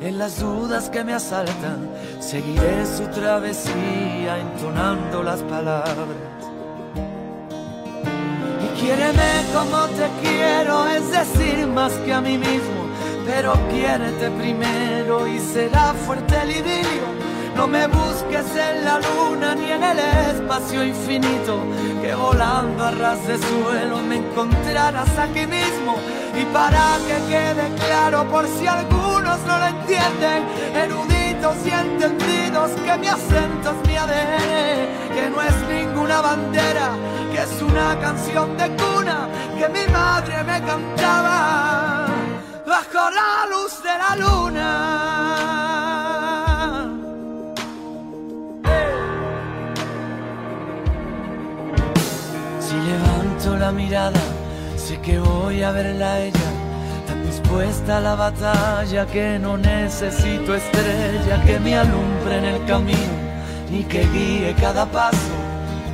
[0.00, 1.90] en las dudas que me asaltan,
[2.20, 6.16] seguiré su travesía entonando las palabras.
[8.64, 12.86] Y quiéreme como te quiero, es decir, más que a mí mismo,
[13.26, 17.20] pero quiérete primero y será fuerte el idilio.
[17.54, 21.58] No me busques en la luna ni en el espacio infinito,
[22.00, 25.96] que volando a ras de suelo me encontrarás aquí mismo.
[26.40, 28.66] Y para que quede claro por si
[29.46, 35.56] no lo entienden, eruditos y entendidos que mi acento es mi ADN, que no es
[35.68, 36.90] ninguna bandera,
[37.32, 42.06] que es una canción de cuna que mi madre me cantaba
[42.66, 44.68] bajo la luz de la luna.
[52.60, 54.20] Si levanto la mirada,
[54.76, 56.50] sé que voy a verla a ella,
[57.50, 63.14] dispuesta la batalla que no necesito estrella que me alumbre en el camino,
[63.70, 65.34] ni que guíe cada paso.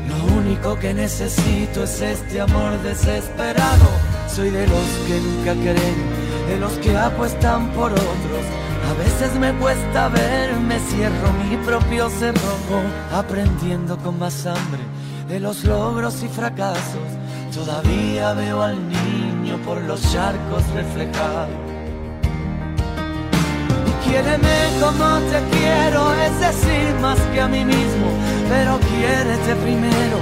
[0.07, 3.89] Lo único que necesito es este amor desesperado.
[4.29, 5.99] Soy de los que nunca creen,
[6.47, 8.45] de los que apuestan por otros.
[8.91, 14.83] A veces me cuesta ver, me cierro mi propio cerrojo, aprendiendo con más hambre
[15.27, 17.09] de los logros y fracasos,
[17.53, 19.26] todavía veo al niño
[19.67, 21.51] por los charcos reflejados.
[23.89, 28.07] Y quiéreme como te quiero, es decir, más que a mí mismo,
[28.49, 30.19] pero quiérete primero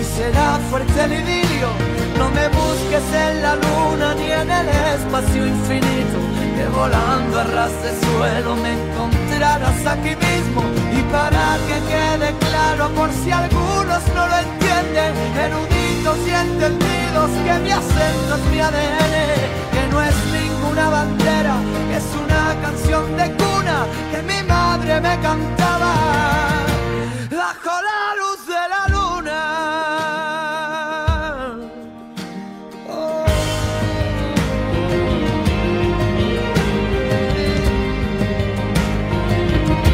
[0.00, 1.70] y será fuerte el idilio.
[2.18, 6.18] No me busques en la luna ni en el espacio infinito,
[6.56, 10.62] que volando a ras de suelo me encontrarás aquí mismo.
[10.98, 15.12] Y para que quede claro, por si algunos no lo entienden,
[15.46, 19.14] eruditos y entendidos, que mi acento es mi ADN,
[19.72, 21.56] que no es ninguna bandera,
[21.96, 25.94] es una canción de cuna que mi madre me cantaba
[27.30, 29.40] bajo la luz de la luna.
[32.90, 33.26] Oh.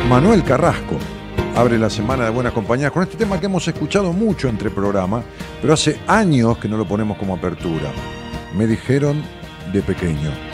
[0.08, 1.13] Manuel Carrasco
[1.56, 5.24] abre la semana de Buenas Compañías con este tema que hemos escuchado mucho entre programas,
[5.60, 7.92] pero hace años que no lo ponemos como apertura.
[8.56, 9.22] Me dijeron
[9.72, 10.53] de pequeño.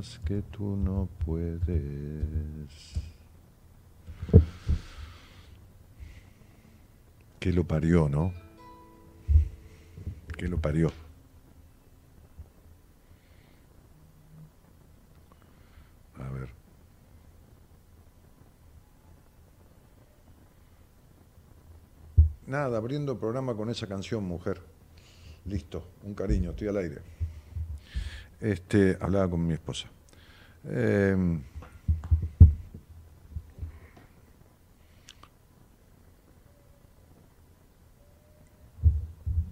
[0.00, 1.60] ¿Dónde vas que tú no puedes?
[7.38, 8.32] ¿Qué lo parió, no?
[10.36, 10.90] ¿Qué lo parió?
[16.18, 16.48] A ver.
[22.46, 24.60] Nada, abriendo programa con esa canción, mujer.
[25.46, 27.19] Listo, un cariño, estoy al aire.
[28.40, 29.88] Este, hablaba con mi esposa.
[30.64, 31.16] Eh,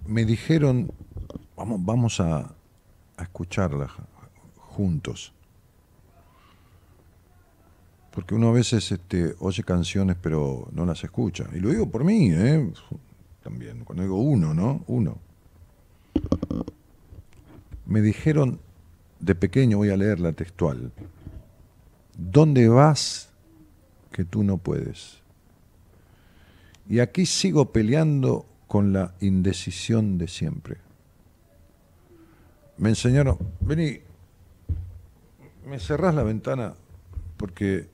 [0.07, 0.91] me dijeron,
[1.57, 2.55] vamos, vamos a,
[3.17, 3.89] a escucharla
[4.57, 5.33] juntos.
[8.13, 11.45] Porque uno a veces este, oye canciones pero no las escucha.
[11.55, 12.73] Y lo digo por mí, ¿eh?
[13.43, 13.85] también.
[13.85, 14.83] Cuando digo uno, ¿no?
[14.87, 15.19] Uno.
[17.87, 18.61] Me dijeron
[19.21, 20.93] de pequeño, voy a leer la textual,
[22.17, 23.31] ¿dónde vas
[24.13, 25.19] que tú no puedes?
[26.89, 30.77] Y aquí sigo peleando con la indecisión de siempre.
[32.79, 34.01] Me enseñaron, vení,
[35.67, 36.75] me cerrás la ventana
[37.37, 37.89] porque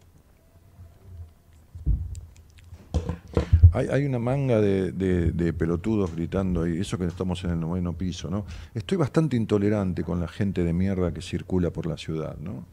[3.75, 8.31] hay, hay una manga de, pelotudos gritando ahí, eso que estamos en el noveno piso,
[8.31, 8.47] ¿no?
[8.73, 12.65] Estoy bastante intolerante con la gente de mierda que circula por la ciudad, ¿no?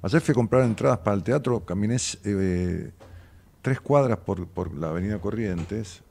[0.00, 2.92] Ayer fui a comprar entradas para el teatro, caminé eh,
[3.62, 6.02] tres cuadras por, por la avenida Corrientes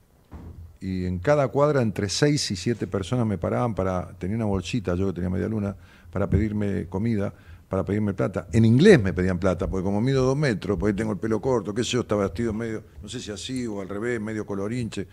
[0.81, 4.95] y en cada cuadra entre seis y siete personas me paraban para, tenía una bolsita,
[4.95, 5.75] yo que tenía media luna,
[6.11, 7.33] para pedirme comida,
[7.71, 8.47] para pedirme plata.
[8.51, 11.73] En inglés me pedían plata, porque como mido dos metros, porque tengo el pelo corto,
[11.73, 15.07] qué sé yo, estaba vestido medio, no sé si así o al revés, medio colorinche,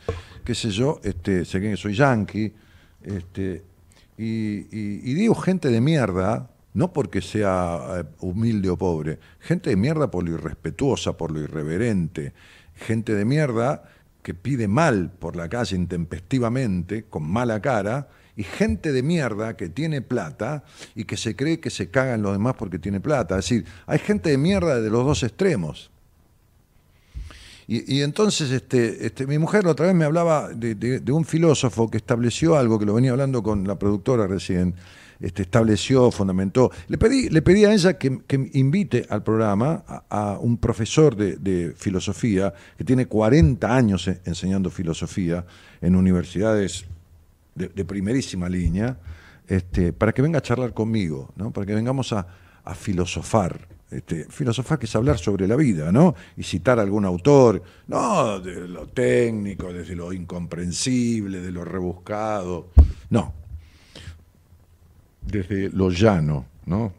[0.45, 2.53] qué sé yo, este, sé que soy yankee,
[3.05, 3.63] este,
[4.17, 9.71] y, y- y digo gente de mierda, no porque sea eh, humilde o pobre, gente
[9.71, 12.33] de mierda por lo irrespetuosa, por lo irreverente,
[12.75, 13.85] gente de mierda
[14.21, 18.09] que pide mal por la calle intempestivamente, con mala cara,
[18.39, 20.63] y gente de mierda que tiene plata
[20.95, 23.37] y que se cree que se cagan los demás porque tiene plata.
[23.37, 25.91] Es decir, hay gente de mierda de los dos extremos.
[27.67, 32.57] Y, entonces este, este, mi mujer otra vez me hablaba de, un filósofo que estableció
[32.57, 34.75] algo, que lo venía hablando con la productora recién,
[35.21, 36.71] este, estableció, fundamentó.
[36.87, 38.23] Le pedí, le pedí a ella que,
[38.55, 45.45] invite al programa a, un profesor de, filosofía que tiene 40 años en- enseñando filosofía
[45.83, 46.87] en universidades
[47.59, 48.99] de, primerísima línea,
[49.47, 51.51] este, para que venga a charlar conmigo, ¿no?
[51.51, 52.27] para que vengamos a,
[52.65, 53.67] a filosofar.
[53.91, 56.15] Este, filosofar que es hablar sobre la vida, ¿no?
[56.37, 62.69] Y citar a algún autor, no de lo técnico, desde lo incomprensible, de lo rebuscado,
[63.09, 63.33] no.
[65.23, 66.93] Desde lo llano, ¿no?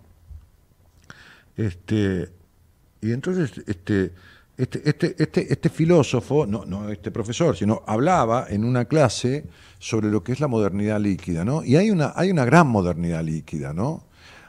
[1.56, 2.30] Este,
[3.02, 4.12] y entonces, este,
[4.62, 9.46] este, este, este, este filósofo, no, no este profesor, sino hablaba en una clase
[9.80, 11.64] sobre lo que es la modernidad líquida, ¿no?
[11.64, 14.06] Y hay una, hay una gran modernidad líquida, ¿no?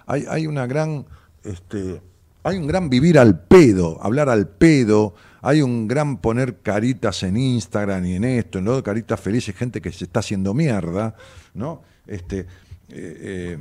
[0.06, 1.06] Hay, hay una gran,
[1.44, 2.02] este,
[2.42, 7.36] hay un gran vivir al pedo, hablar al pedo, hay un gran poner caritas en
[7.36, 11.14] Instagram y en esto, en lo caritas felices, gente que se está haciendo mierda,
[11.54, 11.82] ¿no?
[12.06, 12.46] Este, eh,
[12.88, 13.58] eh,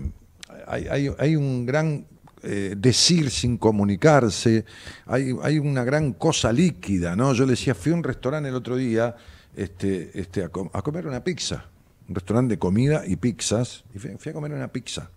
[0.68, 2.06] hay- hay un gran
[2.44, 4.66] eh, decir sin comunicarse,
[5.06, 7.34] hay, hay una gran cosa líquida, ¿no?
[7.34, 9.16] Yo le decía, fui a un restaurante el otro día
[9.56, 11.66] este, este, a, com- a comer una pizza,
[12.08, 15.10] un restaurante de comida y pizzas, y fui, fui a comer una pizza.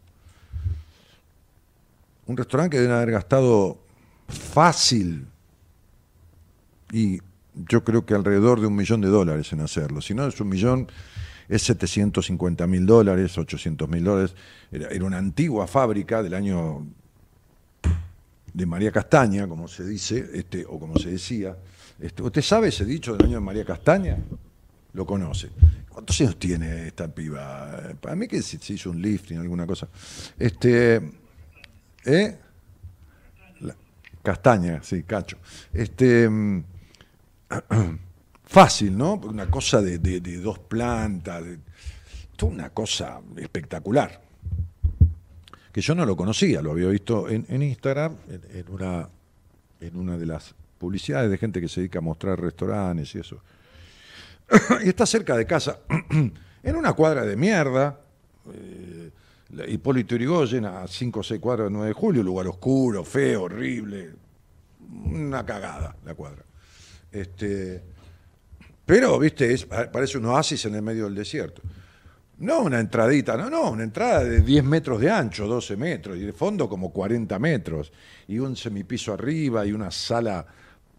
[2.26, 3.78] Un restaurante que deben haber gastado
[4.28, 5.26] fácil
[6.92, 7.20] y
[7.54, 10.00] yo creo que alrededor de un millón de dólares en hacerlo.
[10.00, 10.88] Si no es un millón,
[11.48, 14.34] es 750 mil dólares, 800 mil dólares.
[14.70, 16.86] Era, era una antigua fábrica del año
[18.52, 21.56] de María Castaña, como se dice, este, o como se decía.
[21.98, 24.18] Este, ¿Usted sabe ese dicho del año de María Castaña?
[24.92, 25.50] Lo conoce.
[25.88, 27.94] ¿Cuántos años tiene esta piba?
[28.00, 29.88] Para mí que se, hizo un lifting, alguna cosa.
[30.38, 30.96] Este,
[32.04, 32.38] ¿eh?
[33.60, 33.76] La-
[34.22, 35.38] Castaña, sí, cacho.
[35.72, 36.28] Este,
[38.44, 39.14] fácil, ¿no?
[39.14, 41.58] Una cosa de, de- de dos plantas, de,
[42.36, 44.20] toda una cosa espectacular
[45.72, 49.08] que yo no lo conocía, lo había visto en, en Instagram, en, una,
[49.80, 53.38] en una de las publicidades de gente que se dedica a mostrar restaurantes y eso.
[54.84, 55.78] y está cerca de casa,
[56.62, 57.98] en una cuadra de mierda,
[58.52, 59.10] eh,
[59.68, 64.10] Hipólito Yrigoyen a 5 o 6 cuadras de 9 de julio, lugar oscuro, feo, horrible,
[65.04, 66.42] una cagada la cuadra.
[67.10, 67.82] Este,
[68.86, 71.62] pero, viste, es- parece un oasis en el medio del desierto.
[72.42, 76.22] No una entradita, no, no, una entrada de 10 metros de ancho, 12 metros, y
[76.22, 77.92] de fondo como 40 metros,
[78.26, 80.44] y un semipiso arriba, y una sala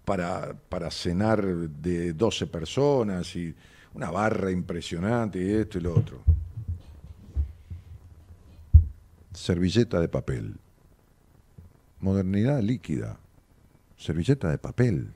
[0.05, 3.53] para, para cenar de 12 personas, y
[3.93, 6.23] una barra impresionante, y esto y lo otro.
[9.33, 10.55] Servilleta de papel.
[11.99, 13.17] Modernidad líquida.
[13.97, 15.11] Servilleta de papel.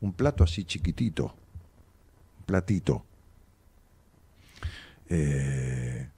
[0.00, 1.26] Un plato así chiquitito.
[2.40, 3.05] Un platito.
[5.08, 6.08] Eh,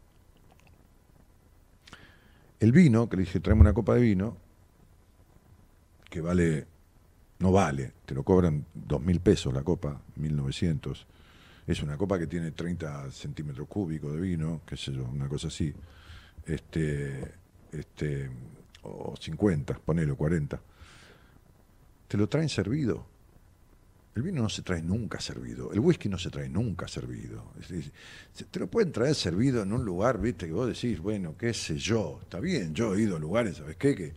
[2.61, 4.37] el vino, que le dije, tráeme una copa de vino,
[6.11, 6.67] que vale,
[7.39, 11.07] no vale, te lo cobran dos mil pesos la copa, 1900.
[11.67, 15.49] Es una copa que tiene 30 centímetros cúbicos de vino, qué sé yo, una cosa
[15.49, 15.73] así.
[16.47, 17.35] Este,
[17.73, 18.31] este,
[18.83, 20.61] o 50, ponelo, 40.
[22.09, 23.05] Te lo traen servido.
[24.15, 27.53] El vino no se trae nunca servido, el whisky no se trae nunca servido.
[28.51, 31.77] Te lo pueden traer servido en un lugar, viste, que vos decís, bueno, qué sé
[31.79, 33.95] yo, está bien, yo he ido a lugares, ¿sabes qué?
[33.95, 34.13] Que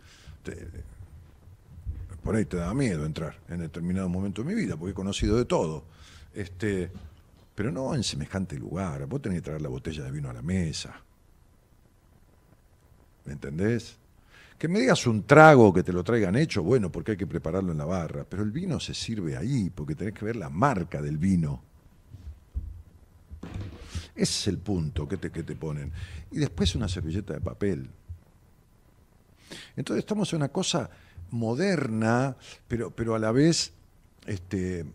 [2.23, 5.37] por ahí te da miedo entrar en determinado momento de mi vida, porque he conocido
[5.37, 5.85] de todo.
[6.33, 6.91] Este,
[7.55, 10.41] pero no en semejante lugar, vos tenés que traer la botella de vino a la
[10.41, 11.01] mesa.
[13.25, 13.97] ¿Me entendés?
[14.61, 17.71] Que me digas un trago que te lo traigan hecho, bueno, porque hay que prepararlo
[17.71, 21.01] en la barra, pero el vino se sirve ahí, porque tenés que ver la marca
[21.01, 21.63] del vino.
[24.13, 25.91] Ese es el punto que te, que te ponen.
[26.29, 27.89] Y después una servilleta de papel.
[29.75, 30.91] Entonces estamos en una cosa
[31.31, 32.37] moderna,
[32.67, 33.73] pero, pero a la vez
[34.27, 34.85] este,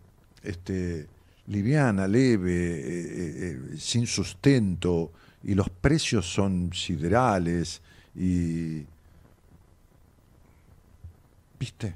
[0.43, 1.07] este,
[1.47, 5.11] liviana, leve, eh, eh, eh, sin sustento,
[5.43, 7.81] y los precios son siderales,
[8.15, 8.85] y...
[11.59, 11.95] ¿Viste?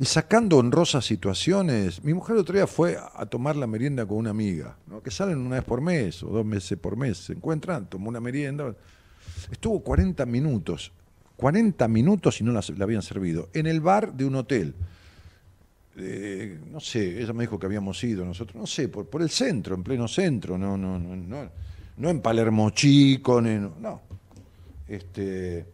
[0.00, 4.16] Y sacando honrosas situaciones, mi mujer el otro día fue a tomar la merienda con
[4.16, 7.84] una amiga, que salen una vez por mes o dos meses por mes, se encuentran,
[7.84, 8.74] tomó una merienda.
[9.52, 10.90] Estuvo 40 minutos,
[11.36, 14.74] 40 minutos y no la, la habían servido, en el bar de un hotel.
[15.98, 19.28] Eh, no sé, ella me dijo que habíamos ido nosotros, no sé, por, por el
[19.28, 21.50] centro, en pleno centro, no, no, no, no,
[21.98, 24.00] no en Palermo Chico, no, no.
[24.88, 25.66] Este,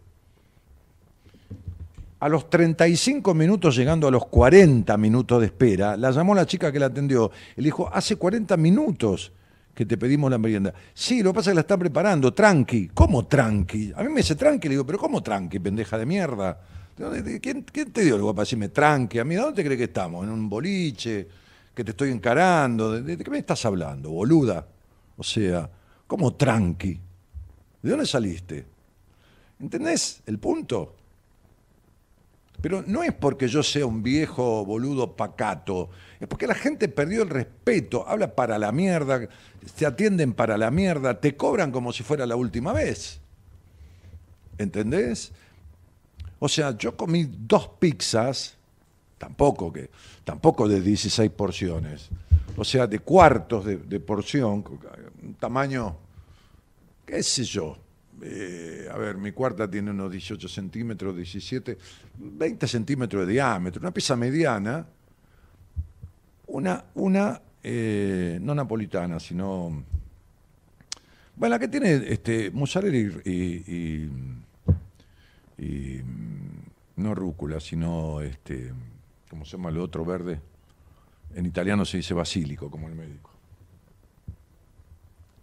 [2.19, 6.73] a los 35 minutos, llegando a los 40 minutos de espera, la llamó la chica
[6.73, 7.31] que la atendió.
[7.57, 9.33] Y le dijo, hace 40 minutos
[9.75, 10.73] que te pedimos la merienda.
[10.95, 12.89] Sí, lo que pasa es que la está preparando, tranqui.
[12.95, 13.93] ¿Cómo tranqui?
[13.95, 16.59] A mí me dice tranqui, le digo, pero ¿cómo tranqui, pendeja de mierda?
[16.97, 19.19] ¿De dónde- de- ¿Quién, te dio lugar para decirme tranqui?
[19.19, 20.25] A mí, ¿de dónde crees que estamos?
[20.25, 21.29] ¿En un boliche?
[21.75, 22.93] ¿Que te estoy encarando?
[22.93, 24.67] ¿De, de- de qué me estás hablando, boluda?
[25.19, 25.69] O sea,
[26.07, 26.99] ¿cómo tranqui?
[27.83, 28.65] ¿De dónde saliste?
[29.61, 30.95] ¿Entendés el punto?
[32.67, 37.23] Pero no es porque yo sea un viejo boludo pacato, es porque la gente perdió
[37.23, 39.29] el respeto, habla para la mierda,
[39.77, 43.21] te atienden para la mierda, te cobran como si fuera la última vez.
[44.59, 45.31] ¿Entendés?
[46.41, 48.57] O sea, yo comí dos pizzas,
[49.17, 49.89] tampoco que,
[50.25, 52.09] tampoco de 16 porciones,
[52.57, 54.65] o sea, de cuartos de, de porción,
[55.23, 55.97] un tamaño,
[57.07, 57.79] qué sé yo,
[58.23, 61.79] eh, a ver, mi cuarta tiene unos 18 centímetros, 17,
[62.19, 64.87] 20 centímetros de diámetro, una pieza mediana,
[66.47, 69.85] una, una eh, no napolitana, sino,
[71.37, 74.11] bueno, la que tiene este, mozzarella y, y-
[76.97, 78.73] no rúcula, sino, este,
[79.29, 80.41] ¿cómo se llama lo otro verde?
[81.35, 83.31] En italiano se dice basílico, como el médico.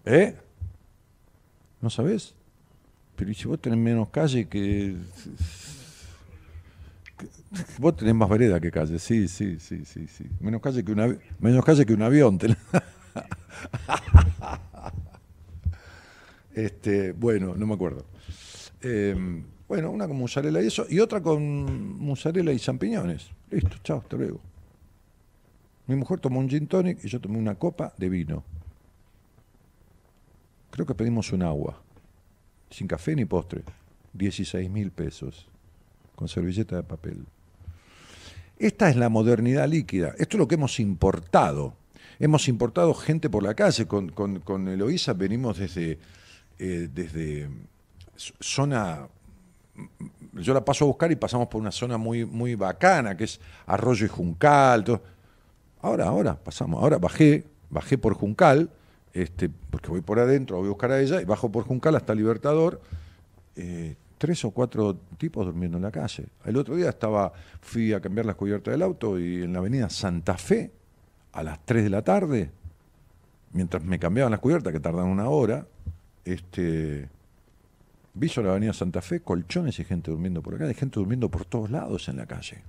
[0.05, 0.35] ¿Eh?
[1.81, 2.33] ¿No sabés?
[3.23, 4.97] Pero ¿y si vos tenés menos calle que...
[7.77, 10.25] Vos tenés más vereda que calle, sí, sí, sí, sí, sí.
[10.41, 12.37] Menos calle que un, avi- menos calle que un avión.
[16.53, 18.03] este, bueno, no me acuerdo.
[18.81, 23.29] Em, bueno, una con mozzarella y eso, y otra con mozzarella y champiñones.
[23.49, 24.41] Listo, chao, hasta luego.
[25.87, 28.43] Mi mujer tomó un gin tonic y yo tomé una copa de vino.
[30.71, 31.81] Creo que pedimos un agua,
[32.73, 33.61] sin café ni postre.
[34.13, 35.47] 16 mil pesos,
[36.15, 37.25] con servilleta de papel.
[38.59, 40.09] Esta es la modernidad líquida.
[40.17, 41.73] Esto es lo que hemos importado.
[42.19, 43.87] Hemos importado gente por la calle.
[43.87, 45.97] Con, con, Eloísa venimos desde,
[46.59, 47.49] eh, desde
[48.39, 49.07] zona
[50.33, 53.39] yo la paso a buscar y pasamos por una zona muy, muy bacana, que es
[53.65, 55.01] Arroyo y Juncal.
[55.81, 58.69] Ahora, ahora, pasamos, ahora bajé, bajé por Juncal,
[59.13, 62.15] este, porque voy por adentro, voy a buscar a ella, y bajo por Juncal hasta
[62.15, 62.81] Libertador,
[63.55, 66.25] eh, tres o cuatro tipos durmiendo en la calle.
[66.45, 69.89] El otro día estaba, fui a cambiar las cubiertas del auto y en la avenida
[69.89, 70.71] Santa Fe,
[71.33, 72.51] a las 3 de la tarde,
[73.53, 75.65] mientras me cambiaban las cubiertas, que tardan una hora,
[76.25, 77.09] este,
[78.15, 81.45] Vi la avenida Santa Fe colchones y gente durmiendo por acá, hay gente durmiendo por
[81.45, 82.61] todos lados en la calle.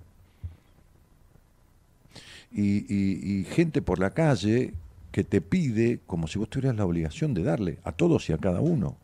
[2.51, 4.75] Y, gente por la calle
[5.15, 8.39] que te pide como si vos tuvieras la obligación de darle a todos y a
[8.39, 8.97] cada uno.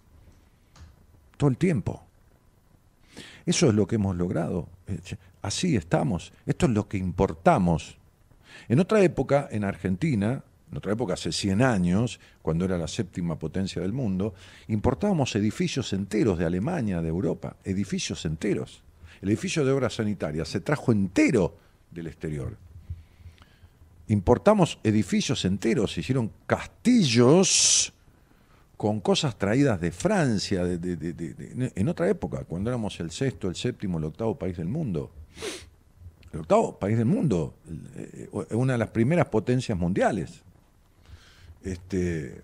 [1.37, 2.02] Todo el tiempo.
[3.47, 4.69] Eso es lo que hemos logrado.
[5.40, 6.33] Así estamos.
[6.47, 7.97] Esto es lo que importamos.
[8.69, 13.38] En otra época, en Argentina, en otra época, hace 100 años, cuando era la séptima
[13.38, 14.35] potencia del mundo,
[14.67, 18.83] importábamos edificios enteros de Alemania, de Europa, edificios enteros.
[19.23, 21.57] El edificio de obras sanitarias se trajo entero
[21.93, 22.57] del exterior.
[24.11, 27.93] Importamos edificios enteros, se hicieron castillos
[28.76, 34.05] con cosas traídas de Francia, en otra época, cuando éramos el sexto, el séptimo, el
[34.07, 35.12] octavo país del mundo.
[36.33, 37.55] El octavo país del mundo,
[37.95, 40.43] eh, una de las primeras potencias mundiales.
[41.62, 42.43] Este,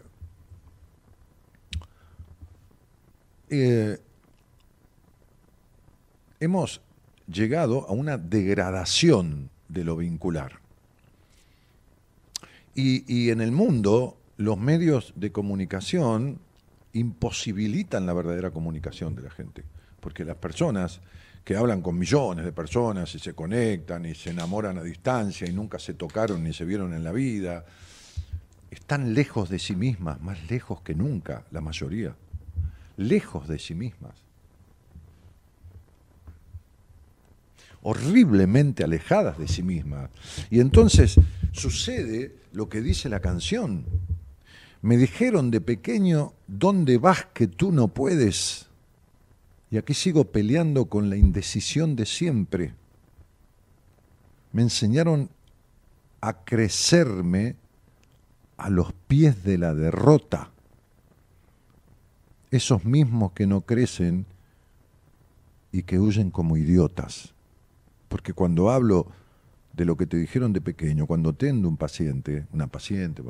[3.51, 3.99] eh,
[6.39, 6.81] hemos
[7.27, 10.65] llegado a una degradación de lo vincular.
[12.79, 16.39] Y, en el mundo los medios de comunicación
[16.93, 19.65] imposibilitan la verdadera comunicación de la gente,
[19.99, 21.01] porque las personas
[21.43, 25.55] que hablan con millones de personas y se conectan y se enamoran a distancia y
[25.55, 27.65] nunca se tocaron ni se vieron en la vida,
[28.71, 32.15] están lejos de sí mismas, más lejos que nunca, la mayoría,
[32.99, 34.27] lejos de sí mismas.
[37.89, 40.11] horriblemente alejadas de sí mismas.
[40.51, 41.21] Y entonces
[41.53, 43.85] sucede lo que dice la canción.
[44.81, 48.71] Me dijeron de pequeño, ¿dónde vas que tú no puedes?
[49.71, 52.73] Y aquí sigo peleando con la indecisión de siempre.
[54.53, 55.29] Me enseñaron
[56.23, 57.57] a crecerme
[58.57, 60.51] a los pies de la derrota.
[62.51, 64.25] Esos mismos que no crecen
[65.73, 67.35] y que huyen como idiotas.
[68.09, 69.09] Porque cuando hablo
[69.77, 73.23] de lo que te dijeron de pequeño, cuando tendo un paciente, una paciente,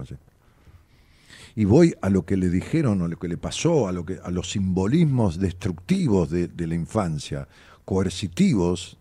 [1.54, 4.18] y voy a lo que le dijeron o lo que le pasó, a, lo que,
[4.22, 7.48] a los simbolismos destructivos de, de la infancia,
[7.84, 8.98] coercitivos,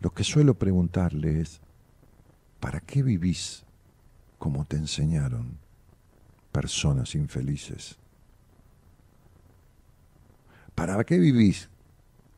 [0.00, 1.60] lo que suelo preguntarle es,
[2.60, 3.64] ¿Para qué vivís
[4.38, 5.58] como te enseñaron
[6.52, 7.96] personas infelices?
[10.74, 11.68] ¿Para qué vivís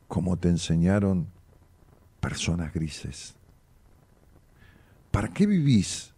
[0.07, 1.27] como te enseñaron
[2.21, 3.33] personas grises?
[5.11, 6.13] ¿Para qué vivís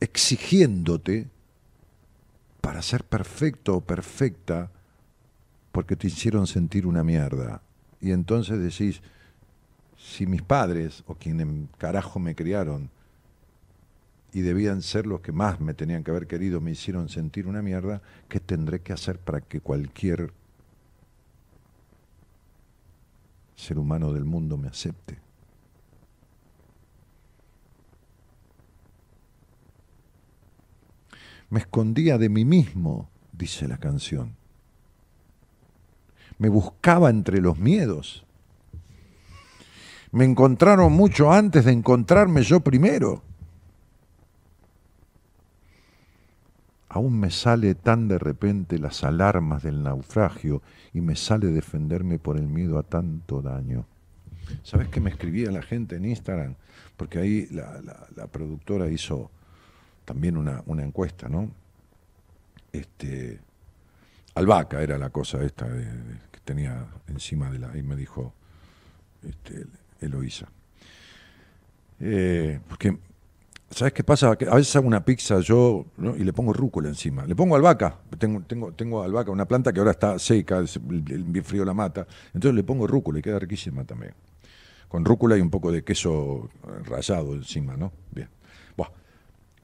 [0.00, 1.28] exigiéndote
[2.60, 4.70] para ser perfecto o perfecta
[5.70, 7.62] porque te hicieron sentir una mierda?
[8.00, 9.00] Y entonces decís,
[9.96, 11.46] si mis padres o quienes
[11.78, 12.90] carajo me criaron
[14.32, 17.62] y debían ser los que más me tenían que haber querido, me hicieron sentir una
[17.62, 20.32] mierda, ¿qué tendré que hacer para que cualquier
[23.58, 25.18] ser humano del mundo me acepte?
[31.50, 34.36] Me escondía de mí mismo, dice la canción.
[36.38, 38.24] Me buscaba entre los miedos
[40.10, 43.22] me encontraron mucho antes de encontrarme yo primero.
[46.88, 50.62] Aún me sale tan de repente las alarmas del naufragio
[50.94, 53.86] y me sale defenderme por el miedo a tanto daño.
[54.62, 56.54] ¿Sabes que me escribía la gente en Instagram?
[56.96, 59.30] Porque ahí la, productora hizo
[60.06, 61.50] también una, encuesta, ¿no?
[62.72, 63.40] Este,
[64.34, 67.76] albahaca era la cosa esta que tenía encima de la...
[67.76, 68.32] y me dijo,
[69.22, 69.66] este,
[70.00, 70.48] Eloísa.
[72.00, 72.96] Eh, porque
[73.70, 74.36] ¿Sabes qué pasa?
[74.36, 77.26] Que a veces hago una pizza yo y le pongo rúcula encima.
[77.26, 77.98] Le pongo albahaca.
[78.18, 82.06] Tengo, tengo, tengo albahaca, una planta que ahora está seca, el, frío la mata.
[82.32, 84.14] Entonces le pongo rúcula y queda riquísima también.
[84.88, 86.48] Con rúcula y un poco de queso
[86.86, 87.92] rallado encima, ¿no?
[88.10, 88.28] Bien.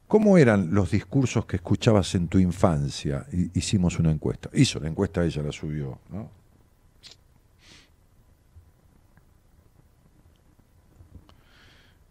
[0.07, 3.27] ¿Cómo eran los discursos que escuchabas en tu infancia?
[3.55, 4.51] Hicimos una encuesta.
[4.53, 6.31] Hizo la encuesta, ella la subió, ¿no?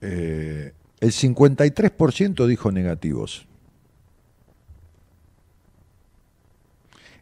[0.01, 3.45] Eh, el 53% dijo negativos.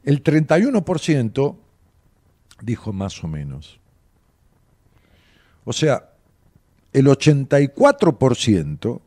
[0.04, 1.58] El 31%
[2.62, 3.80] dijo más o menos.
[5.63, 6.12] O sea,
[6.94, 9.02] el 84%,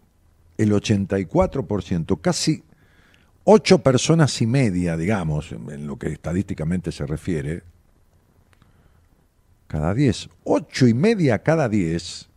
[0.59, 2.65] el 84%, casi
[3.45, 7.63] 8 personas y media, digamos, en lo que estadísticamente se refiere,
[9.69, 12.34] cada 10, 8 y media cada 10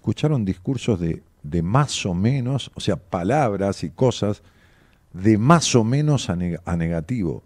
[0.00, 4.42] escucharon discursos de, de más o menos, o sea, palabras y cosas
[5.12, 7.42] de más o menos a, negativo.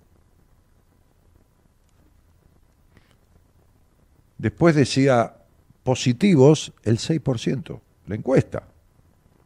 [4.38, 5.34] Después decía
[5.82, 8.62] positivos el 6%, la encuesta.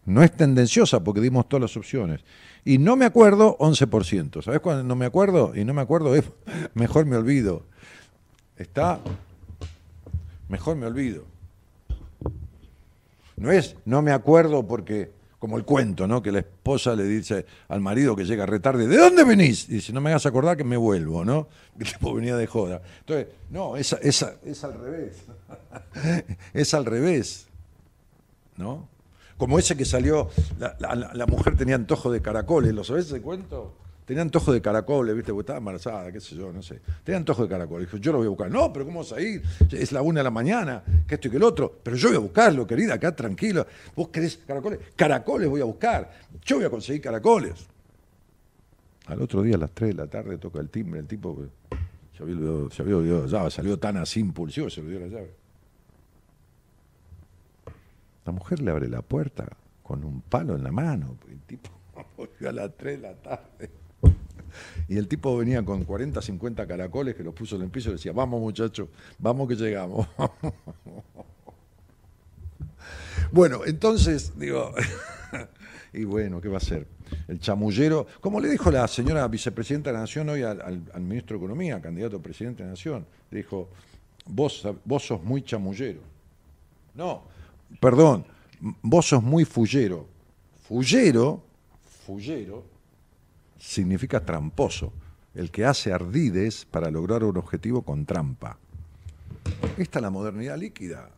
[0.05, 2.21] No es tendenciosa porque dimos todas las opciones.
[2.63, 4.43] Y no me acuerdo, 11%.
[4.43, 5.53] ¿Sabes cuándo no me acuerdo?
[5.55, 6.25] Y no me acuerdo es
[6.75, 7.65] mejor me olvido.
[8.59, 9.01] Está,
[10.49, 11.38] mejor me olvido.
[13.39, 16.23] No es, no me acuerdo porque, como el cuento, ¿no?
[16.23, 19.69] Que la esposa le dice al marido que llega retarde, ¿de dónde venís?
[19.69, 21.49] Y dice, no me hagas acordar que me vuelvo, ¿no?
[21.79, 22.83] Que tipo venía de joda.
[23.01, 25.25] Entonces, no, es, es, es al revés.
[26.53, 27.47] es al revés,
[28.57, 28.89] ¿no?
[29.37, 33.73] Como ese que salió, la, la mujer tenía antojo de caracoles, ¿lo sabés ese cuento?
[34.09, 35.33] Tenía antojo de caracoles, ¿viste?
[35.33, 36.81] Porque estaba embarazada, qué sé yo, no sé.
[37.05, 37.87] Tenía antojo de caracoles.
[37.87, 38.51] Dijo, yo lo voy a buscar.
[38.51, 39.43] No, pero ¿cómo vas a ir?
[39.71, 41.81] Es la una de la mañana, que esto y que el otro.
[41.83, 43.67] Pero yo voy a buscarlo, querida, acá tranquilo.
[43.95, 44.79] ¿Vos querés caracoles?
[44.97, 46.11] Caracoles voy a buscar.
[46.43, 47.67] Yo voy a conseguir caracoles.
[49.09, 51.45] Al otro día, a las 3 de la tarde, toca el timbre, el tipo
[52.17, 52.83] se había olvidado, se
[53.35, 55.35] la llave, salió tan así impulsivo, se olvidó la llave.
[58.25, 59.47] La mujer le abre la puerta
[59.83, 61.19] con un palo en la mano.
[61.31, 61.69] El tipo
[62.17, 63.71] volvió a las 3 de la tarde.
[64.89, 67.93] Y el tipo venía con 40, 50 caracoles que los puso en el piso y
[67.93, 70.07] decía, vamos muchachos, vamos que llegamos.
[73.33, 74.73] bueno, entonces, digo,
[75.93, 76.87] y bueno, ¿qué va a ser?
[77.27, 81.45] El chamullero, como le dijo la señora vicepresidenta de la Nación hoy al, ministro de
[81.45, 83.69] Economía, candidato a presidente de la Nación, le dijo,
[84.27, 86.01] vos, vos sos muy chamullero.
[86.95, 87.23] No,
[87.81, 88.27] perdón,
[88.83, 90.07] vos sos muy fullero.
[90.67, 91.43] Fullero,
[92.05, 92.65] fullero,
[93.59, 94.93] significa tramposo,
[95.35, 98.59] el que hace ardides para lograr un objetivo con trampa.
[99.77, 101.11] Esta es la modernidad líquida.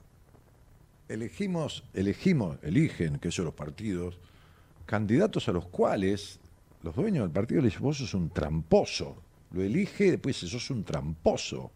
[1.09, 4.19] Elegimos, elegimos, eligen, que son los partidos,
[4.87, 6.39] candidatos a los cuales
[6.83, 9.17] los dueños del partido le dicen, vos sos un tramposo.
[9.53, 11.71] Lo elige, después dice, sos un tramposo.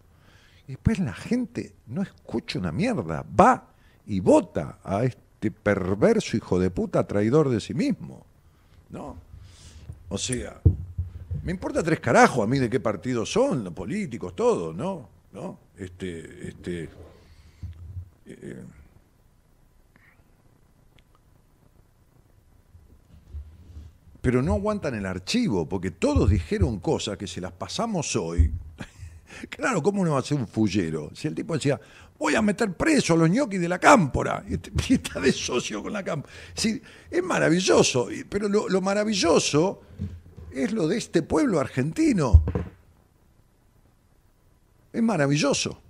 [0.66, 3.68] Y después la gente no escucha una mierda, va
[4.06, 8.24] y vota a este perverso hijo de puta traidor de sí mismo.
[8.90, 9.16] ¿No?
[10.08, 10.60] O sea,
[11.42, 15.08] me importa tres carajos a mí de qué partido son, los políticos, todos, ¿no?
[15.32, 15.58] ¿No?
[15.76, 16.88] Este, este.
[18.26, 18.64] Eh,
[24.24, 28.50] pero no aguantan el archivo, porque todos dijeron cosas que si las pasamos hoy.
[29.50, 31.10] claro, ¿cómo no va a ser un fullero?
[31.14, 31.78] Si el tipo decía,
[32.24, 35.92] voy a meter preso a los ñoquis de la cámpora, y está de socio con
[35.92, 36.32] la cámpora.
[36.54, 39.82] Sí, es maravilloso, pero lo maravilloso
[40.50, 42.42] es lo de este pueblo argentino.
[44.90, 45.82] Es maravilloso.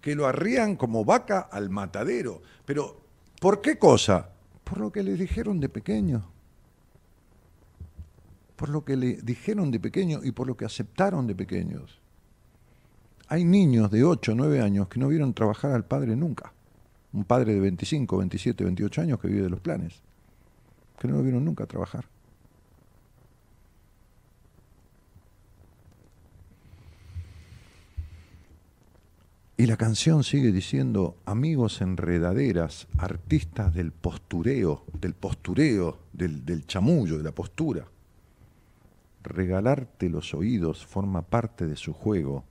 [0.00, 2.42] Que lo arrían como vaca al matadero.
[2.64, 3.00] Pero,
[3.40, 4.30] ¿por qué cosa?
[4.64, 6.28] Por lo que le dijeron de pequeño.
[8.56, 12.00] Por lo que le dijeron de pequeño y por lo que aceptaron de pequeños.
[13.30, 16.52] Hay niños de 8, 9 años que no vieron trabajar al padre nunca.
[17.12, 20.02] Un padre de 25, 27, 28 años que vive de los planes.
[20.98, 22.06] Que no lo vieron nunca trabajar.
[29.56, 37.16] Y la canción sigue diciendo, amigos enredaderas, artistas del postureo, del postureo, del, del chamullo,
[37.16, 37.86] de la postura.
[39.22, 42.49] Regalarte los oídos forma parte de su juego.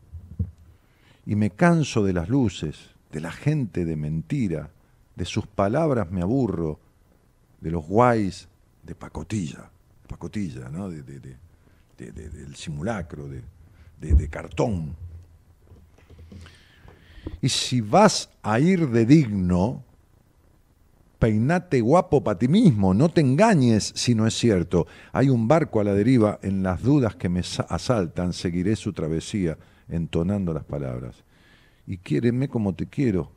[1.29, 4.71] Y me canso de las luces, de la gente de mentira,
[5.15, 6.79] de sus palabras me aburro,
[7.61, 8.47] de los guays
[8.83, 9.69] de pacotilla,
[10.07, 10.89] pacotilla, ¿no?
[10.89, 14.95] De, del simulacro, de cartón
[17.41, 19.83] y si vas a ir de digno,
[21.19, 24.87] Peinate guapo para ti mismo, no te engañes si no es cierto.
[25.11, 29.57] Hay un barco a la deriva, en las dudas que me asaltan, seguiré su travesía,
[29.89, 31.23] entonando las palabras.
[31.85, 33.31] Y quiéreme como te quiero,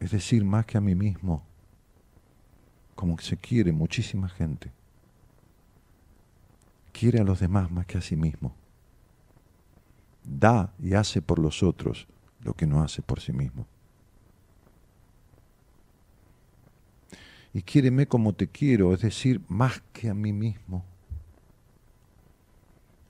[0.00, 1.42] es decir, más que a mí mismo,
[2.94, 4.70] como que se quiere muchísima gente.
[6.92, 8.54] Quiere a los demás más que a sí mismo.
[10.24, 12.06] Da y hace por los otros
[12.40, 13.66] lo que no hace por sí mismo.
[17.54, 20.84] y quiéreme como te quiero, es decir, más que a mí mismo.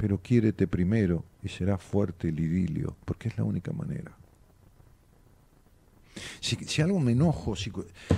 [0.02, 4.10] Pero quiérete primero y será fuerte el idilio, porque es la única manera.
[6.40, 7.70] Si, algo me enojo, si,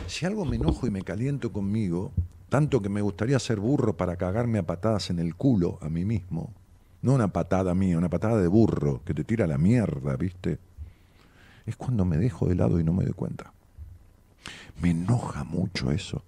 [0.07, 2.11] si algo me enojo y me caliento conmigo,
[2.49, 6.07] tanto que me gustaría ser burro para cagarme a patadas en el culo a mí
[6.07, 6.55] mismo,
[7.03, 10.59] no una patada mía, una patada de burro que te tira la mierda, ¿viste?
[11.67, 13.53] Es cuando me dejo de lado y no me doy cuenta.
[14.81, 16.23] Me enoja mucho eso.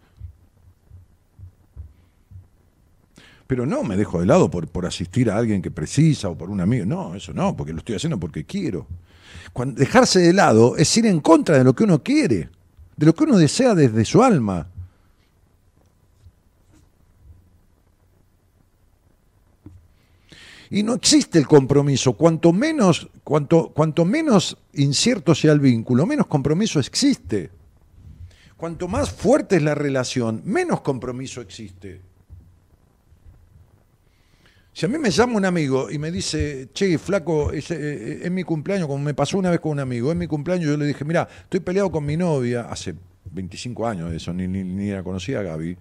[3.47, 6.51] Pero no me dejo de lado por, por asistir a alguien que precisa o por
[6.51, 6.85] un amigo.
[6.85, 8.87] No, eso no, porque lo estoy haciendo porque quiero.
[9.53, 12.51] Cuando, dejarse de lado es ir en contra de lo que uno quiere,
[12.97, 14.69] de lo que uno desea desde su alma.
[20.71, 22.15] Y no existe el compromiso.
[22.15, 27.51] Cuanto menos, cuanto, cuanto menos incierto sea el vínculo, menos compromiso existe.
[28.57, 32.01] Cuanto más fuerte es la relación, menos compromiso existe.
[34.77, 38.43] Si a mí me llama un amigo y me dice, che, flaco, es, eh, mi
[38.43, 41.03] cumpleaños, como me pasó una vez con un amigo, es mi cumpleaños, yo le dije,
[41.03, 42.95] mira, estoy peleado con mi novia, hace
[43.33, 45.79] 25 años eso, ni, ni, ni la conocía Gaby.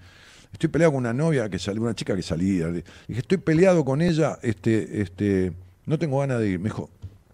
[0.54, 2.70] Estoy peleado con una novia que salió, una chica que salía.
[2.70, 5.52] Dije, estoy peleado con ella, este, este,
[5.86, 6.60] no tengo ganas de ir.
[6.60, 6.90] Me dijo,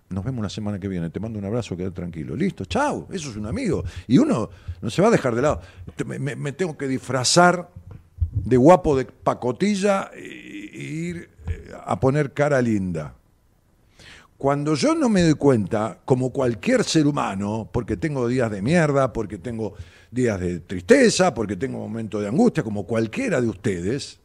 [0.09, 2.35] nos vemos la semana que viene, te mando un abrazo, quédate tranquilo.
[2.35, 3.83] Listo, chao, eso es un amigo.
[4.07, 4.49] Y uno
[4.81, 5.61] no se va a dejar de lado.
[6.07, 7.69] Me, tengo que disfrazar
[8.31, 11.29] de guapo de pacotilla e, ir eh,
[11.85, 13.15] a poner cara linda.
[14.37, 19.13] Cuando yo no me doy cuenta, como cualquier ser humano, porque tengo días de mierda,
[19.13, 19.73] porque tengo
[20.09, 24.19] días de tristeza, porque tengo momentos de angustia, como cualquiera de ustedes,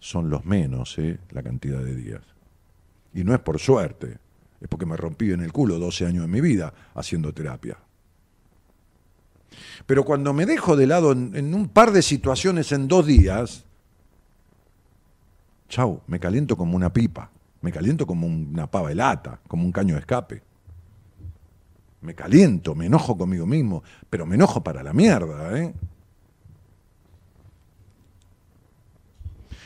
[0.00, 1.18] son los menos ¿eh?
[1.30, 2.22] la cantidad de días.
[3.14, 4.18] Y no es por suerte
[4.64, 7.76] es porque me rompí en el culo 12 años de mi vida haciendo terapia.
[9.84, 13.64] Pero cuando me dejo de lado en, un par de situaciones en dos días,
[15.74, 17.28] chau, me caliento como una pipa,
[17.60, 20.40] me caliento como una pava de lata, como un caño de escape.
[22.00, 25.74] Me caliento, me enojo conmigo mismo, pero me enojo para la mierda, ¿eh?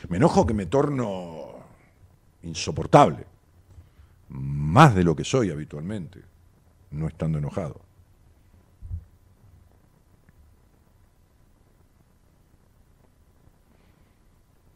[0.07, 1.59] Me enojo que me torno
[2.41, 3.27] insoportable
[4.29, 6.21] más de lo que soy habitualmente,
[6.89, 7.81] no estando enojado.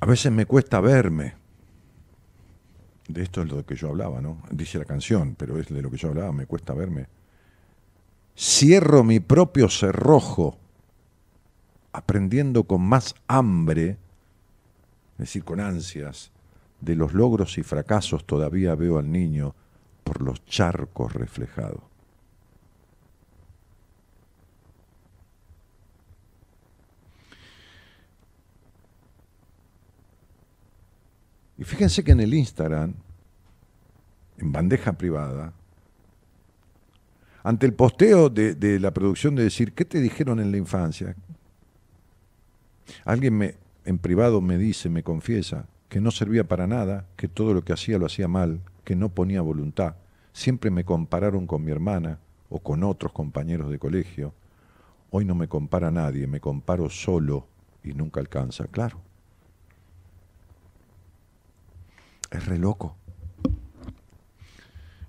[0.00, 1.34] A veces me cuesta verme.
[3.08, 4.42] De esto es lo que yo hablaba, ¿no?
[4.50, 7.06] Dice la canción, pero es de lo que yo hablaba, me cuesta verme.
[8.36, 10.56] Cierro mi propio cerrojo,
[11.92, 13.96] aprendiendo con más hambre,
[15.12, 16.30] es decir, con ansias,
[16.80, 19.54] de los logros y fracasos todavía veo al niño
[20.04, 21.87] por los charcos reflejados.
[31.58, 32.94] Y fíjense que en el Instagram,
[34.38, 35.52] en bandeja privada,
[37.42, 41.16] ante el posteo de, la producción de decir, ¿qué te dijeron en la infancia?
[43.04, 47.54] Alguien me, en privado me dice, me confiesa, que no servía para nada, que todo
[47.54, 49.96] lo que hacía lo hacía mal, que no ponía voluntad.
[50.32, 54.32] Siempre me compararon con mi hermana o con otros compañeros de colegio.
[55.10, 57.46] Hoy no me compara nadie, me comparo solo
[57.82, 58.66] y nunca alcanza.
[58.66, 59.07] Claro.
[62.30, 62.96] Es re loco.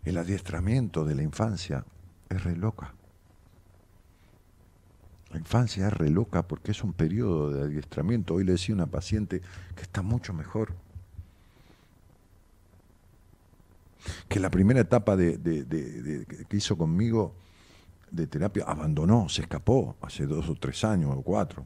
[0.06, 1.86] El adiestramiento de la infancia
[2.30, 2.94] es re loca.
[5.32, 8.36] La infancia es re loca porque es un periodo de adiestramiento.
[8.36, 9.42] Hoy le decía a una paciente
[9.76, 10.74] que está mucho mejor.
[14.28, 15.38] Que la primera etapa de,
[16.48, 17.36] que hizo conmigo
[18.10, 21.66] de terapia, abandonó, se escapó hace dos o tres años o cuatro.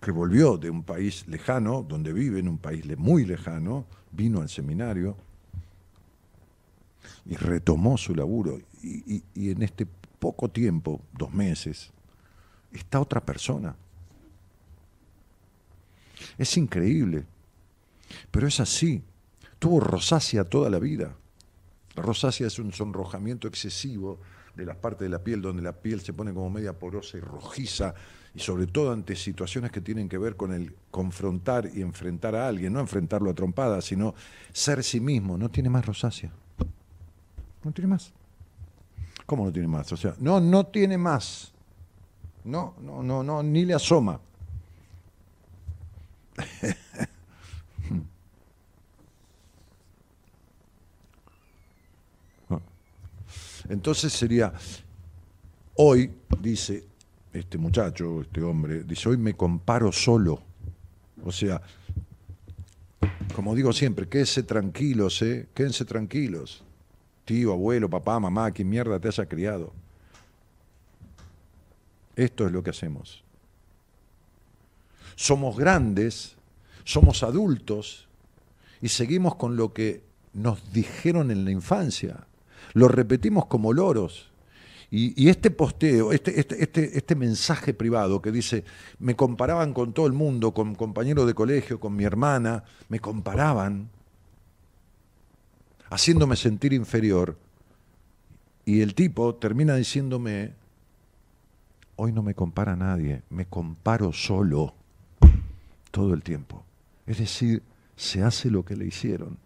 [0.00, 4.48] Que volvió de un país lejano, donde vive, en un país muy lejano, vino al
[4.48, 5.16] seminario
[7.24, 8.60] y retomó su laburo.
[8.82, 9.86] Y, en este
[10.18, 11.90] poco tiempo, dos meses,
[12.72, 13.74] está otra persona.
[16.38, 17.24] Es increíble,
[18.30, 19.02] pero es así.
[19.58, 21.16] Tuvo rosácea toda la vida.
[21.94, 24.20] La rosácea es un sonrojamiento excesivo
[24.54, 27.20] de las partes de la piel, donde la piel se pone como media porosa y
[27.20, 27.94] rojiza,
[28.36, 32.46] y sobre todo ante situaciones que tienen que ver con el confrontar y enfrentar a
[32.46, 34.14] alguien, no enfrentarlo a trompadas, sino
[34.52, 35.38] ser sí mismo.
[35.38, 36.30] No tiene más rosácea.
[37.64, 38.12] No tiene más.
[39.24, 39.90] ¿Cómo no tiene más?
[39.90, 41.50] O sea, no, no tiene más.
[42.44, 44.20] No, no, no, no, ni le asoma.
[53.70, 54.52] Entonces sería,
[55.74, 56.84] hoy, dice
[57.38, 60.42] este muchacho, este hombre, dice, hoy me comparo solo.
[61.24, 61.60] O sea,
[63.34, 65.48] como digo siempre, quédense tranquilos, ¿eh?
[65.54, 66.62] Quédense tranquilos.
[67.24, 69.72] Tío, abuelo, papá, mamá, quien mierda te haya criado.
[72.14, 73.22] Esto es lo que hacemos.
[75.16, 76.36] Somos grandes,
[76.84, 78.06] somos adultos
[78.80, 82.26] y seguimos con lo que nos dijeron en la infancia
[82.76, 84.30] lo repetimos como loros.
[84.90, 88.64] Y, este posteo, este, este, este, este, mensaje privado que dice,
[89.00, 93.88] me comparaban con todo el mundo, con compañeros de colegio, con mi hermana, me comparaban,
[95.90, 97.36] haciéndome sentir inferior.
[98.64, 100.52] Y el tipo termina diciéndome,
[101.96, 104.74] hoy no me compara nadie, me comparo solo
[105.90, 106.64] todo el tiempo.
[107.06, 107.62] Es decir,
[107.96, 109.45] se hace lo que le hicieron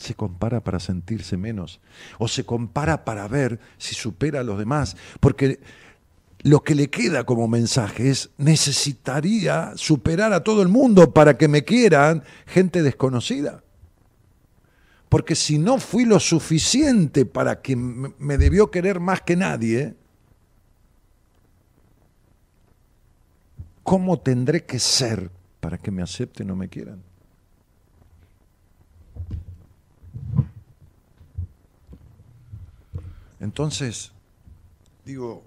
[0.00, 1.80] se compara para sentirse menos
[2.18, 5.60] o se compara para ver si supera a los demás, porque
[6.42, 11.48] lo que le queda como mensaje es necesitaría superar a todo el mundo para que
[11.48, 13.62] me quieran gente desconocida.
[15.10, 19.96] Porque si no fui lo suficiente para que me debió querer más que nadie,
[23.82, 27.09] ¿cómo tendré que ser para que me acepten o me quieran?
[33.40, 34.12] Entonces,
[35.04, 35.42] digo,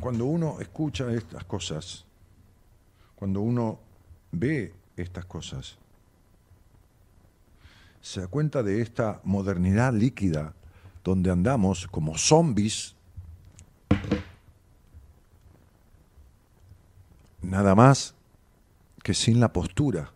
[0.00, 2.04] cuando uno escucha estas cosas,
[3.14, 3.78] cuando uno
[4.32, 5.78] ve estas cosas,
[8.02, 10.54] se da cuenta de esta modernidad líquida
[11.04, 12.96] donde andamos como zombies,
[17.42, 18.14] nada más
[19.04, 20.12] que sin la postura,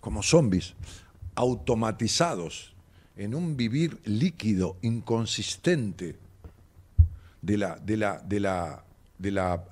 [0.00, 0.74] como zombies,
[1.34, 2.73] automatizados
[3.16, 6.16] en un vivir líquido, inconsistente
[7.42, 8.84] de la, de la, de la,
[9.18, 9.64] de la,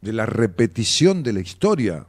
[0.00, 2.06] de la repetición de la historia.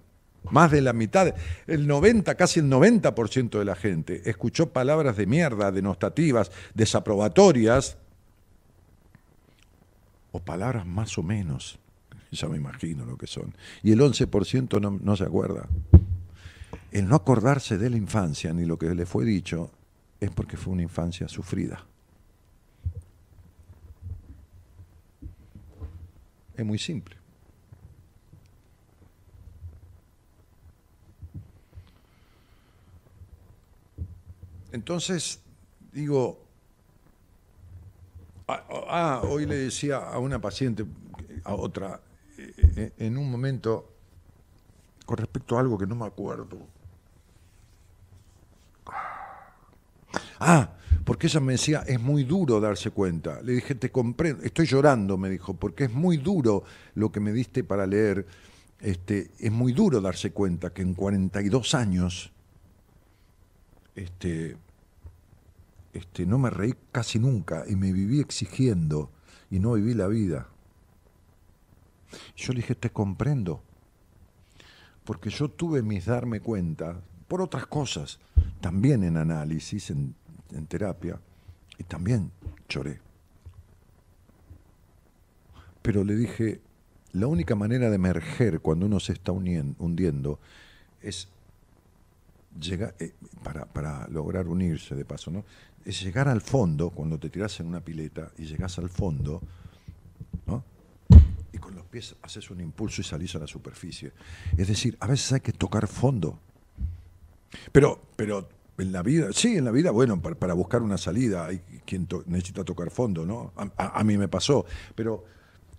[0.49, 1.35] Más de la mitad,
[1.67, 7.97] el 90, casi el 90% de la gente escuchó palabras de mierda, denostativas, desaprobatorias,
[10.31, 11.77] o palabras más o menos,
[12.31, 13.53] ya me imagino lo que son.
[13.83, 15.67] Y el 11% no, no se acuerda
[16.91, 19.71] el no acordarse de la infancia ni lo que le fue dicho
[20.19, 21.83] es porque fue una infancia sufrida.
[26.55, 27.15] Es muy simple.
[34.71, 35.41] Entonces,
[35.91, 36.39] digo,
[38.47, 40.85] ah, ah, hoy le decía a una paciente,
[41.43, 41.99] a otra,
[42.37, 43.90] eh, eh, en un momento,
[45.11, 46.57] con respecto a algo que no me acuerdo,
[50.39, 50.71] Ah,
[51.03, 53.41] porque ella me decía, es muy duro darse cuenta.
[53.41, 56.63] Le dije, te comprendo, estoy llorando, me dijo, porque es muy duro
[56.95, 58.25] lo que me diste para leer.
[58.79, 62.31] Este, es muy duro darse cuenta que en 42 años
[63.95, 64.57] este,
[65.93, 69.11] este, no me reí casi nunca y me viví exigiendo
[69.49, 70.47] y no viví la vida.
[72.35, 73.61] Yo le dije, te comprendo,
[75.03, 78.19] porque yo tuve mis darme cuenta por otras cosas,
[78.59, 80.15] también en análisis, en
[80.67, 81.19] terapia
[81.77, 82.31] y también
[82.67, 82.99] lloré.
[85.81, 86.61] Pero le dije,
[87.13, 90.39] la única manera de emerger cuando uno se está hundiendo
[91.01, 91.27] es
[92.59, 95.43] llegar, eh, para, para, lograr unirse de paso, ¿no?
[95.83, 99.41] Es llegar al fondo, cuando te tiras en una pileta y llegas al fondo,
[100.45, 100.63] ¿no?
[101.53, 104.13] Y con los pies haces un impulso y salís a la superficie.
[104.57, 106.39] Es decir, a veces hay que tocar fondo.
[107.71, 108.47] Pero, pero
[108.77, 112.63] en la vida, sí, en la vida, bueno, para, buscar una salida, hay quien necesita
[112.63, 113.53] tocar fondo, ¿no?
[113.77, 115.25] A, mí me pasó, pero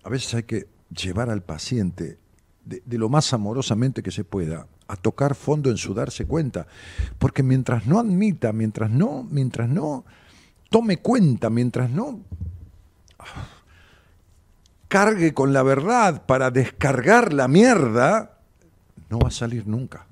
[0.02, 2.18] a veces hay que llevar al paciente
[2.64, 6.66] de, lo más amorosamente que se pueda a tocar fondo en su darse cuenta,
[7.18, 10.04] porque mientras no admita, mientras no, mientras no
[10.70, 12.20] tome cuenta, mientras no
[14.92, 18.36] cargue con la verdad para descargar la mierda,
[19.08, 20.04] no va a salir nunca.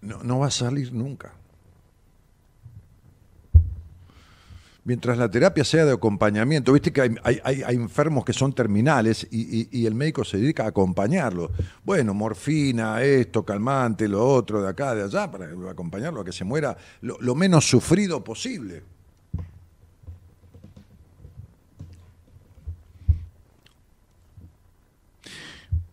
[0.00, 1.34] No, no va a salir nunca.
[4.88, 9.94] Mientras la terapia sea de acompañamiento, viste que hay, enfermos que son terminales y, el
[9.94, 11.50] médico se dedica a acompañarlo.
[11.84, 16.42] Bueno, morfina, esto, calmante, lo otro, de acá, de allá, para acompañarlo a que se
[16.42, 18.82] muera lo, menos sufrido posible.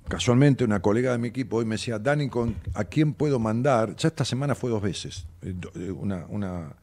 [0.08, 2.30] Casualmente una colega de mi equipo hoy me decía, Dani,
[2.74, 3.94] ¿a quién puedo mandar?
[3.98, 5.26] Ya esta semana fue dos veces.
[5.42, 6.76] Eh, eh, una, una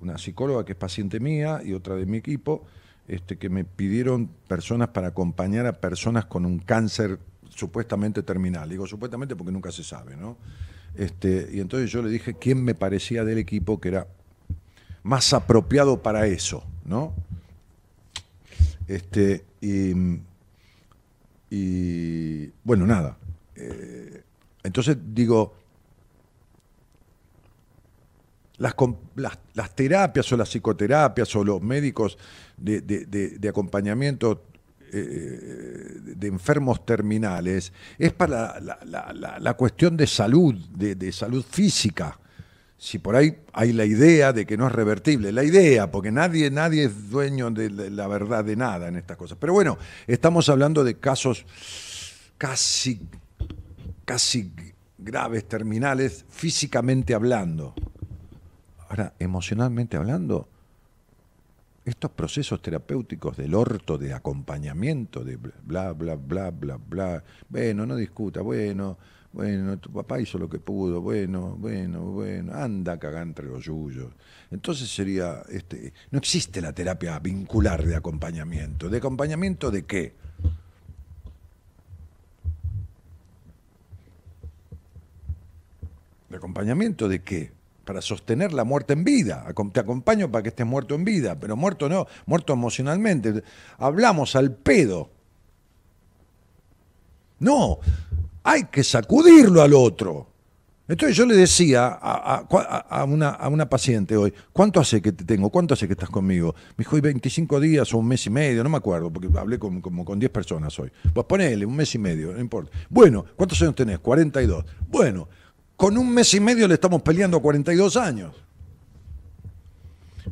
[0.00, 2.64] una psicóloga que es paciente mía y otra de mi equipo,
[3.08, 7.18] este, que me pidieron personas para acompañar a personas con un cáncer
[7.50, 8.68] supuestamente terminal.
[8.68, 10.36] Digo supuestamente porque nunca se sabe, ¿no?
[10.94, 14.06] Este, y entonces yo le dije quién me parecía del equipo que era
[15.02, 17.12] más apropiado para eso, ¿no?
[18.86, 19.92] Este, y,
[22.64, 23.16] bueno, nada.
[23.56, 24.22] Eh,
[24.62, 25.54] entonces digo,
[28.64, 32.16] las, terapias o las psicoterapias o los médicos
[32.56, 34.44] de, acompañamiento
[34.92, 34.98] eh,
[36.16, 42.18] de enfermos terminales es para la, cuestión de salud, de, salud física.
[42.76, 46.50] Si por ahí hay la idea de que no es revertible, la idea, porque nadie,
[46.50, 49.38] nadie es dueño de la verdad de nada en estas cosas.
[49.40, 51.46] Pero bueno, estamos hablando de casos
[52.36, 53.00] casi,
[54.04, 54.52] casi
[54.98, 57.74] graves, terminales, físicamente hablando.
[58.94, 60.46] Ahora, emocionalmente hablando,
[61.84, 67.96] estos procesos terapéuticos del orto, de acompañamiento, de bla, bla, bla, bla, bla, bueno, no
[67.96, 68.96] discuta, bueno,
[69.32, 74.12] bueno, tu papá hizo lo que pudo, bueno, bueno, bueno, anda cagar entre los yuyos.
[74.52, 78.88] Entonces sería, este, no existe la terapia vincular de acompañamiento.
[78.88, 80.14] ¿De acompañamiento de qué?
[86.30, 87.63] ¿De acompañamiento de qué?
[87.84, 89.46] Para sostener la muerte en vida.
[89.72, 93.42] Te acompaño para que estés muerto en vida, pero muerto no, muerto emocionalmente.
[93.78, 95.10] Hablamos al pedo.
[97.38, 97.78] No,
[98.42, 100.34] hay que sacudirlo al otro.
[100.86, 105.48] Entonces yo le decía a, una, paciente hoy, ¿cuánto hace que te tengo?
[105.48, 106.54] ¿Cuánto hace que estás conmigo?
[106.76, 109.80] Me dijo, 25 días o un mes y medio, no me acuerdo, porque hablé con,
[109.80, 110.90] como con 10 personas hoy.
[111.14, 112.70] Pues ponele, un mes y medio, no importa.
[112.90, 113.98] Bueno, ¿cuántos años tenés?
[113.98, 114.64] 42.
[114.88, 115.26] Bueno,
[115.84, 118.34] con un mes y medio le estamos peleando a 42 años.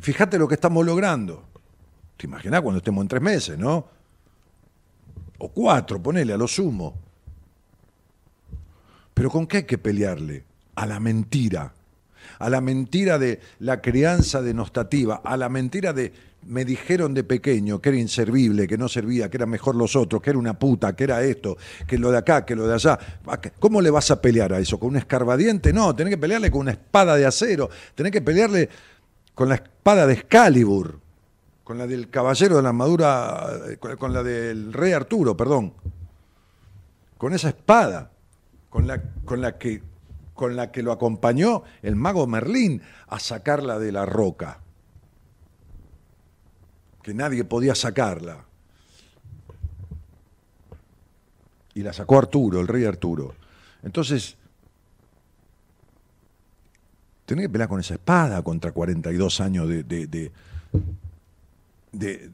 [0.00, 1.44] Fíjate lo que estamos logrando.
[2.16, 3.86] Te imaginas cuando estemos en tres meses, ¿no?
[5.36, 6.94] O cuatro, ponele a lo sumo.
[9.12, 10.42] Pero ¿con qué hay que pelearle?
[10.74, 11.74] A la mentira.
[12.38, 16.14] A la mentira de la crianza denostativa, a la mentira de
[16.46, 20.20] me dijeron de pequeño que era inservible, que no servía, que era mejor los otros,
[20.20, 22.98] que era una puta, que era esto, que lo de acá, que lo de allá.
[23.58, 24.78] ¿Cómo le vas a pelear a eso?
[24.78, 25.72] ¿Con un escarbadiente?
[25.72, 28.68] No, tenés que pelearle con una espada de acero, tenés que pelearle
[29.34, 30.98] con la espada de Excalibur,
[31.64, 33.48] con la del caballero de la armadura,
[33.98, 35.74] con la del rey Arturo, perdón.
[37.16, 38.10] Con esa espada,
[38.68, 39.82] con la, con la que
[40.34, 44.61] con la que lo acompañó el mago Merlín a sacarla de la roca
[47.02, 48.44] que nadie podía sacarla.
[51.74, 53.34] Y la sacó Arturo, el rey Arturo.
[53.82, 54.36] Entonces,
[57.24, 60.30] tenés que pelear con esa espada contra 42 años de, de, de,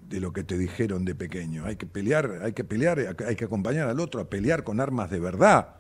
[0.09, 1.65] de, lo que te dijeron de pequeño.
[1.65, 5.11] Hay que pelear, hay que pelear, hay que acompañar al otro a pelear con armas
[5.11, 5.79] de verdad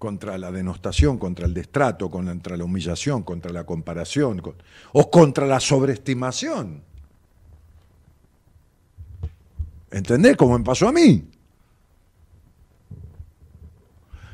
[0.00, 4.42] contra la denostación, contra el destrato, contra la humillación, contra la comparación,
[4.92, 6.89] o contra la sobreestimación.
[9.90, 10.36] ¿Entendés?
[10.36, 11.24] Como me pasó a mí.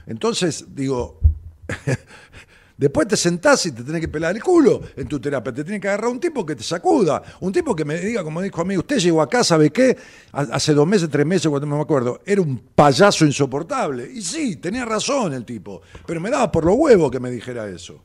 [0.07, 1.19] Entonces, digo,
[2.77, 5.53] después te sentás y te tenés que pelar el culo en tu terapia.
[5.53, 7.23] Te tiene que agarrar un tipo que te sacuda.
[7.41, 9.97] Un tipo que me diga, como dijo a mí, usted llegó acá, ¿sabe qué?
[10.33, 12.21] Hace dos meses, tres meses, cuando me acuerdo.
[12.25, 14.09] Era un payaso insoportable.
[14.13, 15.83] Y sí, tenía razón el tipo.
[16.07, 18.01] Pero me daba por los huevos que me dijera eso.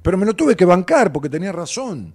[0.00, 2.14] Pero me lo tuve que bancar porque tenía razón.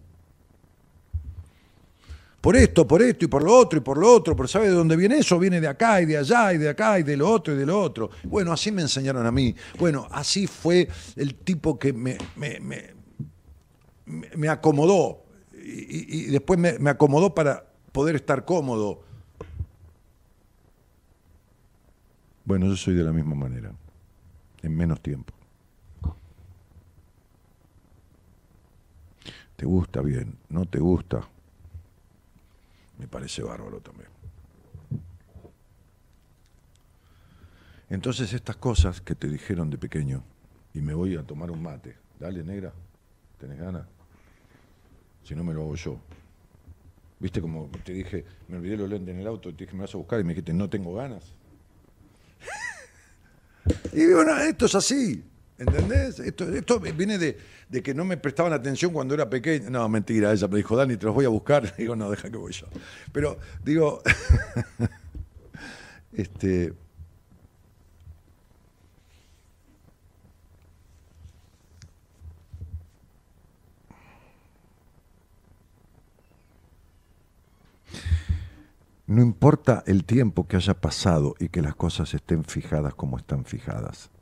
[2.43, 4.73] Por esto, por esto y por lo otro y por lo otro, pero ¿sabe de
[4.73, 5.39] dónde viene eso?
[5.39, 7.65] Viene de acá y de allá y de acá y de lo otro y de
[7.65, 8.09] lo otro.
[8.25, 9.55] Bueno, así me enseñaron a mí.
[9.79, 12.59] Bueno, así fue el tipo que me, me,
[14.35, 15.23] me, acomodó
[15.53, 19.03] y, después me, me acomodó para poder estar cómodo.
[22.43, 23.71] Bueno, yo soy de la misma manera,
[24.61, 25.33] en menos tiempo.
[29.55, 30.35] ¿Te gusta bien?
[30.49, 31.25] ¿No te gusta?
[33.03, 34.07] Me parece bárbaro también.
[37.89, 40.23] Entonces estas cosas que te dijeron de pequeño,
[40.73, 42.71] y me voy a tomar un mate, dale negra,
[43.37, 43.85] ¿tenés ganas?
[45.21, 45.99] Si no me lo hago yo.
[47.19, 49.93] Viste como te dije, me olvidé los lentes en el auto, te dije, me vas
[49.93, 51.35] a buscar y me dijiste, no tengo ganas.
[53.91, 55.21] y bueno, esto es así.
[55.57, 56.19] ¿Entendés?
[56.19, 57.37] Esto, viene de,
[57.83, 59.69] que no me prestaban atención cuando era pequeño.
[59.69, 61.75] No, mentira, ella me dijo, Dani, te los voy a buscar.
[61.77, 62.67] Digo, no, deja que voy yo.
[63.11, 64.01] Pero digo,
[66.13, 66.73] este.
[79.05, 83.45] No importa el tiempo que haya pasado y que las cosas estén fijadas como están
[83.45, 84.12] fijadas.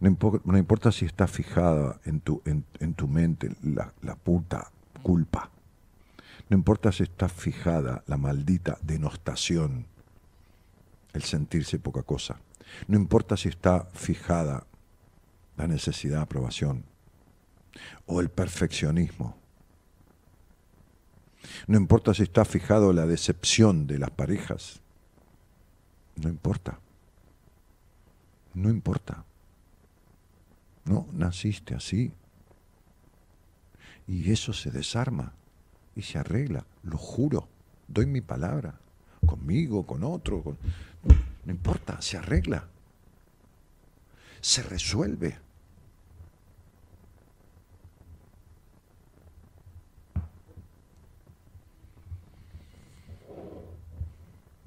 [0.00, 4.70] No, importa si está fijada en tu, en, tu mente la, la puta
[5.02, 5.50] culpa.
[6.48, 9.86] No importa si está fijada la maldita denostación,
[11.12, 12.36] el sentirse poca cosa.
[12.86, 14.66] No importa si está fijada
[15.56, 16.84] la necesidad de aprobación
[18.06, 19.36] o el perfeccionismo.
[21.66, 24.80] No importa si está fijado la decepción de las parejas.
[26.16, 26.78] No importa.
[28.54, 29.25] No importa.
[30.86, 32.12] No, naciste así.
[34.06, 35.32] Y eso se desarma
[35.96, 37.48] y se arregla, lo juro,
[37.88, 38.78] doy mi palabra,
[39.26, 40.56] conmigo, con otro,
[41.44, 42.68] no importa, se arregla,
[44.40, 45.38] se resuelve.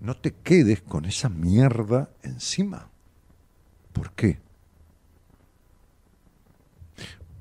[0.01, 2.89] No te quedes con esa mierda encima.
[3.93, 4.48] ¿Por qué?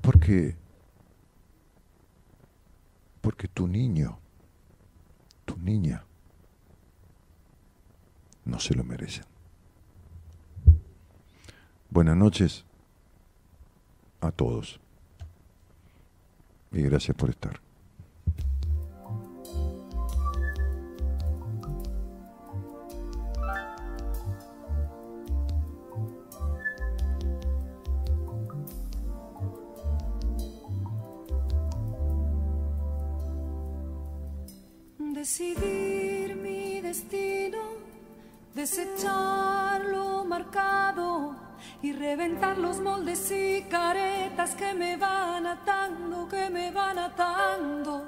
[0.01, 0.55] Porque,
[3.21, 4.17] porque tu niño,
[5.45, 6.03] tu niña,
[8.45, 9.25] no se lo merecen.
[11.89, 12.65] Buenas noches
[14.21, 14.79] a todos
[16.71, 17.68] y gracias por estar.
[35.19, 37.59] Decidir mi destino,
[38.55, 41.35] desechar lo marcado
[41.81, 48.05] y reventar los moldes y caretas que me van atando, que me van atando.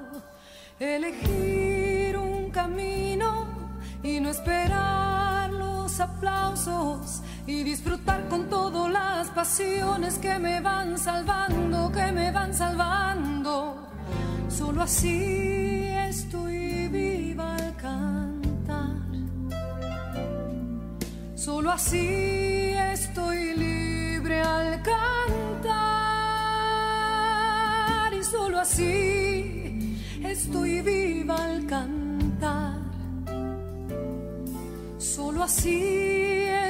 [0.80, 3.28] Elegir un camino
[4.02, 11.92] y no esperar los aplausos y disfrutar con todas las pasiones que me van salvando,
[11.92, 13.86] que me van salvando.
[14.48, 15.82] Solo así
[16.12, 17.01] estoy al
[17.82, 18.96] cantar.
[21.34, 25.74] Solo así estoy libre al cantar.
[28.14, 32.78] Y solo así estoy viva al cantar.
[34.98, 35.80] Solo así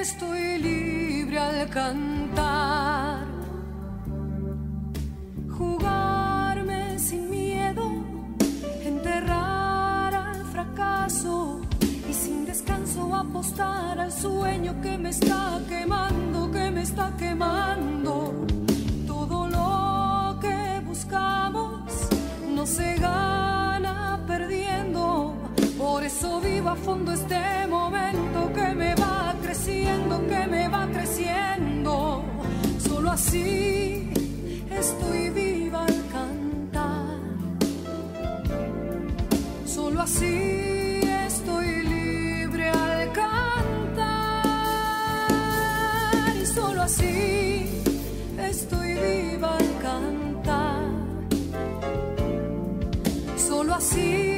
[0.00, 3.31] estoy libre al cantar.
[12.08, 18.46] Y sin descanso apostar al sueño que me está quemando, que me está quemando.
[19.06, 21.92] Todo lo que buscamos
[22.54, 25.34] no se gana perdiendo.
[25.76, 32.24] Por eso vivo a fondo este momento que me va creciendo, que me va creciendo.
[32.78, 34.10] Solo así
[34.70, 35.21] estoy
[53.82, 54.31] Solo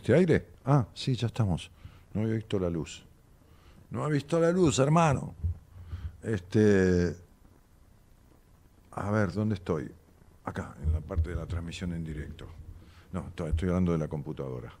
[0.00, 0.46] ¿me diste aire?
[0.64, 1.70] Ah, sí, ya estamos.
[2.14, 3.04] No había visto la luz.
[3.90, 5.34] No ha visto la luz, hermano.
[6.22, 7.14] Este.
[8.92, 9.90] A ver, ¿dónde estoy?
[10.44, 12.46] Acá, en la parte de la transmisión en directo.
[13.12, 14.72] No, estoy, estoy hablando de la computadora.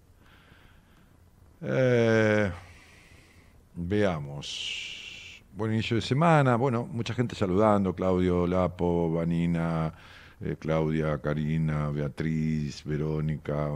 [1.60, 2.50] Eh,
[3.74, 5.42] veamos.
[5.54, 6.56] Buen inicio de semana.
[6.56, 7.94] Bueno, mucha gente saludando.
[7.94, 9.92] Claudio, Lapo, Vanina,
[10.40, 13.68] eh, Claudia, Karina, Beatriz, Verónica,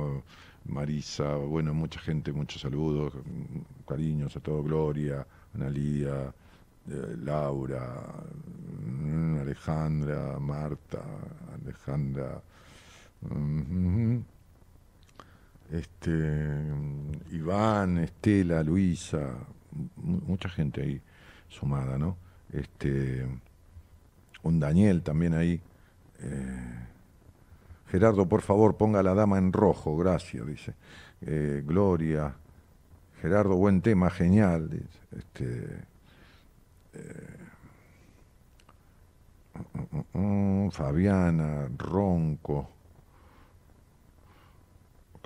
[0.66, 1.36] Marisa.
[1.36, 3.12] Bueno, mucha gente, muchos saludos.
[3.86, 4.62] Cariños a todo.
[4.62, 6.32] Gloria, Analía,
[6.90, 8.02] eh, Laura,
[8.82, 11.02] mm, Alejandra, Marta,
[11.62, 12.42] Alejandra.
[13.22, 14.18] mm,
[15.72, 19.34] este, mm, Iván, Estela, Luisa,
[19.96, 21.00] mu- mucha gente ahí
[21.48, 22.16] sumada, ¿no?
[22.52, 23.26] Este,
[24.42, 25.60] un Daniel también ahí.
[26.20, 26.86] Eh,
[27.94, 30.74] Gerardo, por favor, ponga a la dama en rojo, gracias, dice.
[31.20, 32.34] Eh, Gloria,
[33.22, 34.68] Gerardo, buen tema, genial.
[34.68, 34.98] dice.
[35.16, 35.84] Este,
[36.94, 37.38] eh,
[40.12, 42.68] mm, mm, mm, Fabiana, Ronco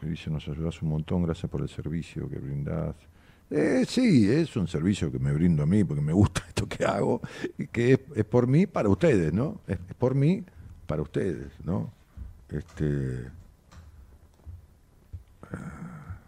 [0.03, 2.97] dice nos ayudas un montón, gracias por el servicio que brindás.
[3.51, 6.85] Eh, sí, es un servicio que me brindo a mí porque me gusta esto que
[6.85, 7.23] hago
[7.57, 9.63] y que es, es por mí para ustedes, ¿no?
[9.67, 10.45] Es, es por mí
[10.87, 11.97] para ustedes, ¿no?
[12.51, 13.31] Este,
[15.53, 16.19] ah,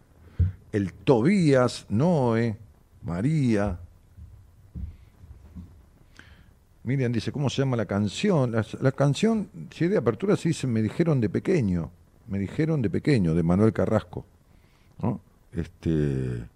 [0.72, 2.56] el Tobías, Noé,
[3.02, 3.78] María.
[6.84, 8.52] Miriam dice, ¿cómo se llama la canción?
[8.52, 11.90] La, la canción, si es de apertura, se dice Me dijeron de pequeño
[12.30, 14.24] me dijeron de pequeño, de Manuel Carrasco.
[15.02, 15.20] ¿no?
[15.52, 16.46] Este, eh,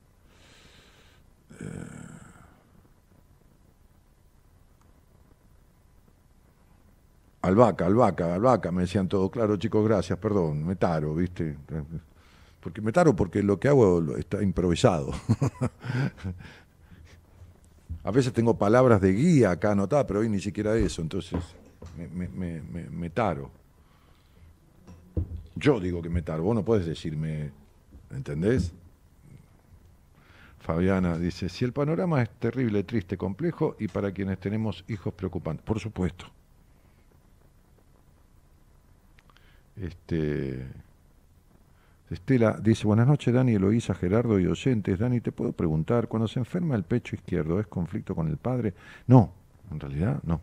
[7.46, 11.56] albahaca, albahaca, albahaca, me decían todo, claro chicos, gracias, perdón, me taro, ¿viste?
[12.60, 15.12] Porque me taro porque lo que hago está improvisado.
[18.04, 21.38] A veces tengo palabras de guía acá anotadas, pero hoy ni siquiera eso, entonces
[21.96, 23.50] me, me- me- me- me taro.
[25.56, 27.50] Yo digo que me taro, vos no puedes decirme,
[28.10, 28.72] ¿entendés?
[30.60, 35.64] Fabiana dice, si el panorama es terrible, triste, complejo y para quienes tenemos hijos preocupantes,
[35.64, 36.26] por supuesto.
[39.76, 40.66] Este,
[42.10, 44.98] Estela dice, buenas noches Dani, Eloísa, Gerardo y oyentes.
[44.98, 48.74] Dani, ¿te puedo preguntar, cuando se enferma el pecho izquierdo, ¿es conflicto con el padre?
[49.06, 49.32] No,
[49.70, 50.40] en realidad no.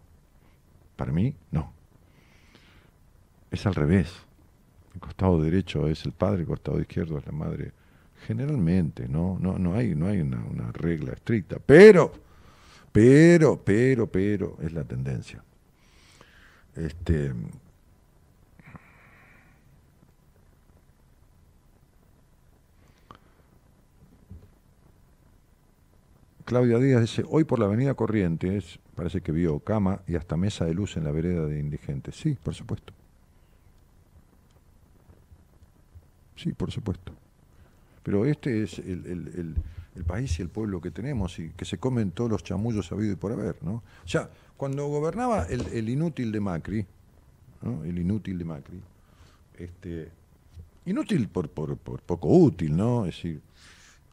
[0.96, 1.72] Para mí, no.
[3.50, 4.14] Es al revés.
[4.94, 7.72] El costado derecho es el padre, el costado izquierdo es la madre.
[8.28, 11.58] Generalmente, no, no, no hay, no hay una, una regla estricta.
[11.66, 12.12] Pero,
[12.92, 15.44] pero, pero, pero, es la tendencia.
[16.76, 17.34] Este,
[26.52, 30.66] Claudia Díaz dice, hoy por la avenida Corrientes, parece que vio cama y hasta mesa
[30.66, 32.14] de luz en la vereda de indigentes.
[32.18, 32.92] Sí, por supuesto.
[36.36, 37.14] Sí, por supuesto.
[38.04, 39.56] Pero este es el,
[39.96, 43.14] el- país y el pueblo que tenemos y que se comen todos los chamullos habido
[43.14, 43.76] y por haber, ¿no?
[44.04, 46.86] O sea, cuando gobernaba el, inútil de Macri,
[47.62, 47.82] ¿no?
[47.86, 48.82] El inútil de Macri,
[49.58, 50.10] este,
[50.86, 53.06] inútil por, por, por poco útil, ¿no?
[53.06, 53.40] Es decir,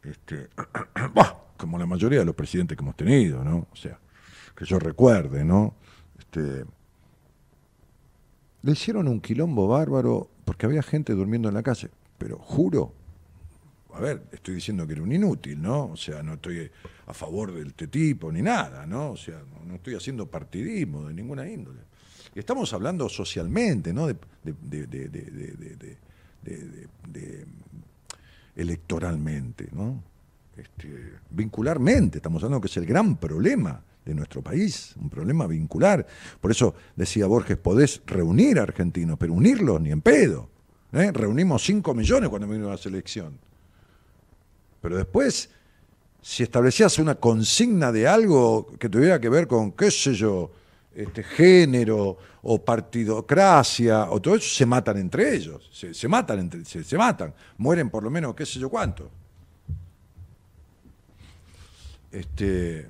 [0.04, 0.46] este,
[1.58, 3.66] como la mayoría de los presidentes que hemos tenido, ¿no?
[3.70, 3.98] O sea,
[4.56, 5.74] que yo recuerde, ¿no?
[6.18, 6.64] Este,
[8.62, 12.94] le hicieron un quilombo bárbaro porque había gente durmiendo en la calle, pero juro,
[13.92, 15.86] a ver, estoy diciendo que era un inútil, ¿no?
[15.86, 16.70] O sea, no estoy
[17.06, 19.10] a favor de este tipo ni nada, ¿no?
[19.10, 21.80] O sea, no, estoy haciendo partidismo de ninguna índole.
[22.34, 24.06] Estamos hablando socialmente, ¿no?
[24.06, 25.08] De, de, de,
[27.08, 27.46] de
[28.54, 30.02] electoralmente, ¿no?
[30.58, 36.04] Este, vincularmente, estamos hablando que es el gran problema de nuestro país, un problema vincular.
[36.40, 40.48] Por eso decía Borges, podés reunir a argentinos, pero unirlos ni en pedo.
[40.92, 41.12] ¿eh?
[41.12, 43.38] Reunimos 5 millones cuando vino la selección.
[44.80, 45.50] Pero después,
[46.20, 50.50] si establecías una consigna de algo que tuviera que ver con, qué sé yo,
[50.92, 55.70] este, género o partidocracia o todo eso, se matan entre ellos.
[55.72, 57.32] Se, matan entre se, se matan.
[57.58, 59.17] Mueren por lo menos, qué sé yo cuánto.
[62.10, 62.88] Este,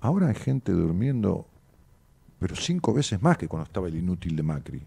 [0.00, 1.46] ahora hay gente durmiendo,
[2.38, 4.82] pero cinco veces más que cuando estaba el inútil de Macri.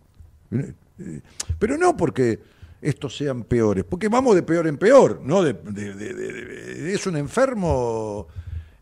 [0.52, 1.22] Eh,
[1.60, 2.40] pero no porque
[2.82, 5.46] estos sean peores, porque vamos de peor en peor, ¿no?
[5.46, 8.28] es un enfermo,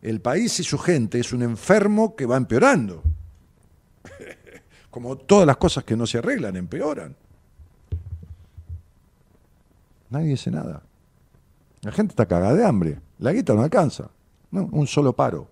[0.00, 3.02] el país y su gente es un enfermo que va empeorando.
[4.90, 7.14] Como todas las cosas que no se arreglan, empeoran.
[10.08, 10.82] Nadie dice nada.
[11.82, 13.00] La gente está cagada de hambre.
[13.18, 14.10] La guita no alcanza.
[14.50, 15.48] No, un solo paro.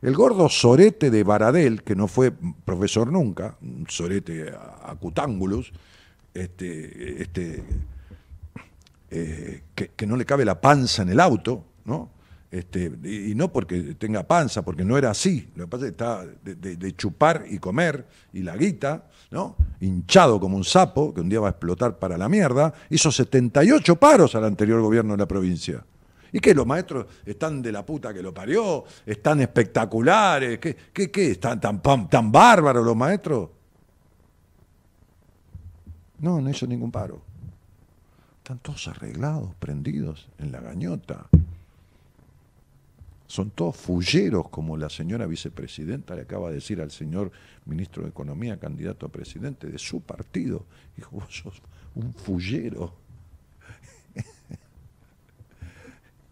[0.00, 2.32] El gordo sorete de Baradel, que no fue
[2.64, 5.72] profesor nunca, un sorete a, cutángulos,
[6.32, 7.64] este, este,
[9.10, 12.10] eh, que, no le cabe la panza en el auto, ¿no?
[12.50, 15.50] Este, y, no porque tenga panza, porque no era así.
[15.54, 19.56] Lo que pasa es que está de, chupar y comer, y la guita, ¿no?
[19.80, 23.96] Hinchado como un sapo, que un día va a explotar para la mierda, hizo 78
[23.96, 25.84] paros al anterior gobierno de la provincia.
[26.32, 26.54] ¿Y qué?
[26.54, 28.84] ¿Los maestros están de la puta que lo parió?
[29.04, 30.58] ¿Están espectaculares?
[30.58, 31.32] ¿Qué, qué, qué?
[31.32, 33.50] ¿Están tan, tan bárbaros los maestros?
[36.18, 37.20] No, no hizo ningún paro.
[38.38, 41.26] Están todos arreglados, prendidos en la gañota.
[43.28, 47.30] Son todos fulleros, como la señora vicepresidenta le acaba de decir al señor
[47.66, 50.64] ministro de Economía, candidato a presidente de su partido.
[50.96, 51.62] Dijo, vos sos
[51.94, 52.94] un fullero.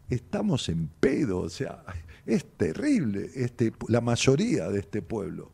[0.08, 1.84] Estamos en pedo, o sea,
[2.24, 5.52] es terrible este, la mayoría de este pueblo.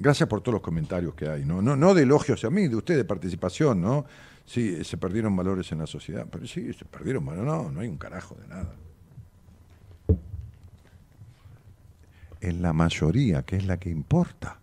[0.00, 1.60] Gracias por todos los comentarios que hay, ¿no?
[1.60, 4.06] No, no de elogios a mí, de usted, de participación, ¿no?
[4.46, 7.88] Sí, se perdieron valores en la sociedad, pero sí, se perdieron valores, no, no hay
[7.88, 8.74] un carajo de nada.
[12.40, 14.58] En la mayoría, que es la que importa.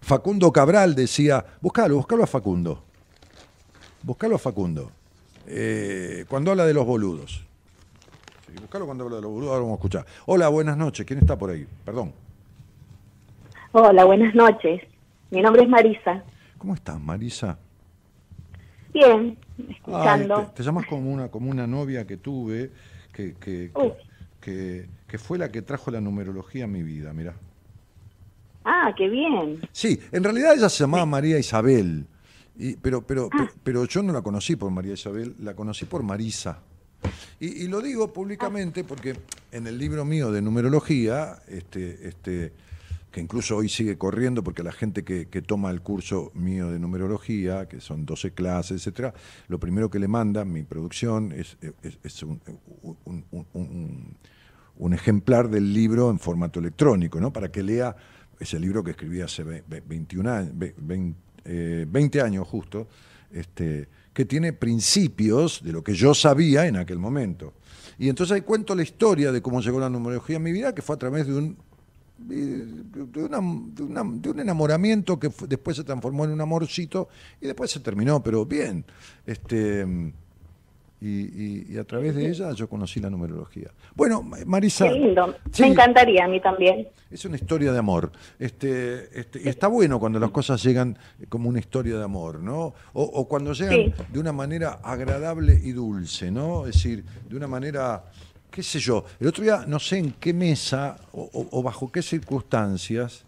[0.00, 2.84] Facundo Cabral decía, buscalo, buscalo a Facundo.
[4.04, 4.92] Buscalo a Facundo.
[5.48, 7.43] Eh, cuando habla de los boludos.
[8.60, 10.06] Buscalo cuando habla de los boludos, ahora vamos a escuchar.
[10.26, 11.06] Hola, buenas noches.
[11.06, 11.66] ¿Quién está por ahí?
[11.84, 12.12] Perdón.
[13.72, 14.82] Hola, buenas noches.
[15.30, 16.22] Mi nombre es Marisa.
[16.58, 17.58] ¿Cómo estás, Marisa?
[18.92, 19.36] Bien,
[19.68, 20.52] escuchando.
[20.54, 22.70] te, llamas como una, como una novia que tuve,
[23.12, 23.72] que, que,
[24.40, 27.34] que, fue la que trajo la numerología a mi vida, mira.
[28.64, 29.60] Ah, qué bien.
[29.72, 32.06] Sí, en realidad ella se llamaba María Isabel,
[32.56, 33.48] y, pero, pero, ah.
[33.64, 36.60] pero yo no la conocí por María Isabel, la conocí por Marisa.
[37.40, 39.16] Y, lo digo públicamente porque
[39.52, 42.52] en el libro mío de numerología, este, este,
[43.10, 47.68] que incluso hoy sigue corriendo porque la gente que, toma el curso mío de numerología,
[47.68, 49.14] que son 12 clases, etcétera,
[49.48, 51.56] lo primero que le manda mi producción es,
[52.22, 52.40] un,
[54.92, 57.32] ejemplar del libro en formato electrónico, ¿no?
[57.32, 57.94] Para que lea
[58.40, 62.88] ese libro que escribí hace 21 años, 20, 20 años justo,
[63.30, 67.52] este, que tiene principios de lo que yo sabía en aquel momento.
[67.98, 70.82] Y entonces ahí cuento la historia de cómo llegó la numerología a mi vida, que
[70.82, 71.56] fue a través de un,
[72.18, 72.62] de,
[74.30, 77.08] un enamoramiento que después se transformó en un amorcito
[77.40, 78.84] y después se terminó, pero bien.
[79.26, 79.84] Este,
[81.00, 83.70] y, a través de ella yo conocí la numerología.
[83.94, 84.88] Bueno, Marisa.
[84.88, 85.34] Qué lindo.
[85.58, 86.88] Me encantaría a mí también.
[87.10, 88.10] Es una historia de amor.
[88.38, 90.96] Este, este, y está bueno cuando las cosas llegan
[91.28, 92.74] como una historia de amor, ¿no?
[92.94, 96.66] O, cuando llegan de una manera agradable y dulce, ¿no?
[96.66, 98.04] Es decir, de una manera,
[98.50, 99.04] qué sé yo.
[99.20, 103.24] El otro día, no sé en qué mesa o, bajo qué circunstancias.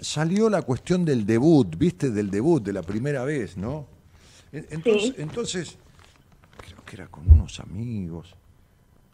[0.00, 2.10] Salió la cuestión del debut, ¿viste?
[2.12, 3.88] Del debut, de la primera vez, ¿no?
[4.52, 5.78] Entonces, entonces
[6.92, 8.34] era con unos amigos.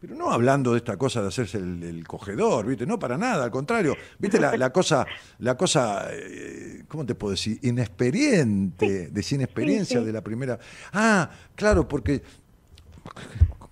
[0.01, 2.87] Pero no hablando de esta cosa de hacerse el, cogedor, ¿viste?
[2.87, 3.97] No para nada, al contrario.
[4.19, 5.05] ¿Viste la, cosa,
[5.41, 7.59] la cosa eh, ¿cómo te puedo decir?
[7.63, 10.59] Inexperiente, de sin experiencia de la primera.
[10.93, 12.23] Ah, claro, porque.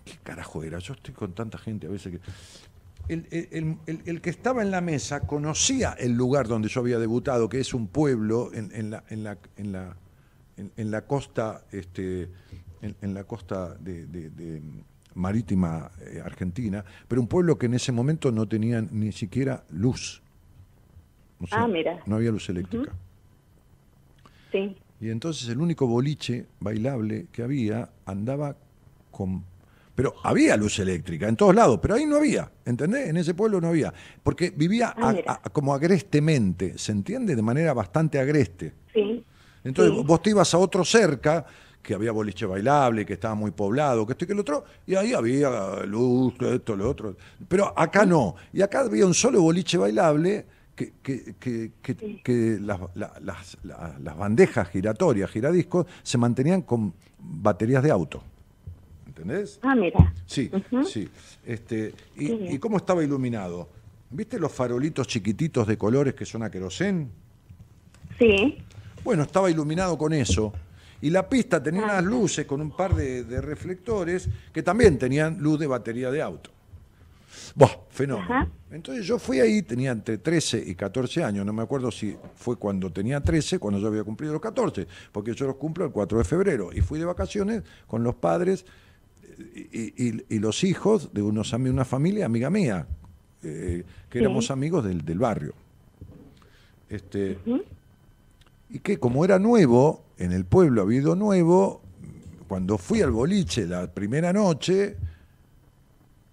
[0.04, 0.80] ¿Qué carajo era?
[0.80, 2.20] Yo estoy con tanta gente a veces que.
[3.08, 7.72] El, que estaba en la mesa conocía el lugar donde yo había debutado, que es
[7.72, 9.96] un pueblo en, la, en, la, en, la,
[10.56, 12.28] en, la costa este,
[12.82, 14.62] en, la costa de,
[15.14, 20.22] marítima eh, argentina, pero un pueblo que en ese momento no tenía ni siquiera luz.
[21.50, 22.00] ah, mira.
[22.06, 22.92] No había luz eléctrica.
[24.52, 24.76] Sí.
[25.00, 28.56] Y entonces el único boliche bailable que había andaba
[29.10, 29.44] con...
[29.94, 33.08] Pero había luz eléctrica en todos lados, pero ahí no había, ¿entendés?
[33.08, 37.34] En ese pueblo no había, porque vivía ah, como agrestemente, ¿se entiende?
[37.34, 38.74] De manera bastante agreste.
[38.92, 39.24] Sí.
[39.64, 41.46] Entonces vos te ibas a otro cerca
[41.86, 44.96] que había boliche bailable, que estaba muy poblado, que esto y que el otro, y
[44.96, 47.16] ahí había luz, esto, lo otro.
[47.46, 48.34] Pero acá no.
[48.52, 53.56] Y acá había un solo boliche bailable que, que, que, que- que las, la- las,
[53.62, 58.20] la- las bandejas giratorias, giradiscos, se mantenían con baterías de auto.
[59.06, 59.60] ¿Entendés?
[59.62, 60.12] Ah, mira.
[60.26, 60.50] Sí,
[60.84, 61.08] sí.
[61.46, 61.94] Este.
[62.16, 63.68] ¿Y cómo estaba iluminado?
[64.10, 67.10] ¿Viste los farolitos chiquititos de colores que son a querosén?
[68.18, 68.58] Sí.
[69.04, 70.52] Bueno, estaba iluminado con eso.
[71.02, 75.38] Y la pista tenía unas luces con un par de, de reflectores que también tenían
[75.38, 76.50] luz de batería de auto.
[77.54, 78.34] Buah, fenómeno.
[78.34, 78.48] Ajá.
[78.70, 82.56] Entonces yo fui ahí, tenía entre 13 y 14 años, no me acuerdo si fue
[82.56, 86.18] cuando tenía 13, cuando yo había cumplido los 14, porque yo los cumplo el 4
[86.18, 86.70] de febrero.
[86.72, 88.64] Y fui de vacaciones con los padres
[89.38, 92.86] eh, y, y- y los hijos de unos una familia amiga mía,
[93.42, 94.24] eh, que Sí.
[94.24, 95.54] éramos amigos del, del barrio.
[96.88, 97.38] Este,
[98.70, 101.82] Y que como era nuevo, en el pueblo había ido nuevo,
[102.48, 104.96] cuando fui al boliche la primera noche,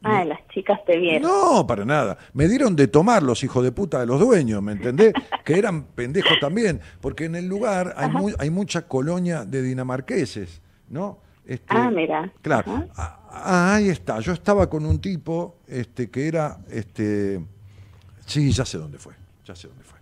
[0.05, 1.21] Ah, las chicas te vieron.
[1.31, 2.17] no, para nada.
[2.33, 5.13] Me dieron de tomar los hijos de puta de los dueños, ¿me entendés?
[5.45, 11.19] que eran pendejos también, porque en el lugar hay, hay mucha colonia de dinamarqueses, ¿no?
[11.45, 12.29] Este, Ah, mira.
[12.41, 12.85] Claro.
[12.97, 14.19] Ah, ah, ahí está.
[14.19, 17.41] Yo estaba con un tipo este, que era, este,
[18.25, 19.13] sí, ya sé dónde fue,
[19.45, 19.92] ya sé dónde fue.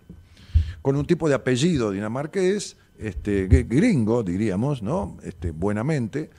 [0.82, 5.16] Con un tipo de apellido dinamarqués, este, gringo, diríamos, ¿no?
[5.22, 6.30] Este, buenamente.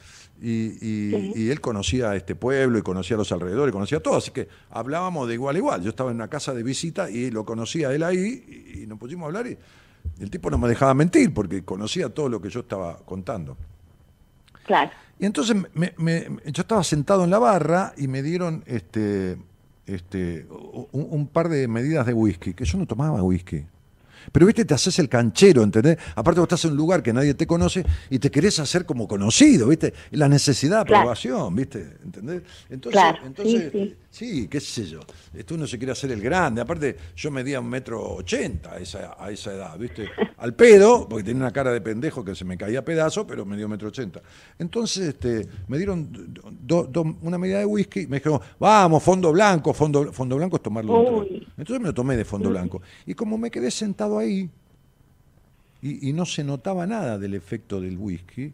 [0.42, 4.50] Y, y- y él conocía este pueblo y conocía los alrededores, conocía todo, así que
[4.72, 5.82] hablábamos de igual a igual.
[5.82, 9.00] Yo estaba en una casa de visita y lo conocía él ahí y, y nos
[9.00, 9.58] pusimos a hablar y
[10.20, 13.56] el tipo no me dejaba mentir porque conocía todo lo que yo estaba contando.
[14.66, 14.92] Claro.
[15.20, 19.38] Y entonces me- me- me- yo estaba sentado en la barra y me dieron este,
[19.86, 20.46] este,
[20.92, 23.66] un, un par de medidas de whisky, que yo no tomaba whisky.
[24.32, 25.98] Pero viste, te haces el canchero, ¿entendés?
[26.16, 29.08] Aparte vos estás en un lugar que nadie te conoce y te querés hacer como
[29.08, 29.94] conocido, ¿viste?
[30.12, 31.02] La necesidad de Claro.
[31.02, 31.98] aprobación, ¿viste?
[32.04, 32.42] ¿Entendés?
[32.70, 33.96] Entonces, Claro, sí, entonces sí.
[34.10, 35.00] sí, qué sé yo.
[35.34, 36.62] Esto uno se quiere hacer el grande.
[36.62, 40.08] Aparte, yo medía un metro ochenta a esa, a esa edad, ¿viste?
[40.38, 43.46] Al pedo, porque tenía una cara de pendejo que se me caía a pedazos, pero
[43.46, 44.22] me dio metro ochenta.
[44.60, 46.10] Entonces, este, me dieron
[46.62, 50.58] do- do- una medida de whisky y me dijeron, vamos, fondo blanco, fondo, fondo blanco
[50.58, 51.20] es tomarlo dentro".
[51.20, 51.48] Uy.
[51.58, 52.82] Entonces me lo tomé de fondo blanco.
[53.06, 54.50] Y como me quedé sentado ahí
[55.82, 58.54] y, y no se notaba nada del efecto del whisky,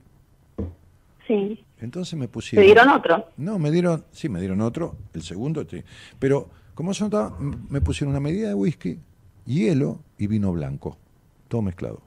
[1.28, 1.64] Sí.
[1.80, 2.66] entonces me ¿Te pusieron...
[2.66, 3.28] dieron otro?
[3.38, 5.84] No, me dieron, sí, me dieron otro, el segundo, sí.
[6.18, 8.98] pero como se notaba, me pusieron una medida de whisky,
[9.46, 10.98] hielo y vino blanco,
[11.48, 12.02] todo mezclado.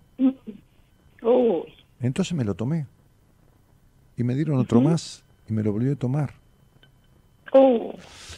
[1.22, 1.72] Uy.
[2.00, 2.86] Entonces me lo tomé
[4.16, 6.34] y me dieron otro más y me lo volví a tomar.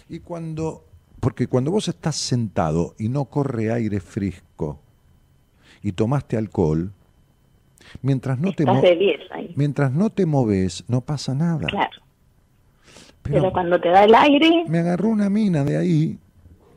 [0.08, 0.84] Y cuando,
[1.20, 4.80] porque cuando vos estás sentado y no corre aire fresco
[5.84, 6.90] y tomaste alcohol,
[8.02, 9.52] mientras no te Estás mo- de 10 ahí.
[9.54, 11.68] mientras no te moves, no pasa nada.
[11.68, 12.02] Claro.
[13.22, 16.18] Pero- Pero, cuando te da el aire, me agarró una mina de ahí,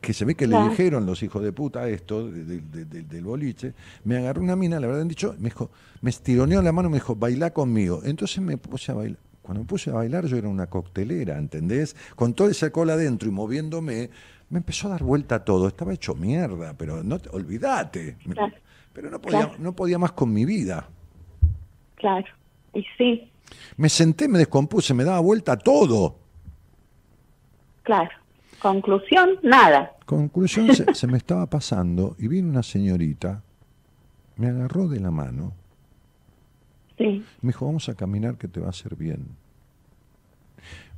[0.01, 3.01] que se ve que le dijeron los hijos de puta esto, de- de- de- de-
[3.03, 3.73] del boliche,
[4.05, 5.69] me agarró una mina, la verdad han dicho, me dijo,
[6.01, 8.01] me estironeó la mano, me dijo, bailá conmigo.
[8.05, 9.17] Entonces me puse a bailar.
[9.41, 11.95] Cuando me puse a bailar yo era una coctelera, ¿entendés?
[12.15, 14.09] Con toda esa cola adentro y moviéndome,
[14.49, 18.17] me empezó a dar vuelta todo, estaba hecho mierda, pero no te, olvídate.
[18.29, 18.53] Claro.
[18.97, 19.53] Pero no podía, Claro.
[19.59, 20.89] no podía más con mi vida.
[21.97, 22.25] claro.
[22.73, 23.31] Y sí,
[23.77, 26.17] Me senté, me descompuse, me daba vuelta todo.
[27.83, 28.09] claro.
[28.59, 29.91] Conclusión, nada.
[30.07, 33.43] Conclusión, se, se me estaba pasando y vino una señorita,
[34.35, 35.53] me agarró de la mano,
[36.97, 37.23] Sí.
[37.41, 39.27] me dijo, vamos a caminar que te va a hacer bien.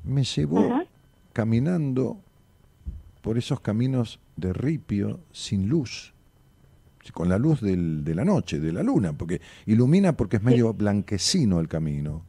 [0.05, 0.85] Me llevó Ajá.
[1.33, 2.17] caminando
[3.21, 6.13] por esos caminos de ripio sin luz,
[7.11, 10.73] con la luz del- de la noche, de la luna, porque ilumina porque es medio
[10.73, 12.21] blanquecino el camino.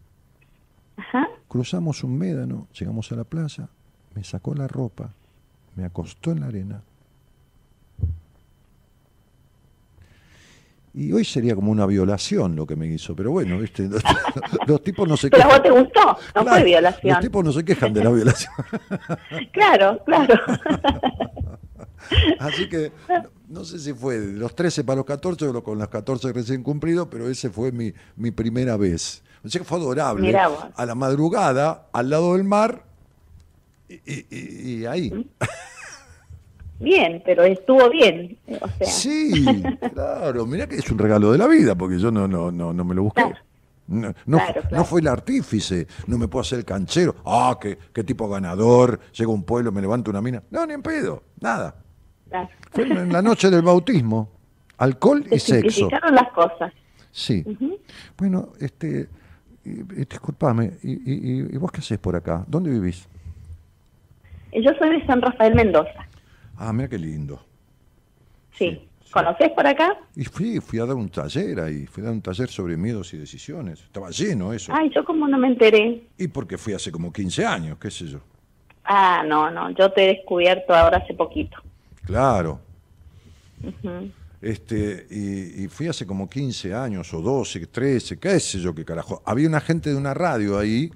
[0.96, 1.28] Ajá.
[1.48, 3.68] Cruzamos un médano, llegamos a la playa,
[4.14, 5.10] me sacó la ropa,
[5.76, 6.82] me acostó en la arena.
[10.92, 13.88] Y hoy sería como una violación lo que me hizo, pero bueno, ¿viste?
[13.88, 14.02] Los,
[14.66, 15.62] los tipos no se Pero a quejan.
[15.62, 17.12] vos te gustó, no Claro, fue violación.
[17.12, 18.52] Los tipos no se quejan de la violación.
[19.52, 20.34] Claro, claro.
[22.38, 22.92] Así que
[23.48, 26.62] no, sé si fue de los 13 para los 14 o con los 14 recién
[26.62, 29.22] cumplidos, pero ese fue mi, mi primera vez.
[29.44, 30.22] O sea que fue adorable.
[30.26, 30.64] Mirá vos.
[30.74, 32.84] A la madrugada, al lado del mar,
[33.88, 35.30] y, y- y- y ahí.
[36.78, 38.38] Bien, pero estuvo bien.
[38.60, 42.26] O sea, Sí, claro, mirá que es un regalo de la vida, porque yo no,
[42.26, 43.22] no, no, no me lo busqué.
[43.22, 43.36] Claro.
[43.88, 47.16] No, no, Claro, no fue el artífice, no me puedo hacer el canchero.
[47.26, 50.42] Ah, qué, qué tipo ganador, llega a un pueblo, me levanto una mina.
[50.50, 51.74] No, ni en pedo, nada.
[52.30, 52.48] Claro.
[52.70, 54.30] Fue en la noche del bautismo.
[54.78, 55.88] Alcohol Se y sexo.
[55.90, 56.72] las cosas.
[57.12, 57.44] Sí.
[58.16, 59.08] Bueno, este,
[59.64, 62.44] y, y disculpame, y, y- y vos qué haces por acá?
[62.46, 63.06] ¿Dónde vivís?
[64.52, 66.06] Eh, Yo soy de San Rafael Mendoza.
[66.56, 67.40] Ah, mira qué lindo.
[68.52, 68.70] Sí.
[68.70, 69.10] Sí, sí.
[69.12, 69.98] ¿Conocés por acá?
[70.14, 73.12] Y fui, fui a dar un taller ahí, fui a dar un taller sobre miedos
[73.12, 73.80] y decisiones.
[73.82, 74.72] Estaba lleno eso.
[74.74, 76.04] Ay, yo como no me enteré.
[76.16, 78.20] Y porque fui hace como 15 años, qué sé yo.
[78.84, 81.56] Ah, no, no, yo te he descubierto ahora hace poquito.
[82.04, 82.60] Claro.
[84.40, 88.84] Este, y, y fui hace como 15 años, o 12, 13, qué sé yo qué
[88.84, 89.22] carajo.
[89.26, 90.90] Había una gente de una radio ahí,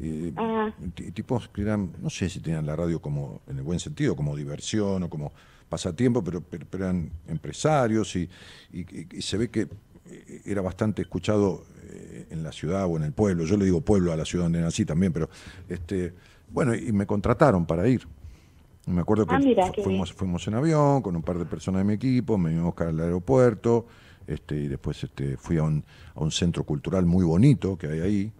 [0.00, 0.72] y, Ah.
[1.12, 4.36] tipos que eran, no sé si tenían la radio como, en el buen sentido, como
[4.36, 5.32] diversión o como
[5.68, 8.28] pasatiempo, pero, pero, pero eran empresarios y,
[8.72, 9.62] y- y- y se ve que
[10.06, 13.44] eh, era bastante escuchado eh, en la ciudad o en el pueblo.
[13.44, 15.28] Yo le digo pueblo a la ciudad donde nací también, pero
[15.68, 16.12] este,
[16.52, 18.06] bueno, y me contrataron para ir.
[18.86, 21.80] Me acuerdo que Ah, mira, qué fuimos, fuimos en avión con un par de personas
[21.80, 23.86] de mi equipo, me vinimos a buscar al aeropuerto,
[24.26, 25.82] este, y después este, fui a un,
[26.14, 28.32] a un centro cultural muy bonito que hay ahí,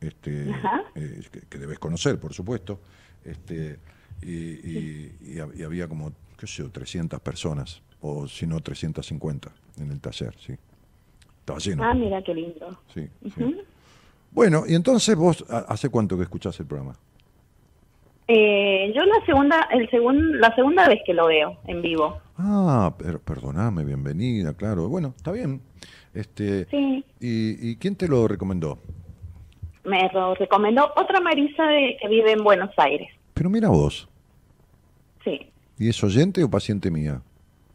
[0.00, 0.50] este,
[0.96, 2.80] eh, que, que debes conocer, por supuesto,
[3.24, 3.78] este,
[4.22, 8.60] y, y- y hab- y había como, qué sé yo, 300 personas, o si no
[8.60, 10.54] 350 en el taller, sí.
[11.40, 11.84] Estaba lleno.
[11.84, 12.78] Ah, mira qué lindo.
[12.92, 13.08] Sí.
[14.32, 16.96] Bueno, y entonces vos, ¿ha- ¿hace cuánto que escuchás el programa?
[18.34, 22.18] Eh, yo la segunda, el segun, la segunda vez que lo veo en vivo.
[22.38, 24.88] Ah, per- perdoname, bienvenida, claro.
[24.88, 25.60] Bueno, está bien.
[26.14, 27.04] Este, Sí.
[27.20, 28.78] ¿y, y quién te lo recomendó?
[29.84, 33.08] Me lo recomendó otra Marisa de, que vive en Buenos Aires.
[33.34, 34.08] Pero mira vos,
[35.24, 35.50] Sí.
[35.78, 37.20] ¿y es oyente o paciente mía?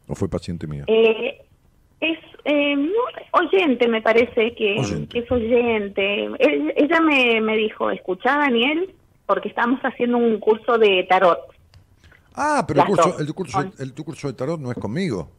[0.08, 0.86] ¿O fue paciente mía?
[0.88, 1.40] Eh,
[2.00, 2.76] es eh,
[3.32, 5.08] oyente, me parece que, Oyente.
[5.10, 6.24] que es oyente.
[6.40, 8.94] Él- ella me, me dijo, escuchá Daniel,
[9.28, 11.38] porque estamos haciendo un curso de tarot.
[12.34, 15.30] ah, pero el curso, el, curso, el, tu curso de tarot no es conmigo.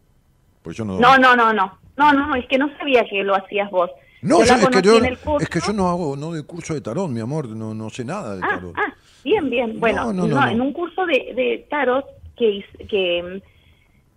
[0.62, 0.98] Pues yo no...
[1.00, 1.78] No, no, no, no.
[1.96, 3.90] No, no, es que no sabía que lo hacías vos.
[4.22, 6.80] No, Yo es, que yo, el es que yo no hago no de curso de
[6.80, 8.74] tarot, mi amor, no, no sé nada de Ah, tarot.
[8.76, 9.80] ah, bien, bien.
[9.80, 12.04] Bueno, No, no, en un curso de, de tarot
[12.36, 13.42] que, que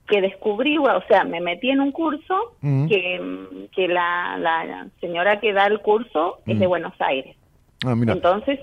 [0.07, 5.53] que descubrí, o sea, me metí en un curso que, que la, la señora que
[5.53, 6.67] da el curso es de.
[6.67, 7.37] Buenos Aires.
[7.85, 8.59] Ah, mira, Entonces,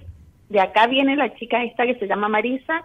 [0.49, 2.83] de acá viene la chica esta que se llama Marisa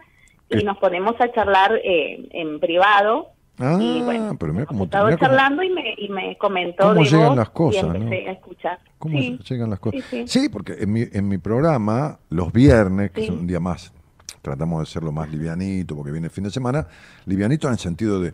[0.50, 3.30] y nos ponemos a charlar eh, en privado.
[3.60, 7.10] ah, y bueno, pero mira cómo, cómo- charlando y me, y me comentó cómo de
[7.10, 7.96] llegan vos las cosas, y ¿no?
[7.96, 8.80] empecé a escuchar.
[9.00, 9.40] ¿Cómo Sí.
[9.50, 10.04] llegan las cosas?
[10.10, 10.50] Sí, Sí, sí.
[10.50, 13.94] porque en mi, en mi programa, los viernes, que es un día más,
[14.42, 16.88] tratamos de hacerlo más livianito, porque viene el fin de semana,
[17.26, 18.34] livianito en el sentido de,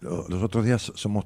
[0.00, 1.24] lo- los otros días somos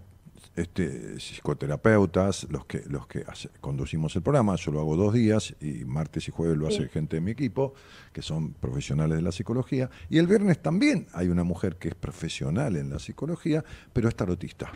[0.60, 5.54] este, psicoterapeutas los que, los que hace- conducimos el programa, yo lo hago dos días
[5.60, 6.76] y martes y jueves lo Sí.
[6.78, 7.74] hace gente de mi equipo,
[8.12, 11.94] que son profesionales de la psicología, y el viernes también hay una mujer que es
[11.94, 14.70] profesional en la psicología, pero es tarotista.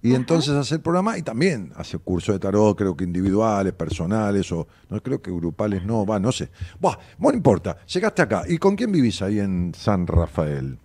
[0.00, 4.50] Y entonces hace el programa y también hace cursos de tarot, creo que individuales, personales,
[4.52, 6.50] o no creo que grupales no, va, no sé.
[6.80, 8.44] Buah, no importa, llegaste acá.
[8.48, 10.78] ¿Y con quién vivís ahí en San Rafael?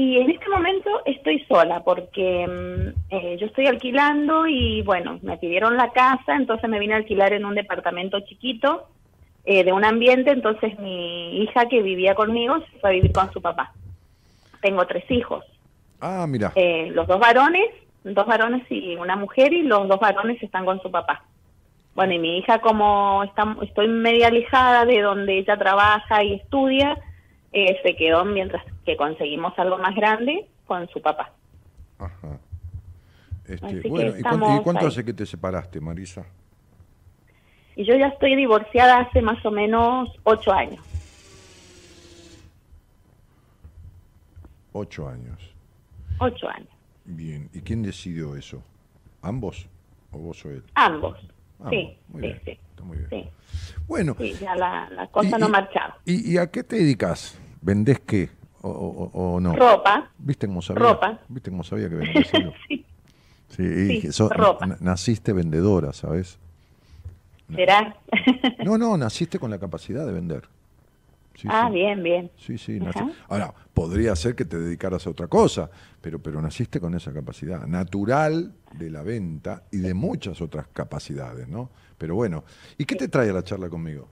[0.00, 5.38] Y en este momento estoy sola porque mm, eh, yo estoy alquilando y bueno, me
[5.38, 8.86] pidieron la casa, entonces me vine a alquilar en un departamento chiquito
[9.44, 13.32] eh, de un ambiente, entonces mi hija que vivía conmigo se fue a vivir con
[13.32, 13.72] su papá.
[14.62, 15.44] Tengo tres hijos,
[16.00, 16.52] Ah, mira.
[16.54, 17.66] eh, los dos varones,
[18.04, 21.24] dos varones y una mujer y los dos varones están con su papá.
[21.96, 26.96] Bueno, y mi hija como está, estoy media alejada de donde ella trabaja y estudia,
[27.52, 31.32] eh, se quedó mientras que conseguimos algo más grande con su papá.
[31.98, 32.38] Ajá.
[33.46, 36.26] Este, bueno, ¿y cuánto, y hace que te separaste, Marisa?
[37.76, 40.84] Y yo ya estoy divorciada hace más o menos ocho años.
[44.72, 45.38] Ocho años.
[46.18, 46.68] Ocho años.
[47.04, 47.48] Bien.
[47.54, 48.62] ¿Y quién decidió eso?
[49.22, 49.66] ¿Ambos?
[50.12, 50.62] ¿O vos o él?
[50.74, 51.18] Ambos.
[51.58, 51.70] Ambos.
[51.70, 51.98] sí,
[52.44, 53.08] sí, Está muy bien.
[53.10, 53.28] sí,
[53.88, 55.98] Bueno, sí, ya la, la cosa Y- no marchaba.
[56.04, 57.36] ¿y, y a qué te dedicas?
[57.60, 58.30] ¿Vendés qué?
[58.60, 59.54] ¿O, o- o no?
[59.56, 60.82] Ropa, ¿Viste cómo sabía?
[60.84, 61.18] Ropa.
[61.28, 62.52] ¿Viste cómo sabía que vendías algo?
[62.68, 62.86] sí,
[63.48, 64.66] Sí, y Sí, sos- ropa.
[64.66, 66.38] na- naciste vendedora, ¿sabes?
[67.54, 67.96] será.
[68.64, 70.42] No, no, naciste con la capacidad de vender.
[71.38, 71.74] Sí, ah, sí.
[71.74, 72.30] bien, bien.
[72.36, 72.80] Sí, sí,
[73.28, 75.70] Ahora, podría ser que te dedicaras a otra cosa,
[76.00, 81.46] pero, pero naciste con esa capacidad natural de la venta y de muchas otras capacidades,
[81.46, 81.70] ¿no?
[81.96, 82.42] Pero bueno,
[82.76, 84.08] ¿y qué te trae a la charla conmigo?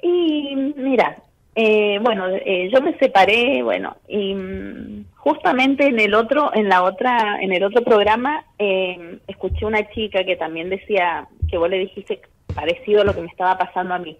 [0.00, 1.16] Y mira,
[1.56, 6.84] eh, bueno, eh, yo me separé, bueno, y mm, justamente en el otro, en la
[6.84, 11.78] otra, en el otro programa, eh, escuché una chica que también decía que vos le
[11.78, 12.20] dijiste
[12.54, 14.16] parecido a lo que me estaba pasando a mí.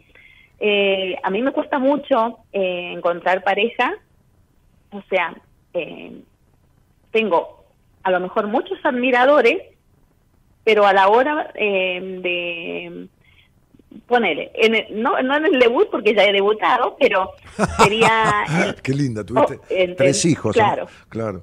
[0.59, 3.95] Eh, a mí me cuesta mucho eh, encontrar pareja,
[4.91, 5.35] o sea,
[5.75, 6.13] eh,
[7.11, 7.65] tengo
[8.03, 9.59] a lo mejor muchos admiradores,
[10.65, 13.09] pero a la hora eh, de
[14.07, 17.33] ponele, en no, no en el debut porque ya he debutado, pero
[17.79, 18.45] sería...
[18.83, 20.55] Qué linda, tuviste oh, tres hijos.
[20.55, 20.87] Claro.
[21.09, 21.43] Claro.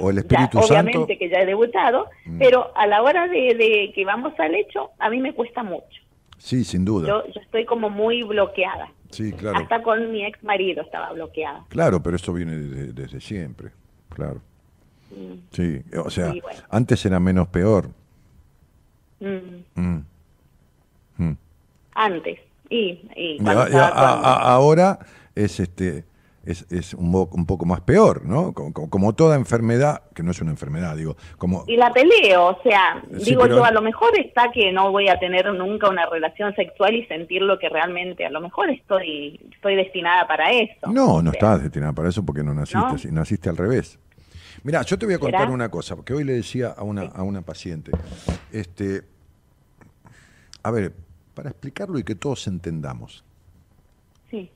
[0.00, 0.74] o el Espíritu Santo.
[0.74, 2.38] Obviamente que ya he debutado, mm.
[2.38, 6.03] pero a la hora de, que vamos al hecho, a mí me cuesta mucho.
[6.44, 7.08] Sí, sin duda.
[7.08, 8.92] Yo, estoy como muy bloqueada.
[9.10, 9.58] Sí, claro.
[9.58, 11.64] Hasta con mi ex marido estaba bloqueada.
[11.68, 13.70] Claro, pero eso viene desde, siempre,
[14.10, 14.42] claro.
[15.10, 15.38] Mm.
[15.52, 16.34] Sí, o sea,
[16.68, 17.88] antes era menos peor.
[19.20, 20.02] Mm
[21.94, 22.38] antes.
[22.70, 22.98] Y,
[23.46, 24.98] ahora
[25.34, 26.04] es este
[26.46, 28.52] es, es un, un, poco más peor, ¿no?
[28.52, 31.64] Como, toda enfermedad, que no es una enfermedad, digo, como...
[31.66, 35.18] Y la peleo, o sea, digo yo, a lo mejor está que no voy a
[35.18, 39.76] tener nunca una relación sexual y sentir lo que realmente, a lo mejor estoy estoy
[39.76, 40.90] destinada para eso.
[40.92, 43.98] No, no estás destinada para eso porque no naciste, naciste al revés.
[44.62, 47.22] Mira, yo te voy a contar una cosa, porque hoy le decía a una, a
[47.22, 47.92] una paciente,
[48.52, 49.02] este,
[50.62, 50.92] a ver,
[51.34, 53.24] para explicarlo y que todos entendamos.
[54.30, 54.50] Sí.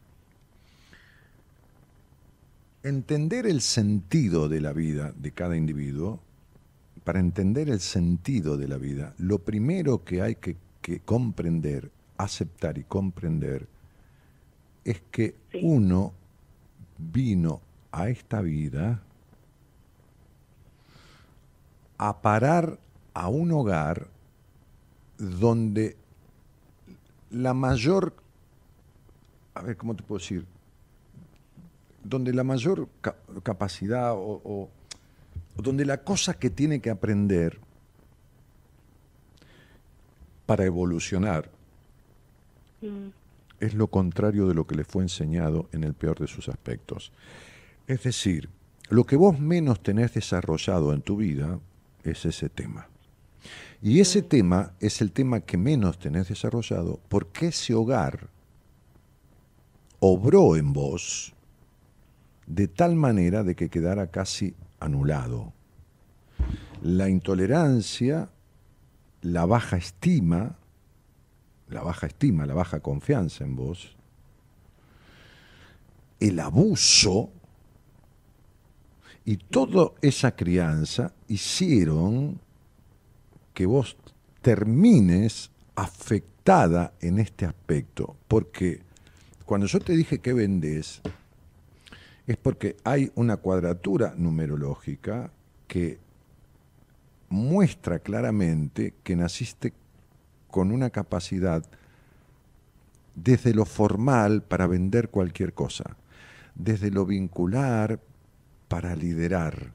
[2.83, 6.21] Entender el sentido de la vida de cada individuo,
[7.09, 10.57] para entender el sentido de la vida, lo primero que hay que,
[11.07, 13.67] comprender, aceptar y comprender,
[14.85, 16.13] es que uno
[16.99, 17.63] vino
[17.93, 19.03] a esta vida
[21.97, 22.79] a parar
[23.15, 24.09] a un hogar
[25.19, 25.97] donde
[27.31, 28.15] la mayor,
[29.55, 30.47] a ver, ¿cómo te puedo decir?
[32.09, 32.89] Donde la mayor
[33.43, 34.71] capacidad o,
[35.57, 37.59] donde la cosa que tiene que aprender
[40.47, 41.51] para evolucionar
[42.81, 43.09] mm.
[43.61, 47.13] es lo contrario de lo que le fue enseñado en el peor de sus aspectos.
[47.87, 48.49] Es decir,
[48.89, 51.61] lo que vos menos tenés desarrollado en tu vida
[52.05, 52.89] es ese tema.
[53.83, 58.29] Y ese tema es el tema que menos tenés desarrollado porque ese hogar
[60.01, 61.35] obró en vos
[62.49, 65.53] de tal manera de que quedara casi anulado.
[66.83, 68.31] La intolerancia,
[69.21, 70.57] la baja estima,
[71.69, 73.97] la baja estima, la baja confianza en vos,
[76.21, 77.31] el abuso
[79.25, 82.41] y toda esa crianza hicieron
[83.53, 83.97] que vos
[84.41, 88.81] termines afectada en este aspecto, porque
[89.45, 91.03] cuando yo te dije que vendés,
[92.29, 95.31] es porque hay una cuadratura numerológica
[95.67, 95.99] que
[97.31, 99.73] muestra claramente que naciste
[100.51, 101.65] con una capacidad
[103.15, 105.97] desde lo formal para vender cualquier cosa,
[106.55, 107.99] desde lo vincular
[108.69, 109.73] para liderar,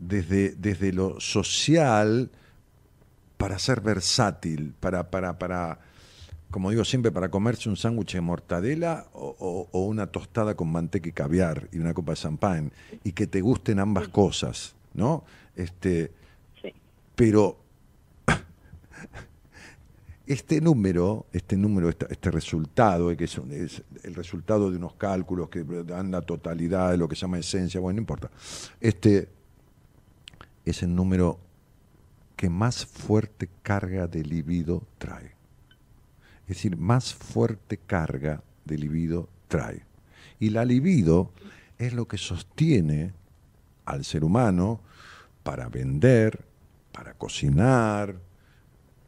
[0.00, 2.32] desde, desde lo social
[3.36, 5.78] para ser versátil, para, para, para,
[6.50, 11.12] como digo siempre, para comerse un sándwich de mortadela o, una tostada con manteca y
[11.12, 12.72] caviar y una copa de champán,
[13.04, 15.24] y que te gusten ambas cosas, ¿no?
[15.54, 16.12] Este,
[17.14, 17.58] Pero
[20.26, 25.64] este número, este número, este, resultado, que es, es, el resultado de unos cálculos que
[25.64, 28.30] dan la totalidad de lo que se llama esencia, bueno, no importa,
[28.80, 29.28] este,
[30.64, 31.38] es el número
[32.34, 35.39] que más fuerte carga de libido trae.
[36.50, 39.84] Es decir, más fuerte carga de libido trae.
[40.40, 41.30] Y la libido
[41.78, 43.12] es lo que sostiene
[43.84, 44.80] al ser humano
[45.44, 46.44] para vender,
[46.90, 48.16] para cocinar,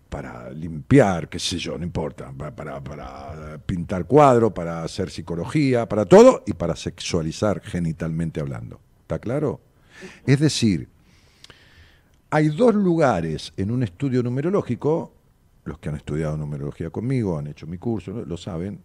[0.08, 6.06] para limpiar, qué sé yo, no importa, para, para, pintar cuadros, para hacer psicología, para
[6.06, 8.80] todo y para sexualizar genitalmente hablando.
[9.00, 9.60] ¿Está claro?
[10.24, 10.88] Es decir,
[12.30, 15.12] hay dos lugares en un estudio numerológico,
[15.64, 18.80] los que han estudiado numerología conmigo, han hecho mi curso, lo saben,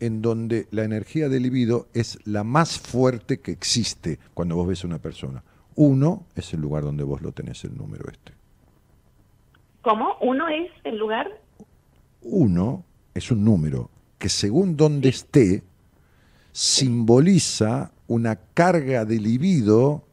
[0.00, 4.84] en donde la energía del libido es la más fuerte que existe cuando vos ves
[4.84, 5.42] a una persona.
[5.74, 8.32] Uno es el lugar donde vos lo tenés, el número este.
[9.82, 10.16] ¿Cómo?
[10.20, 11.28] ¿Uno es el lugar?
[12.22, 12.84] Uno
[13.14, 15.62] es un número que según donde esté,
[16.52, 20.04] simboliza una carga de libido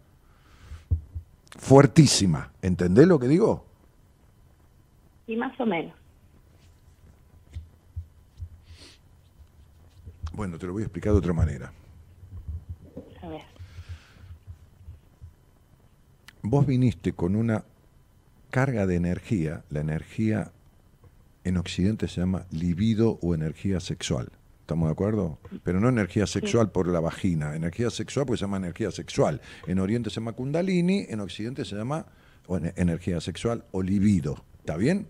[1.57, 2.51] fuertísima.
[2.61, 3.65] ¿Entendés lo que digo?
[5.27, 5.93] Y más o menos.
[10.33, 11.71] Bueno, te lo voy a explicar de otra manera.
[13.21, 13.41] A ver.
[16.41, 17.65] Vos viniste con una
[18.49, 20.51] carga de energía, la energía
[21.43, 24.29] en Occidente se llama libido o energía sexual.
[24.61, 25.39] ¿Estamos de acuerdo?
[25.63, 29.41] Pero no energía sexual por la vagina, energía sexual porque se llama energía sexual.
[29.65, 32.05] En Oriente se llama Kundalini, en Occidente se llama
[32.75, 34.43] energía sexual o libido.
[34.59, 35.07] ¿Está bien?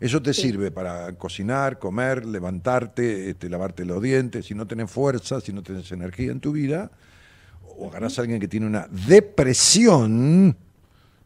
[0.00, 4.46] Eso te sirve para cocinar, comer, levantarte, este, lavarte los dientes.
[4.46, 6.90] Si no tenés fuerza, si no tenés energía en tu vida,
[7.76, 10.56] o agarrás a alguien que tiene una depresión,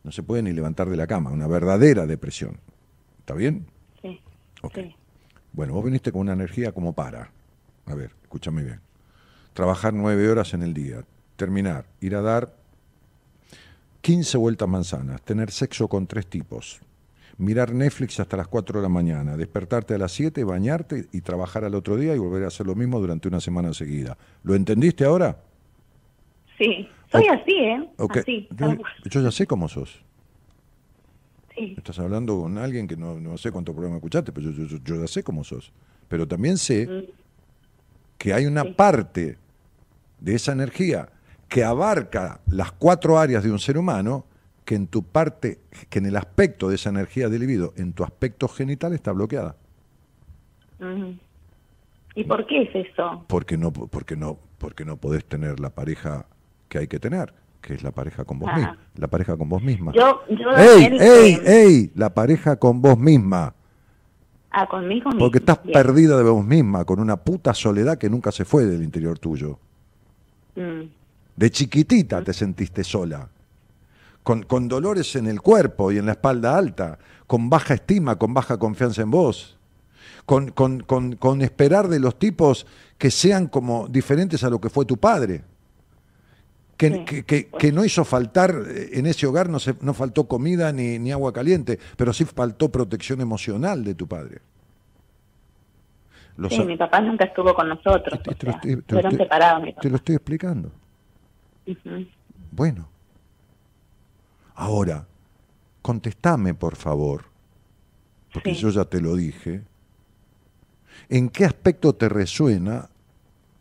[0.02, 2.58] no se puede ni levantar de la cama, una verdadera depresión.
[3.20, 3.66] ¿Está bien?
[4.02, 4.20] Sí.
[4.62, 4.74] Ok.
[4.74, 4.94] Sí.
[5.52, 7.30] Bueno, vos viniste con una energía como para.
[7.86, 8.80] A ver, escúchame bien.
[9.54, 11.04] Trabajar nueve horas en el día,
[11.36, 12.54] terminar, ir a dar
[14.02, 16.80] 15 vueltas manzanas, tener sexo con tres tipos,
[17.38, 21.64] mirar Netflix hasta las 4 de la mañana, despertarte a las 7, bañarte y trabajar
[21.64, 24.16] al otro día y volver a hacer lo mismo durante una semana seguida.
[24.42, 25.38] ¿Lo entendiste ahora?
[26.58, 26.88] Sí.
[27.12, 27.88] Soy así, ¿eh?
[28.10, 28.48] Así.
[29.08, 30.02] Yo, ya sé cómo sos.
[31.54, 31.74] Sí.
[31.76, 35.00] Estás hablando con alguien que no, no sé cuánto programa escuchaste, pero yo, yo- yo
[35.00, 35.72] ya sé cómo sos.
[36.08, 37.10] Pero también sé Mm.
[38.18, 38.74] que hay una Sí.
[38.76, 39.38] parte
[40.20, 41.08] de esa energía
[41.48, 44.26] que abarca las cuatro áreas de un ser humano
[44.68, 48.04] que en tu parte, que en el aspecto de esa energía del libido, en tu
[48.04, 49.56] aspecto genital está bloqueada.
[52.14, 53.24] ¿Y por qué es eso?
[53.28, 56.26] Porque no, porque no, porque no podés tener la pareja
[56.68, 57.32] que hay que tener,
[57.62, 58.56] que es la pareja con vos Ah.
[58.56, 58.78] misma.
[58.96, 59.92] La pareja con vos misma.
[59.94, 61.92] Yo, yo ¡Ey, ey, eh, ey!
[61.94, 63.54] La pareja con vos misma.
[64.50, 65.18] Ah, conmigo mismo.
[65.18, 65.72] Porque estás Bien.
[65.72, 69.58] perdida de vos misma, con una puta soledad que nunca se fue del interior tuyo.
[70.56, 70.82] Mm,
[71.36, 73.30] De chiquitita te sentiste sola,
[74.28, 78.34] con, con dolores en el cuerpo y en la espalda alta, con baja estima, con
[78.34, 79.56] baja confianza en vos,
[80.26, 82.66] con, con- con- con esperar de los tipos
[82.98, 85.44] que sean como diferentes a lo que fue tu padre.
[86.76, 87.04] Que, Sí.
[87.06, 90.72] que- que- que no hizo faltar, eh, en ese hogar no, se, no faltó comida
[90.72, 94.42] ni, ni agua caliente, pero sí faltó protección emocional de tu padre.
[96.36, 98.22] Los Sí, a- mi papá nunca estuvo con nosotros.
[98.22, 100.70] te- te lo sea, estoy- te fueron separados mi te lo estoy explicando.
[102.52, 102.88] Bueno.
[104.60, 105.06] Ahora,
[105.82, 107.24] contestame, por favor,
[108.32, 108.60] porque Sí.
[108.60, 109.62] yo ya te lo dije.
[111.08, 112.88] ¿En qué aspecto te resuena?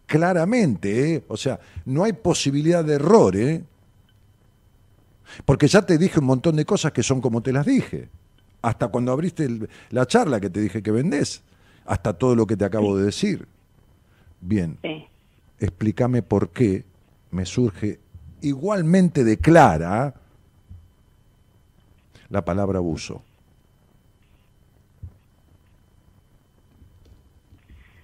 [0.07, 1.23] Claramente, ¿eh?
[1.27, 3.63] O sea, no hay posibilidad de error, ¿eh?
[5.45, 8.09] Porque ya te dije un montón de cosas que son como te las dije.
[8.63, 11.43] Hasta cuando abriste el- la charla que te dije que vendés.
[11.85, 13.47] Hasta todo lo que te acabo de decir.
[14.41, 15.05] Bien, Sí.
[15.59, 16.85] explícame por qué
[17.29, 17.99] me surge
[18.41, 20.15] igualmente de clara
[22.29, 23.21] la palabra abuso.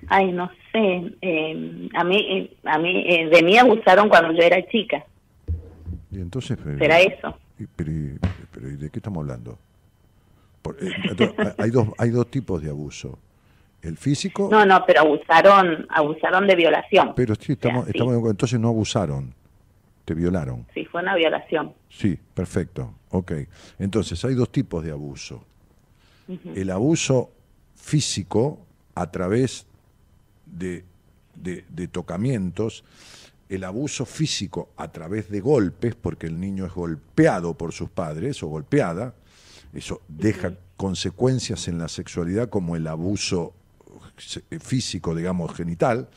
[0.08, 1.16] Ay, no sé.
[1.22, 5.04] eh, a mí, eh, a mí eh, de mí abusaron cuando yo era chica.
[6.12, 7.38] Y entonces, ¿Será eso?
[7.58, 8.20] y- pero, y-
[8.52, 9.58] pero, ¿y ¿de qué estamos hablando?
[10.62, 13.18] Por- eh, entonces, hay, dos, hay dos tipos de abuso.
[13.82, 17.14] El físico, No, no, pero abusaron, abusaron de violación.
[17.16, 19.34] pero sí, O sea, estamos, sí, estamos entonces no abusaron,
[20.06, 20.66] te violaron.
[20.74, 21.74] sí, fue una violación.
[21.90, 22.94] Sí, perfecto.
[23.14, 23.31] Ok.
[23.80, 25.44] Entonces, hay dos tipos de abuso.
[26.56, 27.31] El abuso
[27.76, 28.60] físico
[28.95, 29.65] a través
[30.45, 30.84] de,
[31.35, 32.84] de- de tocamientos,
[33.49, 38.41] el abuso físico a través de golpes, porque el niño es golpeado por sus padres
[38.41, 39.14] o golpeada,
[39.73, 43.53] eso deja consecuencias en la sexualidad como el abuso
[44.18, 46.07] se- físico, digamos, genital,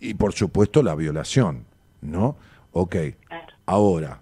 [0.00, 1.64] y por supuesto la violación,
[2.02, 2.36] ¿no?
[2.72, 2.96] Ok.
[3.66, 4.20] Ahora,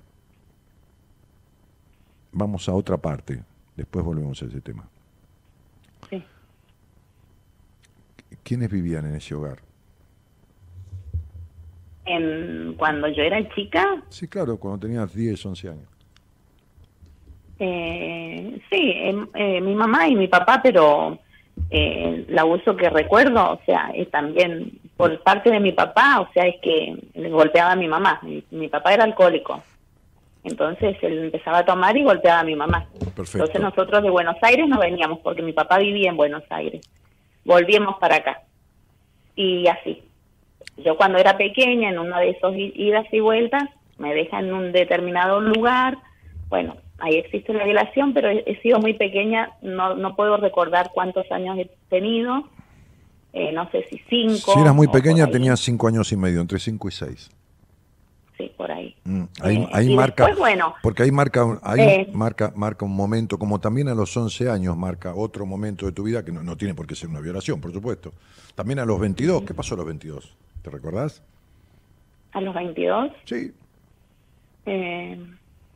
[2.36, 3.42] vamos a otra parte,
[3.76, 4.84] después volvemos a ese tema.
[6.10, 6.22] Sí.
[8.42, 9.58] ¿Quiénes vivían en ese hogar?
[12.04, 15.88] En, cuando yo era chica, Sí, claro, cuando tenías 10, 11 años.
[17.58, 21.18] eh, sí, em, eh, mi mamá y mi papá, pero
[21.70, 26.30] eh, el abuso que recuerdo, o sea, es también por parte de mi papá, o
[26.32, 28.20] sea, es que le golpeaba a mi mamá.
[28.22, 29.62] Mi, mi papá era alcohólico.
[30.46, 32.86] Entonces él empezaba a tomar y golpeaba a mi mamá.
[33.16, 33.38] Perfecto.
[33.38, 36.88] Entonces nosotros de Buenos Aires no veníamos porque mi papá vivía en Buenos Aires.
[37.44, 38.42] Volvíamos para acá.
[39.34, 40.02] Y así.
[40.76, 43.64] Yo cuando era pequeña, en una de esos idas y vueltas,
[43.98, 45.98] me dejan en un determinado lugar.
[46.48, 51.30] Bueno, ahí existe una violación, pero he, sido muy pequeña, no, no puedo recordar cuántos
[51.32, 52.44] años he tenido.
[53.32, 54.52] Eh, no sé si cinco.
[54.52, 57.30] Si eras muy pequeña, tenías 5 años y medio, entre 5 y 6.
[58.38, 58.75] Sí, por ahí.
[59.06, 62.10] Mm, ahí Eh, marca, después, bueno, porque ahí marca, ahí Eh.
[62.12, 66.02] marca, marca un momento, como también a los 11 años marca otro momento de tu
[66.02, 68.12] vida que no, no tiene por qué ser una violación, por supuesto.
[68.54, 70.34] También a los 22, ¿qué pasó a los 22?
[70.62, 71.22] ¿Te recordás?
[72.32, 73.52] a los 22 Sí,
[74.66, 75.18] Eh,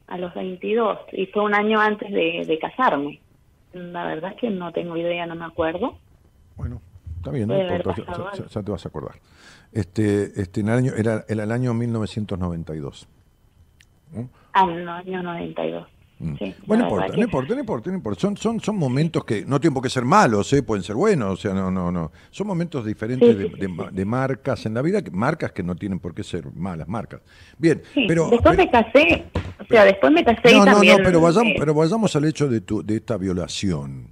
[0.09, 3.21] a los 22, y fue un año antes de, de casarme.
[3.73, 5.97] La verdad es que no tengo idea, no me acuerdo.
[6.57, 6.83] bueno,
[7.17, 7.95] está bien, no importa,
[8.51, 9.15] ya, te vas a acordar.
[9.73, 13.07] Este, este, en el año, era, era el año 1992.
[14.13, 14.23] ¿Mm?
[14.53, 15.87] Al año 92.
[16.23, 16.35] Mm.
[16.37, 18.21] Sí, bueno, no importa, no importa, no importa, no importa.
[18.21, 20.63] Son, son, son momentos que no tienen por qué ser malos, ¿eh?
[20.63, 22.13] pueden ser buenos, o sea, no, no, no.
[22.31, 23.95] Son momentos diferentes Sí, de, sí, de sí, ma- sí.
[23.97, 27.23] de marcas en la vida, marcas que no tienen por qué ser malas marcas.
[27.57, 28.29] Bien, Sí, pero...
[28.29, 29.25] después pero- me casé,
[29.61, 30.97] o sea, después me casé no, y no, también...
[30.99, 34.09] no, pero vayamos, pero vayamos al hecho de, tu, de esta violación.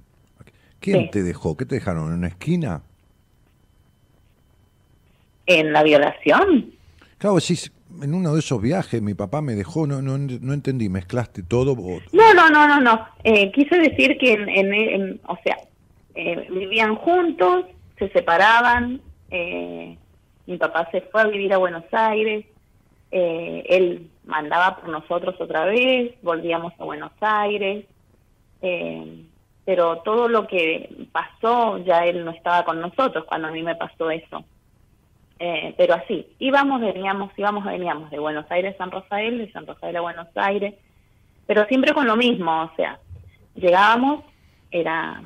[0.79, 1.09] ¿Quién Sí.
[1.11, 1.55] te dejó?
[1.57, 2.07] ¿Qué te dejaron?
[2.07, 2.81] ¿En una esquina?
[5.45, 6.73] En la violación,
[7.17, 7.71] Claro, decís,
[8.01, 11.75] en uno de esos viajes mi papá me dejó, no, no, no entendí, mezclaste todo.
[12.11, 13.07] No, no, no, no, no.
[13.23, 15.57] Eh, quise decir que, en- en- o sea,
[16.15, 17.65] eh, vivían juntos,
[17.97, 19.01] se separaban.
[19.31, 19.97] eh,
[20.47, 22.45] mi papá se fue a vivir a Buenos Aires.
[23.11, 27.85] eh, él mandaba por nosotros otra vez, volvíamos a Buenos Aires.
[28.61, 29.23] eh,
[29.65, 33.75] pero todo lo que pasó, ya él no estaba con nosotros cuando a mí me
[33.75, 34.43] pasó eso.
[35.39, 39.65] Eh, pero así, íbamos, veníamos, íbamos, veníamos de Buenos Aires a San Rafael, de San
[39.65, 40.75] Rafael a Buenos Aires
[41.47, 42.99] pero siempre con lo mismo, o sea,
[43.55, 44.23] llegábamos,
[44.69, 45.19] era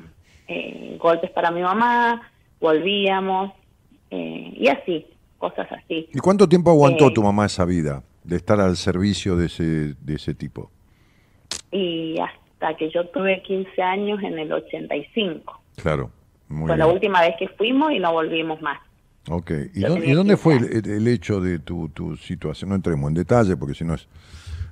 [0.48, 2.30] eh, golpes para mi mamá,
[2.60, 3.52] volvíamos,
[4.10, 6.08] eh, y así, cosas así.
[6.14, 9.62] ¿Y cuánto tiempo aguantó Eh, tu mamá esa vida de estar al servicio de ese,
[10.00, 10.70] de ese tipo?
[11.70, 15.60] Y hasta que yo tuve 15 años en el 85.
[15.76, 16.10] Claro,
[16.48, 16.94] muy Fue la bien.
[16.94, 18.80] última vez que fuimos y no volvimos más.
[19.30, 22.68] Ok, ¿y, dónde, tenía y dónde 15 fue el, hecho de tu, tu situación?
[22.70, 24.06] No entremos en detalle porque si no es...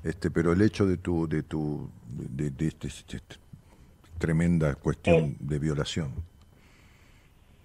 [0.05, 3.37] Este, pero el hecho de tu, de tu, de, de este, este- este
[4.19, 5.37] tremenda cuestión Eh.
[5.41, 6.12] de violación.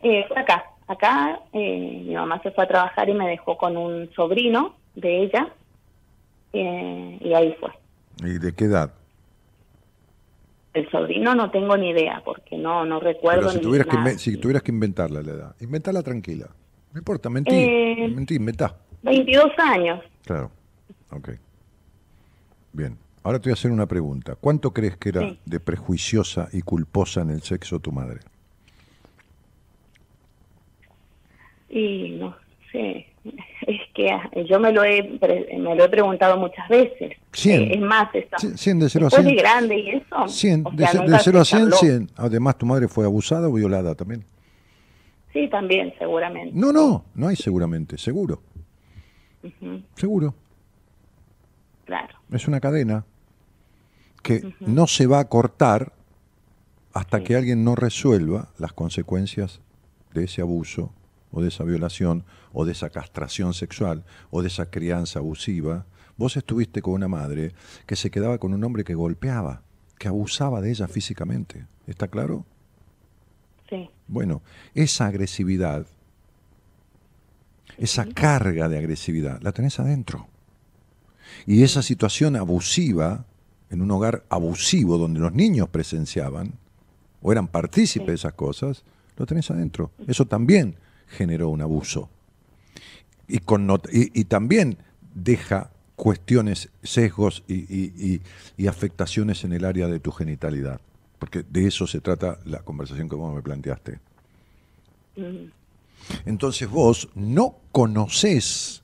[0.02, 3.76] Eh, fue acá, acá eh, mi mamá se fue a trabajar y me dejó con
[3.76, 5.52] un sobrino de ella,
[6.54, 7.72] eh, y ahí fue.
[8.28, 8.94] ¿Y de qué edad?
[10.74, 13.98] El sobrino no tengo ni idea, porque no, no recuerdo Pero si ni tuvieras, que,
[13.98, 14.12] nada.
[14.12, 16.48] inven- si tuvieras que inventarla la edad, inventala tranquila.
[16.98, 18.12] No importa, mentí, Eh.
[18.12, 18.76] mentí, inventá.
[19.04, 20.04] 22 años.
[20.26, 20.50] Claro,
[21.12, 21.30] ok.
[22.74, 24.34] Bien, ahora te voy a hacer una pregunta.
[24.34, 25.40] ¿Cuánto crees que era Sí.
[25.46, 28.22] de prejuiciosa y culposa en el sexo tu madre?
[31.70, 32.36] Y no
[32.72, 33.06] sé,
[33.68, 37.12] es que ah, yo me lo he, me lo he preguntado muchas veces.
[37.32, 37.62] Cien.
[37.62, 39.44] Eh, es más, esa, Cien- cien de cero a después de cien.
[39.44, 40.28] grande y eso.
[40.28, 41.76] 100, o de, sea, nunca de 0 a se 100, habló.
[41.78, 42.10] 100.
[42.16, 44.26] Además, tu madre fue abusada o violada también.
[45.34, 46.58] Sí, también, seguramente.
[46.58, 48.42] No, no, no hay seguramente, seguro,
[49.96, 50.34] seguro.
[51.86, 52.16] claro.
[52.32, 53.06] Es una cadena
[54.24, 55.94] que no se va a cortar
[56.94, 59.62] hasta que alguien no resuelva las consecuencias
[60.14, 60.92] de ese abuso
[61.32, 62.24] o de esa violación
[62.54, 65.86] o de esa castración sexual o de esa crianza abusiva.
[66.18, 67.54] Vos estuviste con una madre
[67.86, 69.62] que se quedaba con un hombre que golpeaba,
[70.00, 71.68] que abusaba de ella físicamente.
[71.86, 72.46] ¿Está claro?
[73.70, 74.42] Sí, Bueno,
[74.76, 75.86] esa agresividad,
[77.78, 80.28] esa carga de agresividad, la tenés adentro.
[81.46, 83.26] Y esa situación abusiva,
[83.70, 86.54] en un hogar abusivo donde los niños presenciaban
[87.22, 88.84] o eran partícipes de esas cosas,
[89.18, 89.92] lo tenés adentro.
[90.08, 90.76] Eso también
[91.08, 92.10] generó un abuso.
[93.28, 94.78] Y, connot- y, y también
[95.14, 98.22] deja cuestiones, sesgos y- y-
[98.56, 100.80] y afectaciones en el área de tu genitalidad.
[101.20, 104.00] Porque de eso se trata la conversación que vos me planteaste.
[106.26, 108.84] Entonces vos no conocés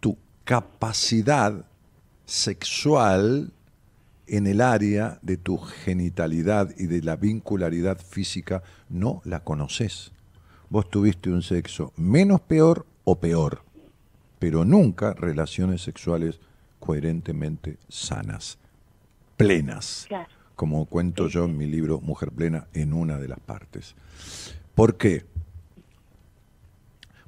[0.00, 1.64] tu capacidad
[2.24, 3.52] sexual
[4.26, 10.12] en el área de tu genitalidad y de la vincularidad física, no la conoces.
[10.68, 13.64] Vos tuviste un sexo menos peor o peor,
[14.38, 16.38] pero nunca relaciones sexuales
[16.78, 18.56] coherentemente sanas,
[19.36, 20.39] plenas claro.
[20.60, 23.94] Como cuento yo en mi libro Mujer Plena en una de las partes.
[24.74, 25.24] ¿Por qué?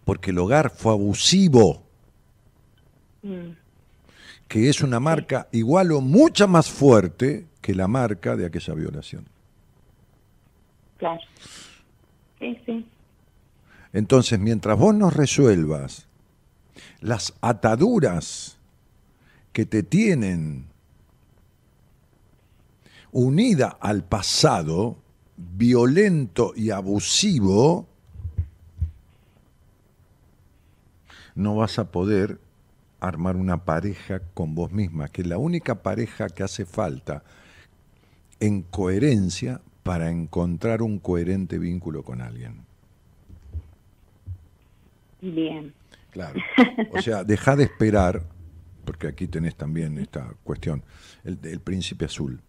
[0.05, 1.83] Porque el hogar fue abusivo,
[3.23, 3.53] Mm,
[4.49, 9.25] que es una marca igual o mucha más fuerte que la marca de aquella violación.
[10.99, 11.23] claro.
[12.39, 12.87] Sí, sí.
[13.95, 16.07] Entonces, mientras vos no resuelvas
[17.01, 18.59] las ataduras
[19.55, 20.72] que te tienen
[23.12, 24.97] unida al pasado
[25.36, 27.86] violento y abusivo,
[31.34, 32.39] no vas a poder
[33.01, 37.22] armar una pareja con vos misma, que es la única pareja que hace falta
[38.40, 42.64] en coherencia para encontrar un coherente vínculo con alguien.
[45.20, 45.72] Bien.
[46.10, 46.40] Claro.
[46.93, 48.22] O sea, deja de esperar,
[48.84, 50.82] porque aquí tenés también esta cuestión,
[51.24, 52.40] el, el príncipe azul.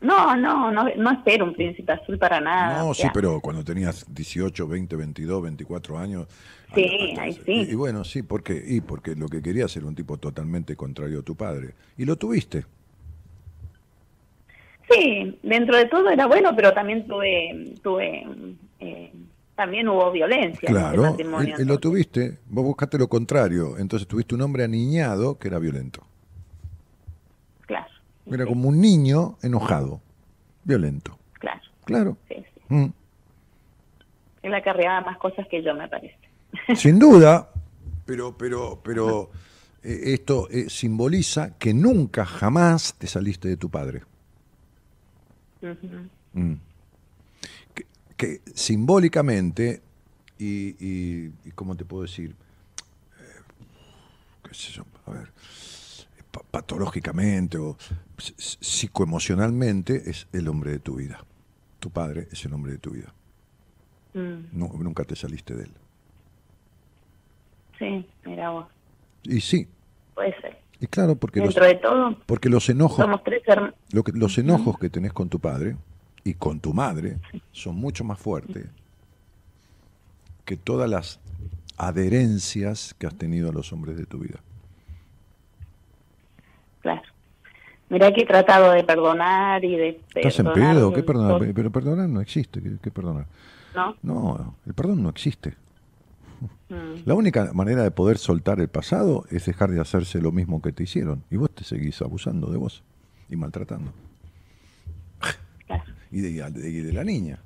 [0.00, 2.82] No, no, no, no espero un príncipe azul para nada.
[2.82, 6.26] no, o sí, pero cuando tenías 18, 20, 22, 24 años.
[6.74, 7.52] Sí, ahí sí.
[7.52, 8.62] Y, y bueno, sí, ¿por qué?
[8.66, 11.74] Y porque lo que querías era un tipo totalmente contrario a tu padre.
[11.96, 12.66] Y lo tuviste.
[14.90, 18.24] Sí, dentro de todo era bueno, pero también tuve, tuve
[18.78, 19.12] eh,
[19.56, 21.54] también hubo violencia en ese Claro, matrimonio.
[21.58, 25.58] y- y lo tuviste, vos buscaste lo contrario, entonces tuviste un hombre aniñado que era
[25.58, 26.06] violento.
[28.26, 30.00] Era sí, como un niño enojado,
[30.64, 31.18] violento.
[31.34, 32.16] claro, Claro.
[32.28, 32.60] sí, sí.
[32.74, 32.92] Mm.
[34.42, 36.18] Él acarreaba más cosas que yo, me parece.
[36.76, 37.50] Sin duda,
[38.04, 39.30] pero, pero, pero
[39.82, 44.02] eh, esto eh, simboliza que nunca jamás te saliste de tu padre.
[46.32, 46.54] Mm.
[47.74, 47.86] Que,
[48.16, 49.82] que simbólicamente,
[50.38, 52.34] y, y, y ¿cómo te puedo decir?
[53.20, 53.40] Eh,
[54.48, 55.32] qué sé yo, a ver,
[56.30, 57.76] pa- patológicamente o
[58.18, 61.24] psicoemocionalmente es el hombre de tu vida.
[61.80, 63.12] Tu padre es el hombre de tu vida.
[64.14, 65.70] Mm, Nu- nunca te saliste de él.
[67.78, 68.66] sí, mira vos,
[69.24, 69.68] Y sí,
[70.14, 70.58] puede ser.
[70.80, 73.42] y claro, porque los, Dentro de todo, porque los enojos somos tres.
[73.92, 75.76] Lo que- los enojos que tenés con tu padre
[76.24, 77.18] y con tu madre
[77.52, 78.66] son mucho más fuertes
[80.46, 81.20] que todas las
[81.76, 84.40] adherencias que has tenido a los hombres de tu vida.
[86.80, 87.02] Claro.
[87.88, 90.92] Mira que he tratado de perdonar y de ¿Estás en pedo?
[90.92, 91.40] ¿Qué perdonar?
[91.54, 92.60] Pero perdonar no existe.
[92.60, 93.26] ¿Qué, qué perdonar?
[93.74, 93.94] ¿No?
[94.02, 95.54] No, el perdón no existe.
[96.68, 100.60] Mm, La única manera de poder soltar el pasado es dejar de hacerse lo mismo
[100.60, 101.22] que te hicieron.
[101.30, 102.82] Y vos te seguís abusando de vos
[103.30, 103.92] y maltratando.
[105.66, 105.84] claro.
[106.10, 107.38] y de, y de la niña.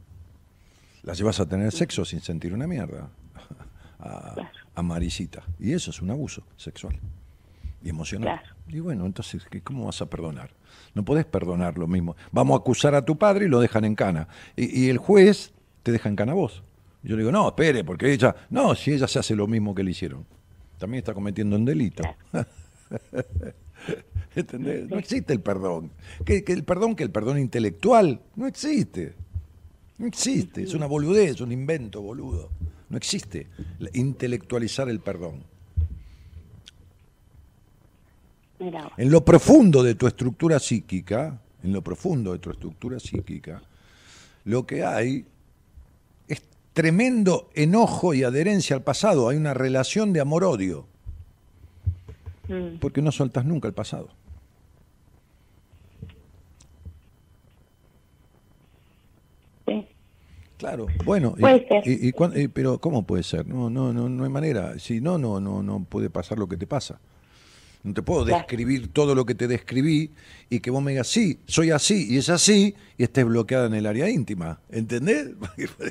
[1.02, 3.08] La llevas a tener sexo sin sentir una mierda.
[4.02, 4.48] A, Claro.
[4.74, 5.42] a Marisita.
[5.58, 6.98] Y eso es un abuso sexual
[7.82, 8.40] y emocional.
[8.40, 8.56] Claro.
[8.68, 10.50] Y bueno, entonces, ¿qué- ¿cómo vas a perdonar?
[10.94, 12.16] No podés perdonar lo mismo.
[12.32, 14.28] Vamos a acusar a tu padre y lo dejan en cana.
[14.56, 15.52] Y, y el juez
[15.82, 16.62] te deja en cana a vos.
[17.02, 18.34] Yo le digo, no, espere, porque ella.
[18.50, 20.26] No, si ella se hace lo mismo que le hicieron.
[20.78, 22.02] También está cometiendo un delito.
[24.34, 24.88] ¿Entendés?
[24.88, 25.90] No existe el perdón.
[26.24, 29.14] Que, que el perdón, que el perdón intelectual, no existe.
[29.98, 30.62] No existe.
[30.62, 32.50] Es una boludez, es un invento boludo.
[32.88, 33.46] No existe
[33.92, 35.42] intelectualizar el perdón.
[36.38, 38.48] Mira vos.
[38.98, 43.62] En lo profundo de tu estructura psíquica, en lo profundo de tu estructura psíquica,
[44.44, 45.24] lo que hay
[46.28, 46.42] es
[46.74, 49.28] tremendo enojo y adherencia al pasado.
[49.30, 50.86] Hay una relación de amor-odio,
[52.48, 54.08] Mm, porque no soltas nunca el pasado.
[59.66, 59.86] sí.
[60.58, 61.82] Claro, bueno, y- Puede ser.
[61.86, 63.46] y- cuán- y- pero ¿cómo puede ser?
[63.46, 64.78] No, no, no, no hay manera.
[64.78, 66.98] Si no, no, no, no puede pasar lo que te pasa.
[67.82, 70.10] No te puedo describir todo lo que te describí
[70.50, 73.74] y que vos me digas, sí, soy así y es así y estés bloqueada en
[73.74, 74.60] el área íntima.
[74.68, 75.28] ¿Entendés?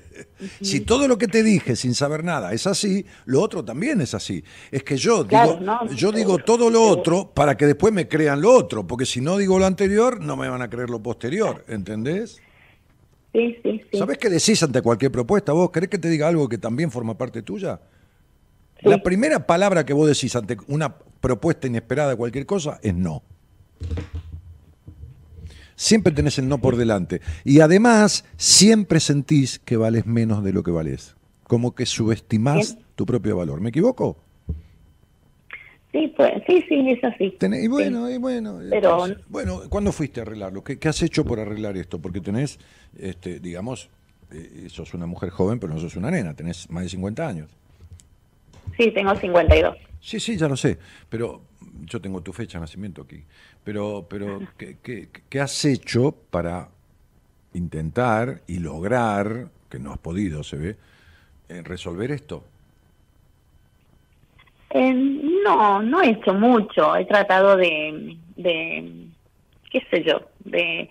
[0.62, 4.14] si todo lo que te dije sin saber nada es así, lo otro también es
[4.14, 4.44] así.
[4.70, 8.08] Es que yo Claro, digo, no, yo digo todo lo otro para que después me
[8.08, 11.02] crean lo otro, porque si no digo lo anterior, no me van a creer lo
[11.02, 11.66] posterior.
[11.68, 12.40] ¿Entendés?
[13.34, 13.98] Sí, sí, sí.
[13.98, 15.54] ¿Sabés qué decís ante cualquier propuesta?
[15.54, 17.80] ¿Vos querés que te diga algo que también forma parte tuya?
[18.80, 18.90] Sí.
[18.90, 23.24] La primera palabra que vos decís ante una propuesta inesperada cualquier cosa es no.
[25.76, 27.22] Siempre tenés el no por delante.
[27.46, 31.16] Y además, siempre sentís que vales menos de lo que valés.
[31.46, 32.86] Como que subestimás Bien.
[32.96, 33.62] tu propio valor.
[33.62, 34.18] ¿Me equivoco?
[35.92, 37.36] Sí, pues, sí, sí, es así.
[37.40, 38.60] Tenés- y bueno, y bueno.
[38.70, 40.64] Pero- entonces, bueno, ¿cuándo fuiste a arreglarlo?
[40.64, 42.00] ¿Qué, qué has hecho por arreglar esto?
[42.00, 42.60] Porque tenés,
[43.00, 43.90] este, digamos,
[44.32, 47.50] eh, sos una mujer joven, pero no sos una nena, tenés más de 50 años.
[48.78, 49.76] Sí, tengo 52.
[50.02, 50.78] Sí, sí, ya lo sé,
[51.10, 51.42] pero
[51.86, 53.24] yo tengo tu fecha de nacimiento aquí.
[53.64, 56.70] Pero, pero ¿qué, qué, qué has hecho para
[57.54, 60.76] intentar y lograr, que no has podido, se ve,
[61.50, 62.44] eh, resolver esto?
[64.72, 64.94] Eh,
[65.44, 66.96] no, no he hecho mucho.
[66.96, 69.08] He tratado de, de
[69.72, 70.90] qué sé yo, de,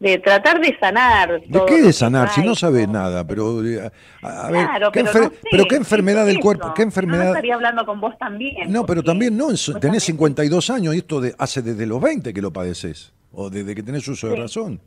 [0.00, 1.40] de tratar de sanar.
[1.40, 2.30] ¿De qué de sanar?
[2.30, 3.90] Si no sabes nada, pero eh,
[4.22, 6.42] a, ver, Claro, ¿qué, pero, enfer- no sé, pero qué enfermedad del eso.
[6.42, 6.72] cuerpo?
[6.74, 7.26] ¿Qué No enfermedad?
[7.28, 8.70] estaría hablando con vos también.
[8.72, 12.32] No, pero también no, tenés también- 52 años y esto de, hace desde los 20
[12.32, 14.40] que lo padeces, o desde que tenés uso de Sí.
[14.40, 14.80] razón.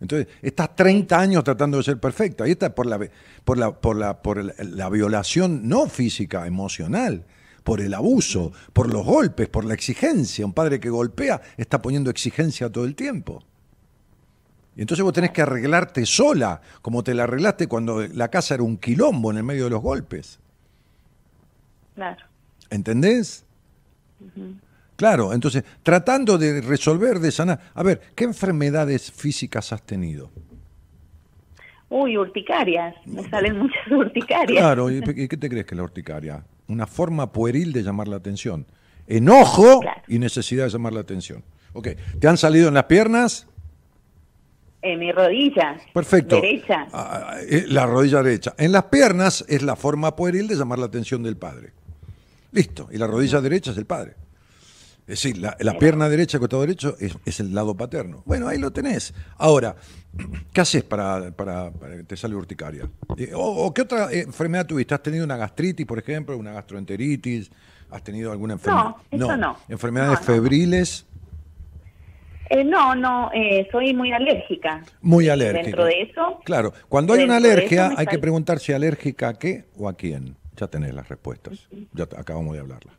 [0.00, 2.98] Entonces, estás 30 años tratando de ser perfecta, y esta es por la,
[3.44, 7.24] por la, por la, por la, la violación no física, emocional,
[7.64, 10.46] por el abuso, por los golpes, por la exigencia.
[10.46, 13.42] Un padre que golpea está poniendo exigencia todo el tiempo.
[14.78, 18.62] Y entonces vos tenés que arreglarte sola, como te la arreglaste cuando la casa era
[18.62, 20.38] un quilombo en el medio de los golpes.
[21.96, 22.24] Claro.
[22.70, 23.44] ¿Entendés?
[24.94, 27.58] Claro, entonces, tratando de resolver, de sanar.
[27.74, 30.30] A ver, ¿qué enfermedades físicas has tenido?
[31.88, 32.94] Uy, urticarias.
[33.04, 34.60] Me salen muchas urticarias.
[34.60, 36.44] Claro, ¿y y qué te crees que es la urticaria?
[36.68, 38.64] Una forma pueril de llamar la atención.
[39.08, 40.02] Enojo Claro.
[40.06, 41.42] y necesidad de llamar la atención.
[41.72, 41.88] Ok,
[42.20, 43.47] ¿te han salido en las piernas?
[44.80, 45.76] Eh, mi rodilla.
[45.92, 46.36] Perfecto.
[46.36, 46.86] Derecha.
[46.92, 48.54] Ah, eh, la rodilla derecha.
[48.58, 51.72] En las piernas es la forma pueril de llamar la atención del padre.
[52.52, 52.88] Listo.
[52.92, 54.14] Y la rodilla derecha es el padre.
[55.00, 58.22] Es decir, la, la pierna derecha, el costado derecho, es, es el lado paterno.
[58.26, 59.14] Bueno, ahí lo tenés.
[59.38, 59.74] Ahora,
[60.52, 62.88] ¿qué haces para, para- para que te sale urticaria?
[63.16, 64.94] Eh, o, o qué otra enfermedad tuviste?
[64.94, 66.36] ¿Has tenido una gastritis, por ejemplo?
[66.36, 67.50] ¿Una gastroenteritis?
[67.90, 68.94] ¿Has tenido alguna enfermedad?
[69.10, 69.56] eso no.
[69.68, 70.26] ¿Enfermedades No, no.
[70.26, 71.06] febriles?
[72.50, 74.82] Eh, no, no, eh, soy muy alérgica.
[75.02, 75.62] Muy alérgica.
[75.62, 79.66] Dentro de eso, Claro, cuando hay una alergia hay que preguntar si alérgica a qué
[79.76, 80.36] o a quién.
[80.56, 81.68] Ya tenés las respuestas.
[81.92, 82.94] Ya acabamos de hablarlas.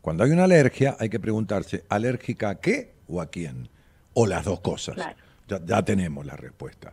[0.00, 3.68] Cuando hay una alergia hay que preguntarse alérgica a qué o a quién.
[4.14, 4.94] O las dos cosas.
[4.94, 5.16] Claro.
[5.48, 6.92] Ya, ya tenemos la respuesta.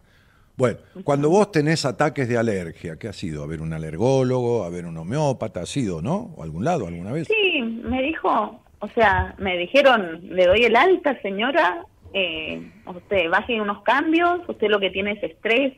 [0.55, 3.43] Bueno, cuando vos tenés ataques de alergia, ¿qué ha sido?
[3.43, 4.63] ¿A ver un alergólogo?
[4.63, 5.61] ¿A ver un homeópata?
[5.61, 6.33] ¿Ha sido, no?
[6.35, 7.27] ¿O algún lado alguna vez?
[7.27, 13.61] sí, me dijo, o sea, me dijeron, le doy el alta, señora, eh, usted baje
[13.61, 15.73] unos cambios, usted lo que tiene es estrés.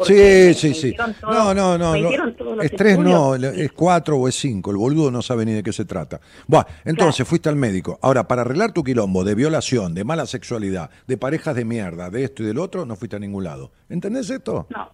[0.00, 0.96] Sí, sí, sí.
[1.22, 1.94] No, no, no.
[2.60, 3.56] Estrés no, estudios.
[3.56, 4.72] es cuatro o es cinco.
[4.72, 6.20] El boludo no sabe ni de qué se trata.
[6.48, 7.96] Bueno, entonces fuiste al médico.
[8.02, 12.24] Ahora, para arreglar tu quilombo de violación, de mala sexualidad, de parejas de mierda, de
[12.24, 13.70] esto y del otro, no fuiste a ningún lado.
[13.88, 14.66] ¿Entendés esto?
[14.70, 14.90] No,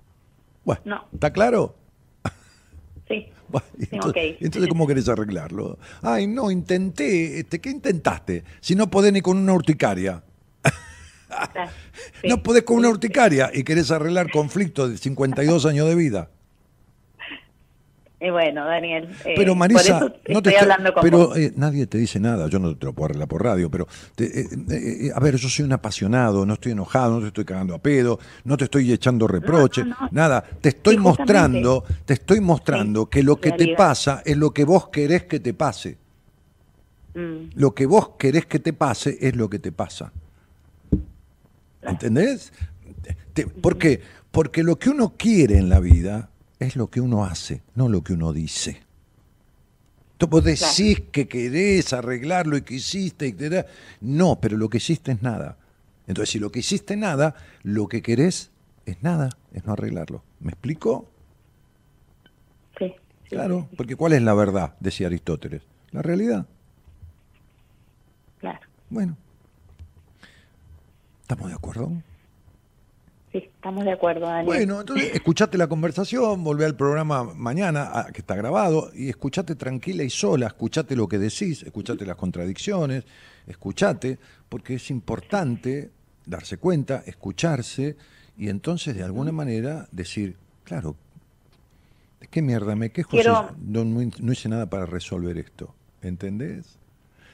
[0.65, 1.05] Bueno, no.
[1.15, 1.75] ¿está claro?
[3.09, 3.27] sí.
[3.27, 3.35] Bueno, y Sí,
[3.91, 5.79] entonces, ¿cómo querés arreglarlo?
[6.03, 7.41] Ay, no, intenté.
[7.41, 8.45] Este, ¿Qué intentaste?
[8.61, 10.23] Si no podés ni con una urticaria.
[12.21, 12.29] Sí.
[12.29, 16.31] No podés con una urticaria y querés arreglar conflictos de 52 años de vida.
[18.25, 19.09] Y bueno, Daniel.
[19.27, 21.37] eh, Pero Marisa, por eso no te estoy hablando con pero vos.
[21.37, 24.41] eh, nadie te dice nada, yo no te lo puedo arreglar por radio, pero te-
[24.41, 27.79] eh, a ver, yo soy un apasionado, no estoy enojado, no te estoy cagando a
[27.79, 30.09] pedo, no te estoy echando reproches, no, no.
[30.11, 34.37] nada, te estoy Sí, mostrando, te estoy mostrando Sí, que lo que te pasa es
[34.39, 35.99] lo que vos querés que te pase.
[37.15, 40.13] Mm, Lo que vos querés que te pase es lo que te pasa.
[41.83, 42.53] ¿Entendés?
[43.35, 44.01] Te- ¿Por qué?
[44.31, 48.03] Porque lo que uno quiere en la vida es lo que uno hace, no lo
[48.03, 48.83] que uno dice.
[50.19, 53.67] Tú vos decís que querés arreglarlo y que hiciste, da-
[54.01, 55.59] no, pero lo que hiciste es nada.
[56.07, 58.51] Entonces, si lo que hiciste es nada, lo que querés
[58.87, 60.23] es nada, es no arreglarlo.
[60.41, 61.09] ¿Me explico?
[62.79, 62.95] sí,
[63.25, 64.75] sí, Claro, porque ¿cuál es la verdad?
[64.81, 65.63] Decía Aristóteles.
[65.91, 66.47] La realidad.
[68.39, 68.61] claro.
[68.91, 69.17] Bueno.
[71.23, 71.91] ¿Estamos de acuerdo?
[73.35, 74.47] Sí, estamos de acuerdo, Daniel.
[74.47, 80.05] Bueno, entonces escuchate la conversación, volvé al programa mañana, que está grabado, y escuchate tranquila
[80.05, 83.03] y sola, escuchate lo que decís, escuchate las contradicciones,
[83.49, 85.91] escuchate, porque es importante
[86.25, 87.97] darse cuenta, escucharse,
[88.39, 90.95] y entonces de alguna manera decir, claro,
[92.21, 95.75] ¿de qué mierda me quejo Quiero- si no, no- hice nada para resolver esto?
[96.03, 96.79] ¿Entendés?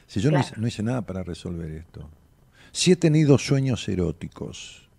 [0.07, 2.09] Si yo no, hice, no hice nada para resolver esto.
[2.71, 4.89] Si he tenido sueños eróticos,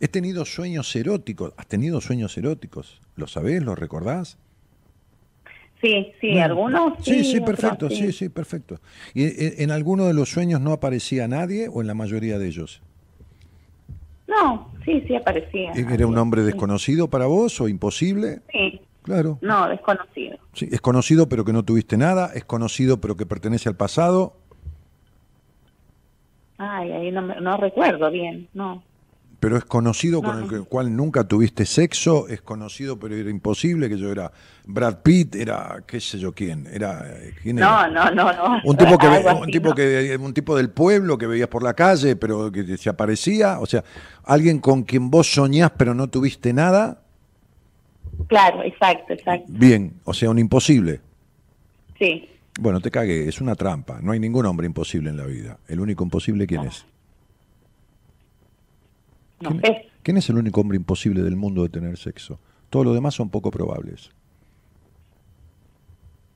[0.00, 1.52] He tenido sueños eróticos.
[1.56, 3.00] ¿Has tenido sueños eróticos?
[3.16, 3.62] ¿Lo sabés?
[3.62, 4.38] ¿Lo recordás?
[5.80, 7.22] sí, sí, algunos sí.
[7.22, 7.90] Sí, sí, otros perfecto.
[7.90, 8.80] Sí, sí, perfecto.
[9.14, 12.48] ¿Y eh, en alguno de los sueños no aparecía nadie o en la mayoría de
[12.48, 12.82] ellos?
[14.26, 15.72] No, sí, sí aparecía.
[15.72, 18.40] ¿Era un hombre desconocido para vos o imposible?
[18.52, 19.38] Sí, Claro.
[19.40, 20.36] no, desconocido.
[20.52, 24.36] Sí, es conocido pero que no tuviste nada, es conocido pero que pertenece al pasado.
[26.58, 28.82] Ay, ahí no, no recuerdo bien, no.
[29.40, 33.96] Pero es conocido con el cual nunca tuviste sexo, es conocido pero era imposible, que
[33.96, 34.32] yo era
[34.64, 37.88] Brad Pitt, era qué sé yo quién, era eh, quién era?
[37.88, 38.60] No, no, no, no.
[38.64, 42.76] Un tipo un que un tipo del pueblo que veías por la calle, pero que
[42.76, 43.84] se aparecía, o sea,
[44.24, 47.02] alguien con quien vos soñás pero no tuviste nada,
[48.26, 49.46] Claro, exacto, exacto.
[49.48, 51.00] bien, o sea, un imposible.
[51.98, 52.28] Sí,
[52.60, 55.58] Bueno, te cagué, es una trampa, no hay ningún hombre imposible en la vida.
[55.68, 56.84] El único imposible quién es?
[59.40, 59.60] No
[60.02, 62.40] ¿Quién, es el único hombre imposible del mundo de tener sexo?
[62.70, 64.10] Todos los demás son poco probables.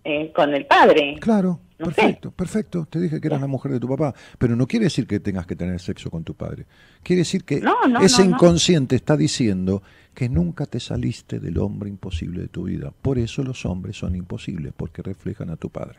[0.05, 1.17] Eh, con el padre.
[1.21, 1.95] Claro, No sé.
[1.95, 2.87] perfecto, perfecto.
[2.91, 5.47] Te dije que eras la mujer de tu papá, pero no quiere decir que tengas
[5.47, 6.67] que tener sexo con tu padre.
[7.03, 9.83] Quiere decir que No, no, ese inconsciente está diciendo
[10.15, 12.93] que nunca te saliste del hombre imposible de tu vida.
[13.03, 15.99] Por eso los hombres son imposibles, porque reflejan a tu padre.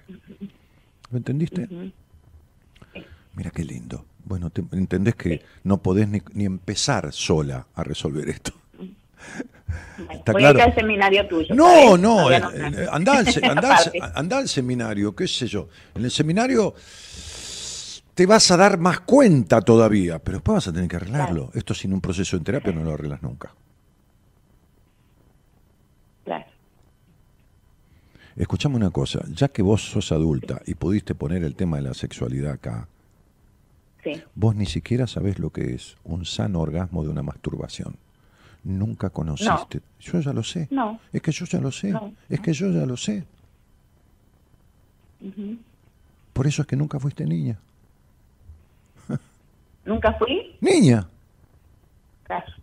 [1.10, 1.70] ¿Lo entendiste?
[3.36, 4.06] Mira qué lindo.
[4.26, 8.54] Bueno, te- entendés que no podés ni, ni empezar sola a resolver esto.
[8.78, 10.60] Bueno, Está voy claro.
[10.60, 11.56] a ir al seminario tuyo.
[11.56, 13.08] No, no, eh, eh, al,
[14.16, 15.68] andá al seminario, qué sé yo.
[15.96, 16.74] En el seminario
[18.14, 21.50] te vas a dar más cuenta todavía, pero después vas a tener que arreglarlo.
[21.54, 23.52] Esto sin un proceso en terapia no lo arreglas nunca.
[26.26, 26.46] Claro.
[28.36, 31.94] Escuchame una cosa, ya que vos sos adulta y pudiste poner el tema de la
[31.94, 32.88] sexualidad acá,
[34.04, 34.22] Sí.
[34.36, 37.96] Vos ni siquiera sabés lo que es un sano orgasmo de una masturbación.
[38.64, 39.82] Nunca conociste.
[40.00, 40.68] Yo ya lo sé.
[40.72, 41.00] No.
[41.12, 41.90] Es que yo ya lo sé.
[41.92, 42.14] No.
[42.30, 43.26] Es que yo ya lo sé.
[46.34, 47.58] Por eso es que nunca fuiste niña.
[49.86, 50.56] ¿Nunca fui?
[50.62, 51.08] Niña.
[52.24, 52.54] Claro.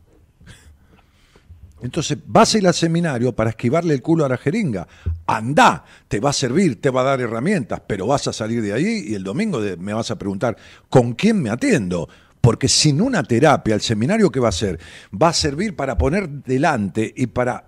[1.82, 4.86] Entonces vas a ir al seminario para esquivarle el culo a la jeringa.
[5.26, 8.72] Anda, te va a servir, te va a dar herramientas, pero vas a salir de
[8.72, 10.56] ahí y el domingo me vas a preguntar,
[10.88, 12.08] ¿con quién me atiendo?
[12.40, 14.78] Porque sin una terapia, el seminario que va a ser,
[15.10, 17.66] va a servir para poner delante y para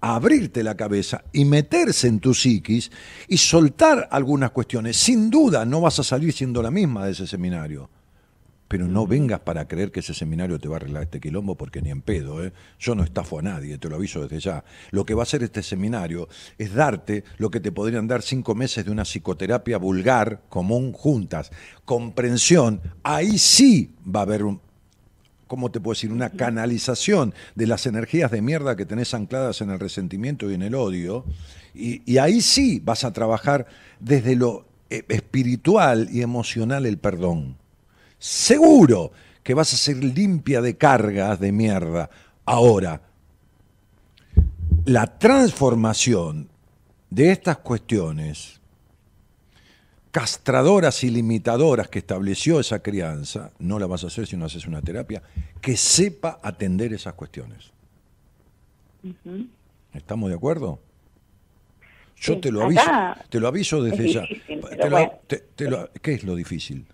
[0.00, 2.90] abrirte la cabeza y meterse en tu psiquis
[3.28, 4.96] y soltar algunas cuestiones.
[4.96, 7.88] Sin duda no vas a salir siendo la misma de ese seminario.
[8.72, 11.82] Pero no vengas para creer que ese seminario te va a arreglar este quilombo porque
[11.82, 12.54] ni en pedo, ¿eh?
[12.80, 14.64] Yo no estafo a nadie, te lo aviso desde ya.
[14.92, 16.26] Lo que va a hacer este seminario
[16.56, 21.50] es darte lo que te podrían dar cinco meses de una psicoterapia vulgar, común, juntas.
[21.84, 24.58] Comprensión, ahí sí va a haber un,
[25.48, 26.10] ¿cómo te puedo decir?
[26.10, 30.62] Una canalización de las energías de mierda que tenés ancladas en el resentimiento y en
[30.62, 31.26] el odio.
[31.74, 33.66] Y, y ahí sí vas a trabajar
[34.00, 37.60] desde lo eh, espiritual y emocional el perdón.
[38.22, 39.10] Seguro
[39.42, 42.08] que vas a ser limpia de cargas de mierda.
[42.44, 43.02] Ahora,
[44.84, 46.48] la transformación
[47.10, 48.60] de estas cuestiones
[50.12, 54.68] castradoras y limitadoras que estableció esa crianza, no la vas a hacer si no haces
[54.68, 55.20] una terapia
[55.60, 57.72] que sepa atender esas cuestiones.
[59.94, 60.78] ¿Estamos de acuerdo?
[62.20, 62.82] Yo Sí, te lo aviso,
[63.30, 64.20] te lo aviso desde es ya.
[64.20, 65.12] difícil, Te pero lo- bueno.
[65.26, 66.86] te- te lo- ¿Qué es lo difícil?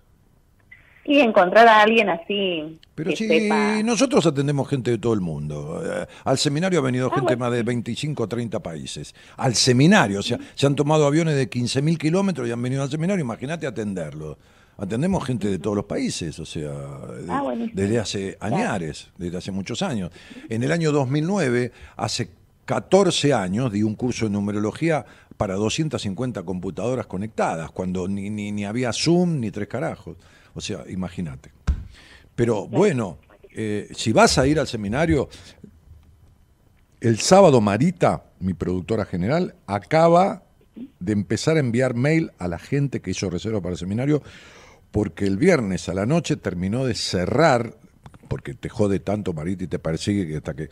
[1.05, 3.81] Y encontrar a alguien así Pero que sí, sepa.
[3.83, 5.81] nosotros atendemos gente de todo el mundo.
[5.83, 7.49] Eh, Al seminario ha venido Ah, gente de bueno.
[7.49, 9.15] más de 25 o 30 países.
[9.37, 12.89] Al seminario, o sea, se han tomado aviones de 15.000 kilómetros y han venido al
[12.91, 14.37] seminario, imagínate atenderlo.
[14.77, 17.43] Atendemos gente de todos los países, o sea, de- Ah,
[17.73, 20.11] desde hace añares, desde hace muchos años.
[20.47, 22.29] En el año 2009, hace
[22.65, 25.05] 14 años, di un curso de numerología
[25.37, 30.15] para 250 computadoras conectadas, cuando ni, ni, ni había Zoom ni tres carajos.
[30.59, 31.53] O sea, imagínate.
[32.35, 33.17] Pero bueno,
[33.55, 35.29] eh, si vas a ir al seminario,
[36.99, 40.43] el sábado Marita, mi productora general, acaba
[40.99, 44.21] de empezar a enviar mail a la gente que hizo reserva para el seminario,
[44.91, 47.77] porque el viernes a la noche terminó de cerrar,
[48.27, 50.69] porque te jode tanto Marita y te persigue que hasta que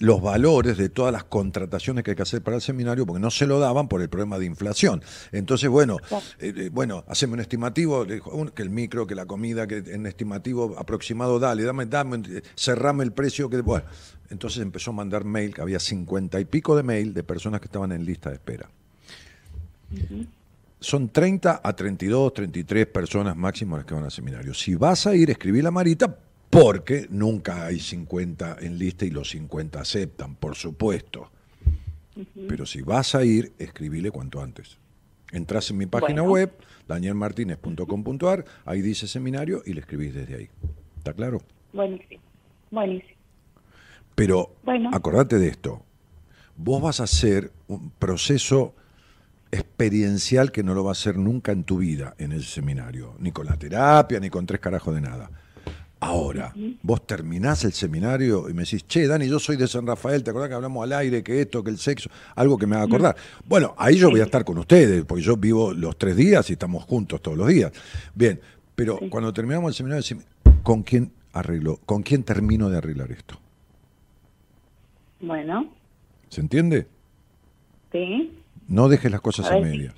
[0.00, 3.30] los valores de todas las contrataciones que hay que hacer para el seminario, porque no
[3.30, 5.02] se lo daban por el problema de inflación.
[5.30, 5.98] Entonces, bueno,
[6.38, 10.74] eh, eh, bueno, haceme un estimativo, que el micro, que la comida, que en estimativo
[10.78, 13.84] aproximado, dale, dame, dame, eh, cerrame el precio, que bueno.
[14.30, 17.66] Entonces empezó a mandar mail, que había cincuenta y pico de mail de personas que
[17.66, 18.70] estaban en lista de espera.
[20.78, 24.54] Son 30 a 32, 33 personas máximo las que van al seminario.
[24.54, 26.16] Si vas a ir, escribí la Marita,
[26.50, 31.30] porque nunca hay 50 en lista y los 50 aceptan, por supuesto.
[32.48, 34.76] Pero si vas a ir, escribile cuanto antes.
[35.32, 36.32] Entras en mi página Bueno.
[36.32, 36.52] web,
[36.88, 40.50] danielmartinez.com.ar, ahí dice seminario y le escribís desde ahí.
[40.98, 41.40] ¿Está claro?
[41.72, 42.20] Buenísimo.
[42.70, 43.14] Buenísimo.
[44.16, 44.90] Pero Bueno.
[44.92, 45.82] acordate de esto.
[46.56, 48.74] Vos vas a hacer un proceso
[49.52, 53.32] experiencial que no lo vas a hacer nunca en tu vida en ese seminario, ni
[53.32, 55.30] con la terapia, ni con tres carajos de nada.
[56.02, 60.24] Ahora, vos terminás el seminario y me decís, che, Dani, yo soy de San Rafael,
[60.24, 62.08] ¿te acordás que hablamos al aire, que esto, que el sexo?
[62.36, 63.16] Algo que me haga acordar.
[63.46, 66.54] Bueno, ahí yo voy a estar con ustedes, porque yo vivo los tres días y
[66.54, 67.70] estamos juntos todos los días.
[68.14, 68.40] Bien,
[68.74, 70.22] pero cuando terminamos el seminario, decime,
[70.62, 71.78] ¿con quién arreglo?
[71.84, 73.38] ¿Con quién termino de arreglar esto?
[75.20, 75.70] Bueno,
[76.30, 76.86] ¿Se entiende?
[77.92, 78.36] sí.
[78.68, 79.94] No dejes las cosas A a medias.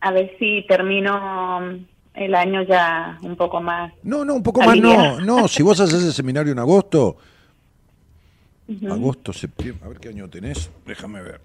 [0.00, 1.78] A ver si termino
[2.14, 3.92] el año ya un poco más.
[4.02, 5.20] No, no, un poco más no.
[5.20, 7.16] No, si vos haces el seminario en agosto,
[8.90, 11.40] agosto, septiembre, a ver qué año tenés, déjame ver.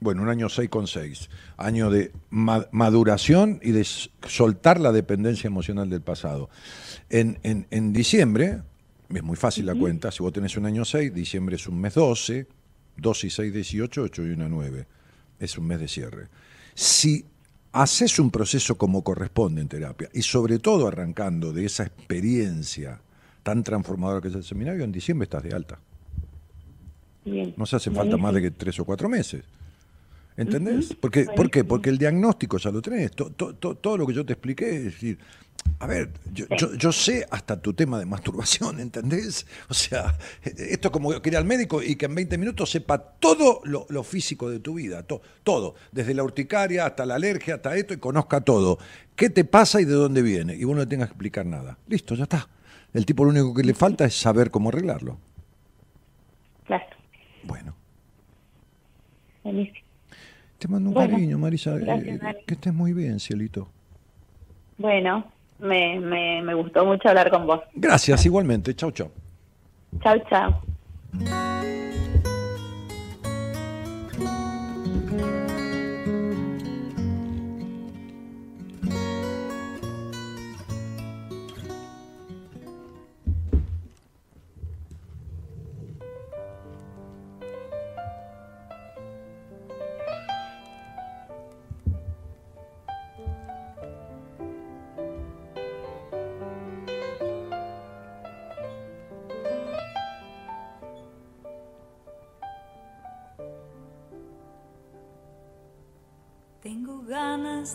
[0.00, 1.28] Bueno, un año 6 con 6.
[1.56, 6.50] Año de ma- maduración y de soltar la dependencia emocional del pasado.
[7.10, 8.62] En, en- en diciembre,
[9.12, 11.94] es muy fácil la cuenta, si vos tenés un año 6, diciembre es un mes
[11.94, 12.46] 12,
[12.96, 14.86] 2 y 6, 18, 8 y 1, 9.
[15.40, 16.28] Es un mes de cierre.
[16.74, 17.24] Si
[17.72, 23.00] haces un proceso como corresponde en terapia y sobre todo arrancando de esa experiencia
[23.42, 25.78] tan transformadora que es el seminario, en diciembre estás de alta.
[27.24, 27.54] Bien.
[27.56, 29.44] No se hace falta más de que tres o cuatro meses.
[30.38, 30.94] ¿Entendés?
[31.00, 31.64] Porque, ¿Por qué?
[31.64, 33.10] Porque el diagnóstico ya lo tenés.
[33.12, 35.18] To- to- to- todo lo que yo te expliqué, es decir,
[35.80, 39.46] a ver, yo, yo, yo sé hasta tu tema de masturbación, ¿entendés?
[39.68, 42.98] O sea, esto es como que ir al médico y que en 20 minutos sepa
[42.98, 47.56] todo lo, lo físico de tu vida, to- todo, desde la urticaria hasta la alergia,
[47.56, 48.78] hasta esto, y conozca todo.
[49.16, 50.54] ¿Qué te pasa y de dónde viene?
[50.54, 51.76] Y vos no le tengas que explicar nada.
[51.88, 52.48] Listo, ya está.
[52.94, 55.18] El tipo lo único que le falta es saber cómo arreglarlo.
[56.64, 56.84] Claro,
[57.42, 57.74] Bueno.
[59.42, 59.87] buenísimo.
[60.58, 61.76] Te mando un Bueno, cariño, Marisa.
[61.76, 62.38] eh, gracias, Dani.
[62.46, 63.68] que estés muy bien, cielito.
[64.76, 65.24] Bueno,
[65.60, 67.60] me, me, me gustó mucho hablar con vos.
[67.74, 68.74] Gracias, igualmente.
[68.74, 69.10] Chau, chau.
[70.02, 71.87] Chau, chau.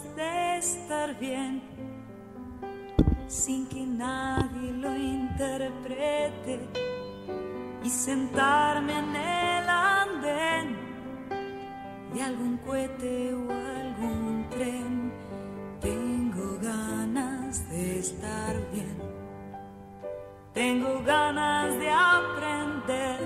[0.02, 1.62] De estar bien
[3.28, 6.68] sin que nadie lo interprete
[7.84, 10.78] y sentarme en el andén
[12.12, 15.14] de algún cohete o algún tren.
[15.80, 18.98] Tengo ganas de estar bien.
[20.54, 23.20] Tengo ganas de aprender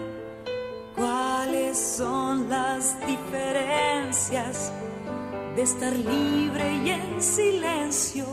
[0.96, 4.74] cuáles son las diferencias
[5.58, 8.28] de estar libre y en silencio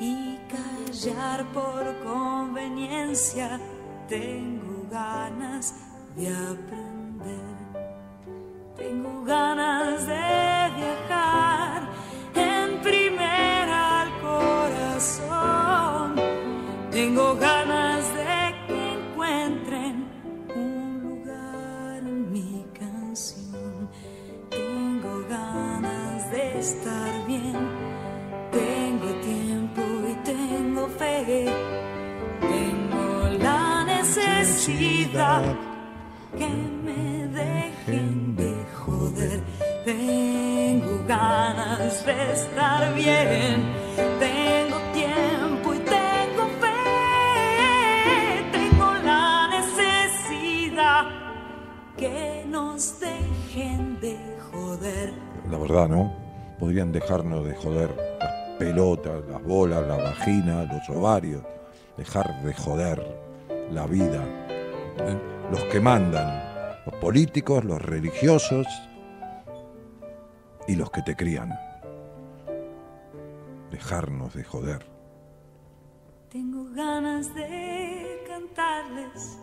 [0.00, 3.60] y callar por conveniencia.
[4.08, 5.76] Tengo ganas
[6.16, 7.54] de aprender.
[8.76, 11.88] Tengo ganas de viajar
[26.64, 27.56] estar bien.
[28.50, 29.82] Tengo tiempo
[30.12, 31.44] y tengo fe.
[32.40, 33.04] Tengo
[33.38, 35.44] la necesidad
[36.38, 36.48] que
[36.86, 39.42] me dejen de joder.
[39.84, 43.56] Tengo ganas de estar bien.
[44.18, 46.80] Tengo tiempo y tengo fe.
[48.52, 51.04] Tengo la necesidad
[51.98, 54.16] que nos dejen de
[54.50, 55.12] joder.
[55.50, 56.23] La verdad, ¿no?
[56.58, 61.42] Podrían dejarnos de joder las pelotas, las bolas, la vagina, los ovarios.
[61.96, 63.02] Dejar de joder
[63.70, 64.22] la vida.
[64.98, 65.18] ¿eh?
[65.50, 68.66] Los que mandan, los políticos, los religiosos
[70.66, 71.50] y los que te crían.
[73.70, 74.86] Dejarnos de joder.
[76.30, 79.38] Tengo ganas de cantarles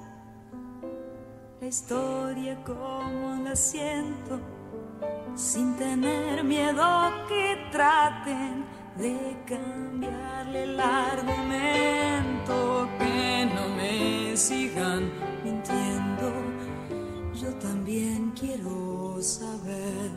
[1.61, 4.39] la historia como la siento,
[5.35, 8.65] sin tener miedo que traten
[8.97, 15.11] de cambiarle el argumento, que no me sigan
[15.43, 16.31] mintiendo.
[17.33, 20.11] Yo también quiero saber.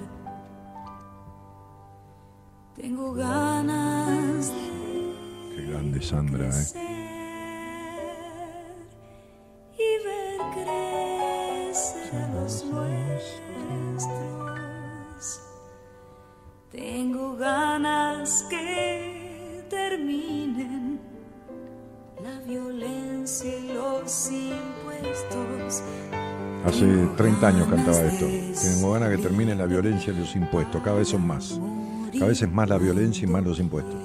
[2.75, 4.85] Tengo ganas de
[5.55, 6.84] Qué grande Sandra, ¿eh?
[27.35, 28.27] 40 años cantaba esto.
[28.63, 30.83] Tengo ganas que termine la violencia y los impuestos.
[30.83, 31.59] Cada vez son más.
[32.13, 34.04] Cada vez es más la violencia y más los impuestos.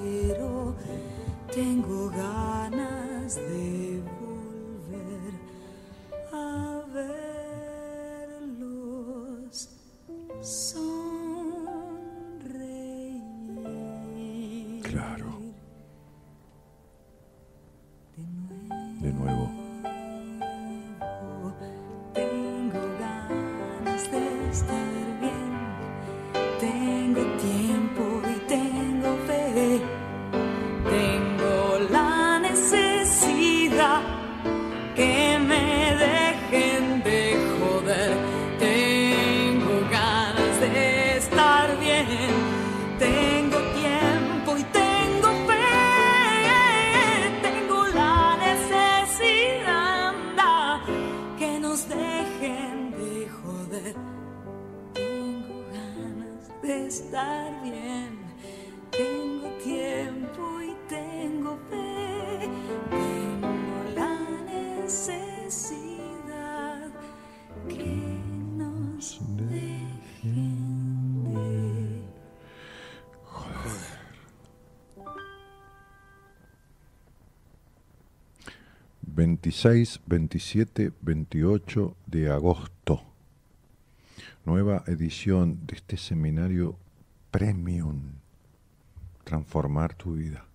[79.62, 83.02] 26, 27, 28 de agosto.
[84.46, 86.78] Nueva edición de este seminario
[87.30, 88.00] Premium.
[89.22, 90.46] Transformar tu vida.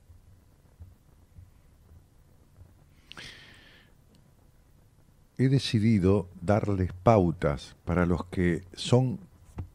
[5.38, 9.20] He decidido darles pautas para los que son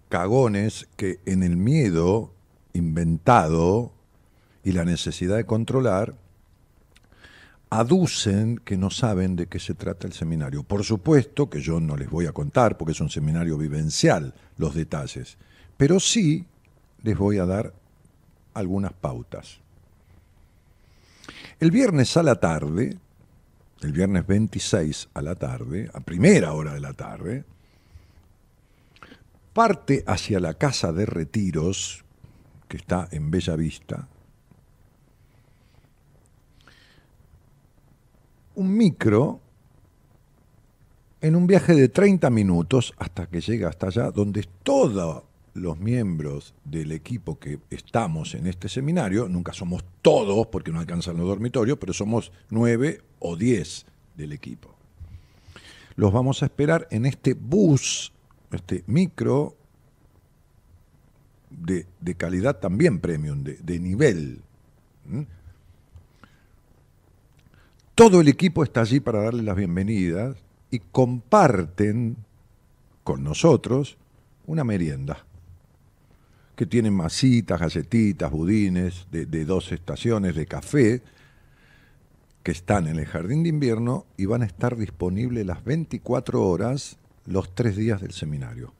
[0.08, 2.32] cagones que en el miedo
[2.72, 3.92] inventado
[4.64, 6.16] y la necesidad de controlar
[7.70, 10.64] aducen que no saben de qué se trata el seminario.
[10.64, 14.74] Por supuesto que yo no les voy a contar, porque es un seminario vivencial, los
[14.74, 15.38] detalles,
[15.76, 16.44] pero sí
[17.02, 17.72] les voy a dar
[18.54, 19.60] algunas pautas.
[21.60, 22.98] El viernes a la tarde,
[23.82, 27.44] el viernes 26 a la tarde, a primera hora de la tarde,
[29.52, 32.04] parte hacia la casa de retiros,
[32.66, 34.08] que está en Bella Vista,
[38.60, 39.40] un micro
[41.22, 45.24] en un viaje de 30 minutos hasta que llega hasta allá, donde todos
[45.54, 51.16] los miembros del equipo que estamos en este seminario, nunca somos todos porque no alcanzan
[51.16, 54.74] los dormitorios, pero somos nueve o diez del equipo.
[55.96, 58.12] Los vamos a esperar en este bus,
[58.52, 59.56] este micro
[61.48, 64.42] de, calidad también premium, de, de nivel.
[68.00, 70.34] Todo el equipo está allí para darle las bienvenidas
[70.70, 72.16] y comparten
[73.04, 73.98] con nosotros
[74.46, 75.26] una merienda
[76.56, 81.02] que tiene masitas, galletitas, budines de, de, dos estaciones de café
[82.42, 86.96] que están en el jardín de invierno y van a estar disponibles las 24 horas
[87.26, 88.72] los tres días del seminario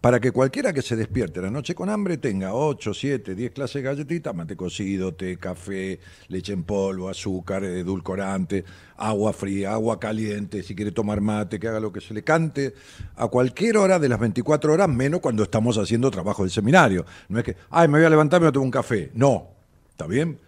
[0.00, 3.74] para que cualquiera que se despierte la noche con hambre tenga 8, 7, 10 clases
[3.74, 5.98] de galletitas, mate cocido, té, café,
[6.28, 8.64] leche en polvo, azúcar, edulcorante,
[8.96, 12.74] agua fría, agua caliente, si quiere tomar mate, que haga lo que se le cante,
[13.16, 17.04] a cualquier hora de las 24 horas, menos cuando estamos haciendo trabajo del seminario.
[17.28, 19.10] No es que, ay, me voy a levantar me tomo un café.
[19.14, 19.48] No,
[19.90, 20.38] ¿está bien?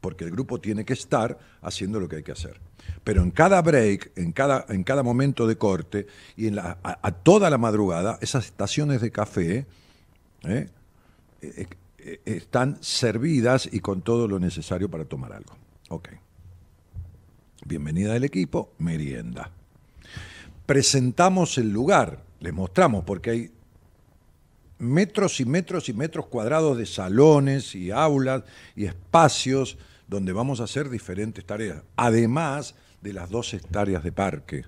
[0.00, 2.67] Porque el grupo tiene que estar haciendo lo que hay que hacer
[3.04, 6.06] pero en cada break, en cada, en cada momento de corte
[6.36, 9.66] y en a, toda la madrugada, esas estaciones de café.
[10.44, 10.68] Eh,
[11.40, 11.68] eh,
[12.24, 15.56] están servidas y con todo lo necesario para tomar algo.
[15.90, 16.08] Ok.
[17.64, 19.50] Bienvenida del equipo, merienda.
[20.64, 23.52] Presentamos el lugar, les mostramos, porque hay
[24.78, 28.44] metros y metros y metros cuadrados de salones y aulas
[28.76, 29.76] y espacios
[30.06, 31.82] donde vamos a hacer diferentes tareas.
[31.96, 34.64] Además de las dos hectáreas de parque.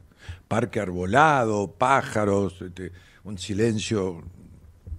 [0.49, 2.93] Parque arbolado, pájaros, este,
[3.25, 4.23] un silencio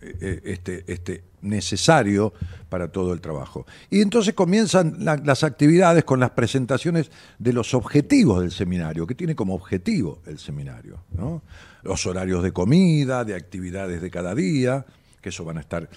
[0.01, 2.33] eh, eh, este, este, necesario
[2.69, 3.67] para todo el trabajo.
[3.89, 9.35] Y entonces comienzan las actividades con las presentaciones de los objetivos del seminario, que tiene
[9.35, 11.03] como objetivo el seminario.
[11.83, 14.85] Los horarios de comida, de actividades de cada día,
[15.21, 15.87] que eso van a estar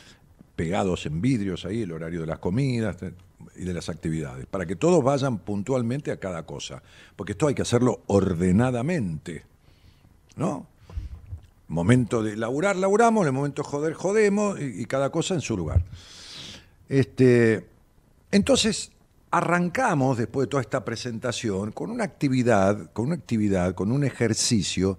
[0.55, 2.97] pegados en vidrios ahí, el horario de las comidas,
[3.56, 6.82] y de las actividades, para que todos vayan puntualmente a cada cosa,
[7.16, 9.44] porque esto hay que hacerlo ordenadamente,
[10.36, 10.66] ¿no?
[11.69, 15.56] Momento de laburar, laburamos, en el momento de joder, jodemos, y, cada cosa en su
[15.56, 15.82] lugar.
[16.89, 17.66] Este,
[18.31, 18.93] entonces,
[19.31, 24.98] arrancamos después de toda esta presentación con una actividad, con una actividad, con un ejercicio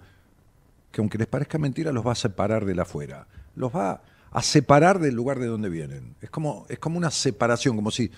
[0.91, 3.27] que aunque les parezca mentira, los va a separar de la afuera.
[3.55, 4.01] Los va
[4.35, 6.13] a separar del lugar de donde vienen.
[6.21, 8.11] Es como, es como una separación, como si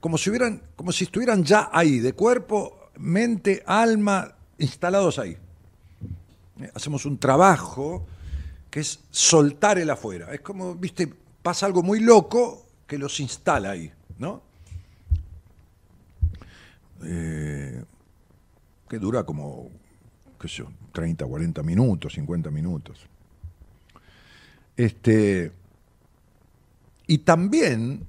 [0.00, 5.36] como si, hubieran, como si estuvieran ya ahí, de cuerpo, mente, alma, instalados ahí.
[6.58, 8.06] Eh, hacemos un trabajo
[8.70, 10.32] que es soltar el afuera.
[10.32, 11.12] Es como, viste,
[11.42, 14.42] pasa algo muy loco que los instala ahí, ¿no?
[17.04, 17.84] Eh,
[18.88, 19.68] que dura como,
[20.40, 23.09] qué sé yo, 30, 40 minutos, 50 minutos.
[24.80, 25.52] Este,
[27.06, 28.06] y también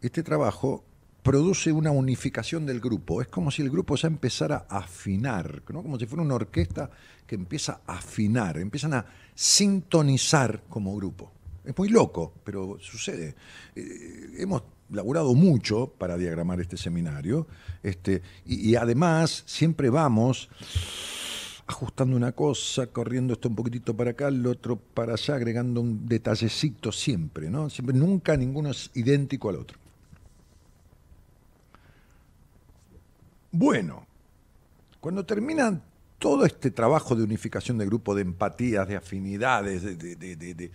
[0.00, 0.82] este trabajo
[1.22, 3.20] produce una unificación del grupo.
[3.20, 5.82] Es como si el grupo ya empezara a afinar, ¿no?
[5.82, 6.88] como si fuera una orquesta
[7.26, 9.04] que empieza a afinar, empiezan a
[9.34, 11.30] sintonizar como grupo.
[11.62, 13.34] Es muy loco, pero sucede.
[13.76, 17.46] Eh, hemos laburado mucho para diagramar este seminario
[17.82, 20.48] este, y, y además siempre vamos
[21.68, 26.08] ajustando una cosa, corriendo esto un poquitito para acá, el otro para allá, agregando un
[26.08, 27.68] detallecito siempre, ¿no?
[27.70, 29.78] Siempre, nunca ninguno es idéntico al otro.
[33.52, 34.06] Bueno,
[35.00, 35.82] cuando terminan
[36.18, 40.70] todo este trabajo de unificación de grupo, de empatías, de afinidades, de,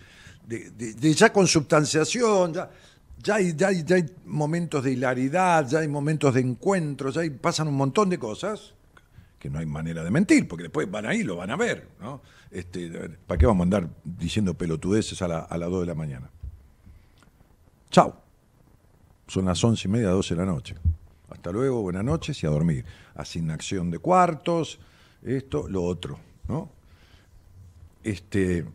[1.15, 2.71] ya consubstanciación, ya
[3.21, 7.21] ya hay, ya, hay, ya hay momentos de hilaridad, ya hay momentos de encuentro, ya
[7.21, 8.73] hay- pasan un montón de cosas
[9.43, 11.89] que no hay manera de mentir, porque después van ahí, lo van a ver.
[11.99, 12.21] ¿no?
[12.49, 12.89] Este,
[13.27, 16.29] ¿Para qué vamos a andar diciendo pelotudeces a, la- a las 2 de la mañana?
[17.91, 18.15] Chao.
[19.27, 20.75] Son las once y media, 12 de la noche.
[21.29, 22.85] Hasta luego, buenas noches y a dormir.
[23.15, 24.79] Asignación de cuartos,
[25.23, 26.17] esto, lo otro,
[26.47, 26.69] ¿no?
[28.01, 28.65] Este.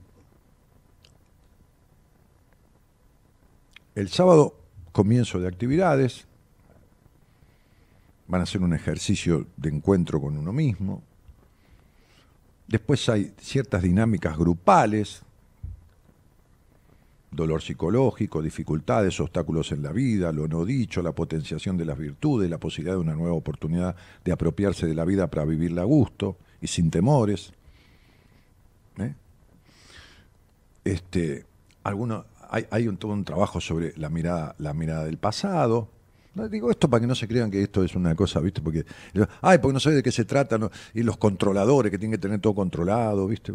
[3.95, 4.55] El sábado,
[4.93, 6.27] comienzo de actividades.
[8.29, 11.03] Van a hacer un ejercicio de encuentro con uno mismo.
[12.67, 15.23] Después hay ciertas dinámicas grupales,
[17.31, 22.51] dolor psicológico, dificultades, obstáculos en la vida, lo no dicho, la potenciación de las virtudes,
[22.51, 26.37] la posibilidad de una nueva oportunidad de apropiarse de la vida para vivirla a gusto
[26.61, 27.53] y sin temores.
[28.99, 29.15] ¿Eh?
[30.85, 31.47] Este,
[31.83, 35.89] hay, hay un, todo un trabajo sobre la mirada, la mirada del pasado.
[36.47, 38.61] Digo esto para que no se crean que esto es una cosa, ¿viste?
[38.61, 38.85] Porque,
[39.41, 40.59] ay, porque no sé de qué se trata,
[40.95, 43.53] y los controladores que tienen que tener todo controlado, ¿viste?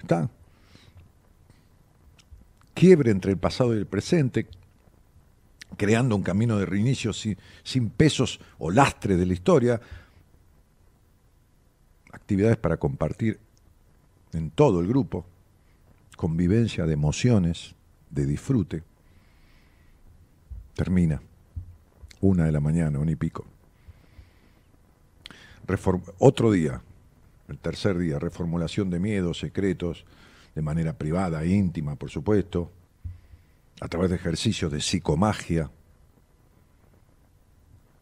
[0.00, 0.28] Está,
[2.74, 4.48] quiebre entre el pasado y el presente,
[5.76, 9.80] creando un camino de reinicio sin, sin pesos o lastre de la historia,
[12.12, 13.38] actividades para compartir
[14.32, 15.26] en todo el grupo,
[16.16, 17.74] convivencia de emociones,
[18.10, 18.82] de disfrute.
[20.74, 21.20] Termina,
[22.20, 23.46] una de la mañana, un y pico.
[26.18, 26.82] Otro día,
[27.48, 30.04] el tercer día, reformulación de miedos, secretos,
[30.54, 32.72] de manera privada, íntima, por supuesto,
[33.80, 35.70] a través de ejercicios de psicomagia,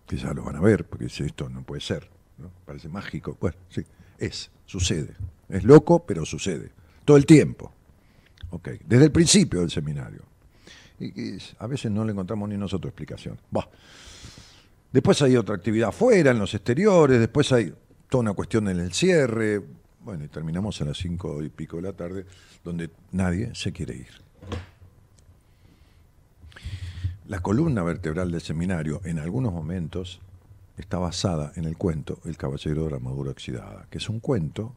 [0.07, 2.09] que ya lo van a ver, porque esto no puede ser,
[2.39, 2.51] ¿no?
[2.65, 3.37] parece mágico.
[3.39, 3.85] Bueno, sí,
[4.19, 5.15] es, sucede.
[5.51, 6.71] Es loco, pero sucede.
[7.05, 7.73] Todo el tiempo.
[8.87, 10.23] Desde el principio del seminario.
[10.99, 13.39] Y, y a veces no le encontramos ni nosotros explicación.
[13.51, 13.69] Bah.
[14.93, 17.75] Después hay otra actividad afuera, en los exteriores, después hay
[18.09, 19.63] toda una cuestión en el cierre.
[20.01, 22.25] Bueno, y terminamos a las cinco y pico de la tarde,
[22.65, 24.29] donde nadie se quiere ir.
[27.27, 30.21] La columna vertebral del seminario, en algunos momentos,
[30.79, 34.75] está basada en el cuento El Caballero de la Armadura Oxidada, que es un cuento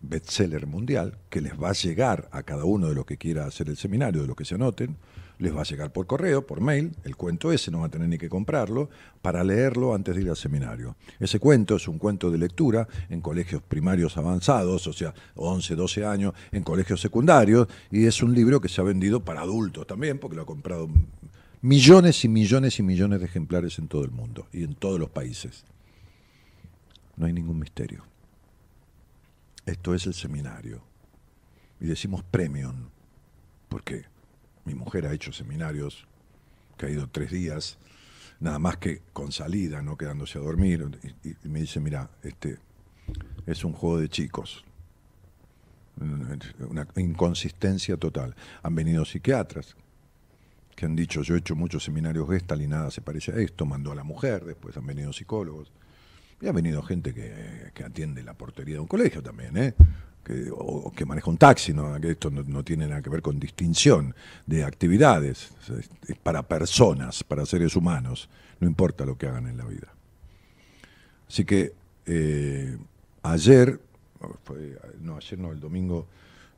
[0.00, 3.68] bestseller mundial que les va a llegar a cada uno de los que quiera hacer
[3.68, 4.96] el seminario, de los que se anoten,
[5.38, 8.08] les va a llegar por correo, por mail, el cuento ese, no va a tener
[8.08, 8.88] ni que comprarlo,
[9.20, 10.96] para leerlo antes de ir al seminario.
[11.20, 16.04] Ese cuento es un cuento de lectura en colegios primarios avanzados, o sea, 11, 12
[16.04, 20.18] años, en colegios secundarios, y es un libro que se ha vendido para adultos también,
[20.18, 20.88] porque lo ha comprado
[21.60, 25.10] millones y millones y millones de ejemplares en todo el mundo y en todos los
[25.10, 25.64] países.
[27.16, 28.04] No hay ningún misterio.
[29.64, 30.82] Esto es el seminario.
[31.80, 32.88] Y decimos premium,
[33.68, 34.04] porque
[34.66, 36.06] mi mujer ha hecho seminarios,
[36.76, 37.78] que ha ido tres días,
[38.40, 40.90] nada más que con salida, no quedándose a dormir,
[41.24, 42.58] y, me dice, mira, este
[43.46, 44.64] es un juego de chicos.
[45.98, 48.36] Una inconsistencia total.
[48.62, 49.76] Han venido psiquiatras
[50.74, 53.64] que han dicho, yo he hecho muchos seminarios Gestal y nada se parece a esto,
[53.64, 55.72] mandó a la mujer, después han venido psicólogos.
[56.38, 59.74] Y ha venido gente que, que atiende la portería de un colegio también, ¿eh?
[60.26, 61.94] Que, o, que maneja un taxi, ¿no?
[61.96, 64.12] esto no, tiene nada que ver con distinción
[64.44, 65.52] de actividades,
[66.08, 68.28] es, para personas, para seres humanos,
[68.58, 69.86] no importa lo que hagan en la vida.
[71.28, 71.74] Así que
[72.06, 72.76] eh,
[73.22, 73.80] ayer,
[75.00, 76.08] no, ayer no, el domingo,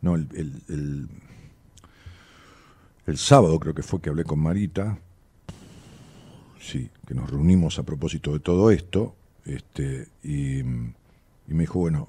[0.01, 1.09] no, el,
[3.07, 4.99] el, sábado creo que fue que hablé con Marita,
[6.59, 9.15] sí, que nos reunimos a propósito de todo esto,
[9.45, 12.09] este, y me dijo, bueno,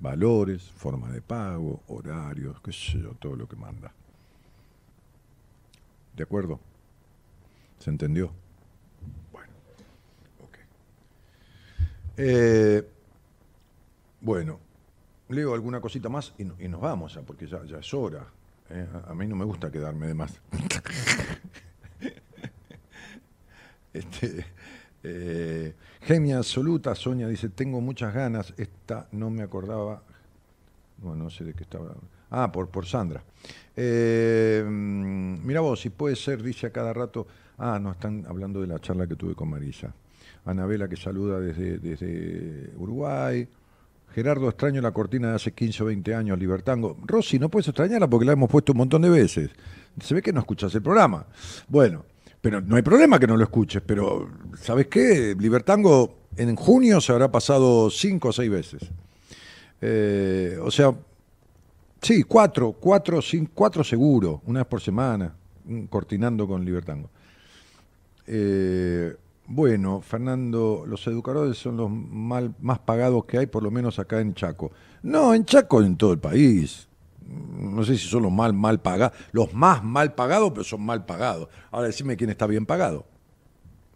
[0.00, 3.92] Valores, forma de pago, horarios, qué sé yo, todo lo que manda.
[6.16, 6.60] ¿De acuerdo?
[7.78, 8.32] ¿Se entendió?
[9.32, 9.52] Bueno,
[10.40, 10.58] ok.
[12.16, 12.86] Eh,
[14.20, 14.58] bueno,
[15.28, 18.26] leo alguna cosita más y, y nos vamos, ya, porque ya, ya es hora.
[18.70, 18.86] ¿eh?
[19.06, 20.40] A, a mí no me gusta quedarme de más.
[23.92, 24.44] este,
[25.02, 30.02] eh, Genia absoluta, Sonia dice, tengo muchas ganas, esta no me acordaba,
[30.98, 31.94] bueno, no sé de qué estaba.
[32.30, 33.22] Ah, por, por Sandra.
[33.76, 37.26] Eh, mm, mira vos, si puede ser, dice a cada rato,
[37.58, 39.92] ah, no, están hablando de la charla que tuve con Marisa.
[40.44, 43.46] Anabela que saluda desde, desde Uruguay.
[44.14, 46.96] Gerardo, extraño la cortina de hace 15 o 20 años, Libertango.
[47.04, 49.50] Rosy, no puedes extrañarla porque la hemos puesto un montón de veces.
[50.00, 51.26] Se ve que no escuchas el programa.
[51.68, 52.04] Bueno,
[52.40, 54.28] pero no hay problema que no lo escuches, pero
[54.60, 55.36] ¿sabes qué?
[55.38, 58.82] Libertango en junio se habrá pasado cinco o seis veces.
[59.80, 60.94] Eh, o sea,
[62.00, 65.34] sí, cuatro, cuatro, cinco, cuatro seguro, una vez por semana,
[65.90, 67.10] cortinando con Libertango.
[68.30, 74.20] Eh, bueno, Fernando, los educadores son los más pagados que hay, por lo menos acá
[74.20, 74.70] en Chaco.
[75.02, 76.86] No, en Chaco, en todo el país.
[77.26, 81.06] No sé si son los mal, mal pagados, los más mal pagados, pero son mal
[81.06, 81.48] pagados.
[81.70, 83.06] Ahora decime quién está bien pagado.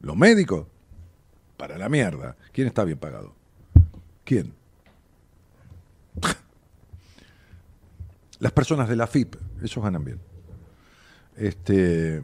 [0.01, 0.67] ¿Los médicos?
[1.59, 2.35] Para la mierda.
[2.53, 3.35] ¿Quién está bien pagado?
[4.25, 4.55] ¿Quién?
[8.39, 10.19] Las personas de la FIP, esos ganan bien.
[11.37, 12.23] Este.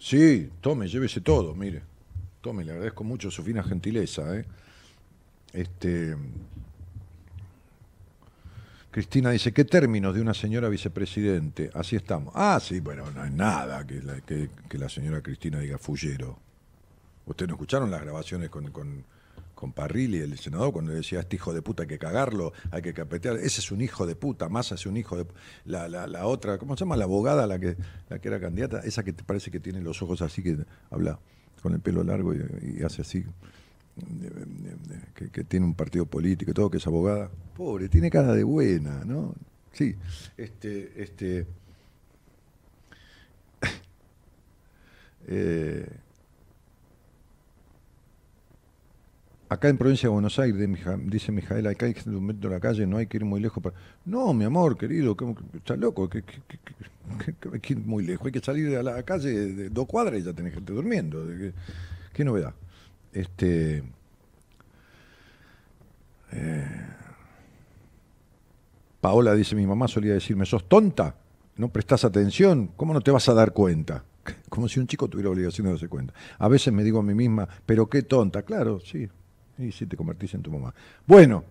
[0.00, 1.82] Sí, tome, llévese todo, mire.
[2.40, 4.34] Tome, le agradezco mucho su fina gentileza.
[4.34, 4.46] ¿eh?
[5.52, 6.16] Este.
[8.90, 11.70] Cristina dice, ¿qué términos de una señora vicepresidente?
[11.74, 12.32] Así estamos.
[12.34, 14.48] Ah, sí, bueno, no hay nada que la, que,
[14.78, 16.38] la señora Cristina diga fullero.
[17.26, 19.04] ¿Ustedes no escucharon las grabaciones con,
[19.60, 22.94] con Parrilli, el senador, cuando decía, este hijo de puta hay que cagarlo, hay que
[22.94, 23.36] capetear?
[23.36, 25.26] Ese es un hijo de puta, más es un hijo de...
[25.66, 26.96] La, la, otra, ¿cómo se llama?
[26.96, 27.76] La abogada, la que,
[28.08, 30.56] la que era candidata, esa que te parece que tiene los ojos así, que
[30.90, 31.18] habla
[31.62, 33.22] con el pelo largo y, hace así
[35.14, 37.30] que, que, tiene un partido político y todo, que es abogada.
[37.54, 39.34] Pobre, tiene cara de buena, ¿no?
[39.72, 39.94] Sí,
[40.38, 41.46] este, este.
[45.32, 45.86] Eh,
[49.50, 50.68] acá en provincia de Buenos Aires,
[51.06, 53.60] dice Mijael, acá hay que de la calle, no hay que ir muy lejos.
[53.62, 53.74] Para...
[54.04, 55.16] No, mi amor, querido,
[55.54, 56.22] estás loco, que,
[57.52, 60.22] hay que ir muy lejos, hay que salir a la calle de dos cuadras y
[60.22, 61.26] ya tenés gente durmiendo.
[62.12, 62.54] ¿Qué novedad?
[63.12, 63.82] Este.
[66.30, 66.86] Eh,
[69.00, 71.16] Paola dice: Mi mamá solía decirme, sos tonta,
[71.56, 74.04] no prestás atención, ¿cómo no te vas a dar cuenta?
[74.48, 76.14] Como si un chico tuviera obligación de darse cuenta.
[76.38, 79.08] A veces me digo a mí misma, pero qué tonta, claro, sí,
[79.60, 80.74] y sí te convertís en tu mamá.
[81.06, 81.44] Bueno,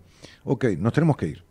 [0.43, 1.49] ok, nos tenemos que ir.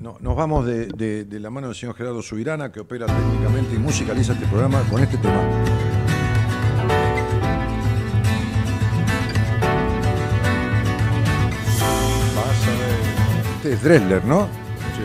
[0.00, 4.34] No, nos vamos de, la mano del señor Gerardo Subirana, que opera técnicamente y musicaliza
[4.34, 5.42] este programa con este tema.
[13.56, 14.46] Este es Dressler, ¿no?
[14.46, 15.02] Sí.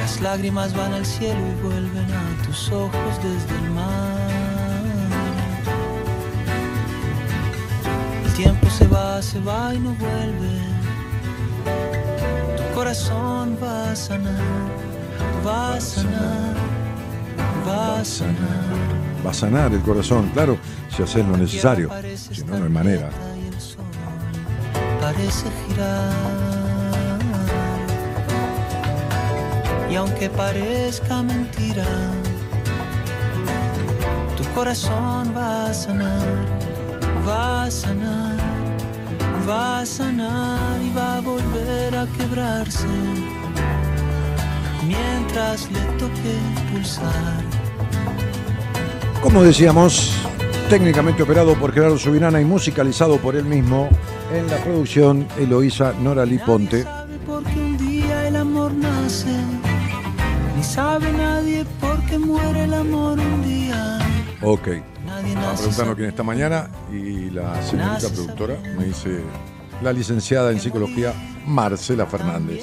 [0.00, 4.45] Las lágrimas van al cielo y vuelven a tus ojos desde el mar.
[8.86, 10.60] Se va, se va y no vuelve.
[12.56, 14.70] Tu corazón va a sanar,
[15.44, 16.54] va a sanar,
[17.66, 18.86] va a sanar.
[19.24, 20.56] Va a sanar el corazón, claro,
[20.94, 21.90] si haces lo necesario.
[22.16, 23.10] Si no, no hay manera.
[25.00, 26.12] Parece girar.
[29.90, 31.86] Y aunque parezca mentira,
[34.36, 36.26] tu corazón va a sanar,
[37.26, 38.35] va a sanar,
[39.48, 42.86] va a sanar y va a volver a quebrarse
[44.86, 46.34] mientras le toque
[46.72, 47.44] pulsar.
[49.22, 50.12] Como decíamos,
[50.68, 53.88] técnicamente operado por Gerardo Subirana y musicalizado por él mismo
[54.32, 56.82] en la producción Eloísa Noralí Ponte.
[56.82, 59.36] Sabe porque un día el amor nace,
[60.56, 63.98] ni sabe nadie por qué muere el amor un día.
[64.42, 64.95] Ok.
[65.36, 69.20] Estaba preguntando quién está mañana y la señorita productora me dice
[69.82, 71.12] la licenciada en psicología
[71.46, 72.62] Marcela Fernández.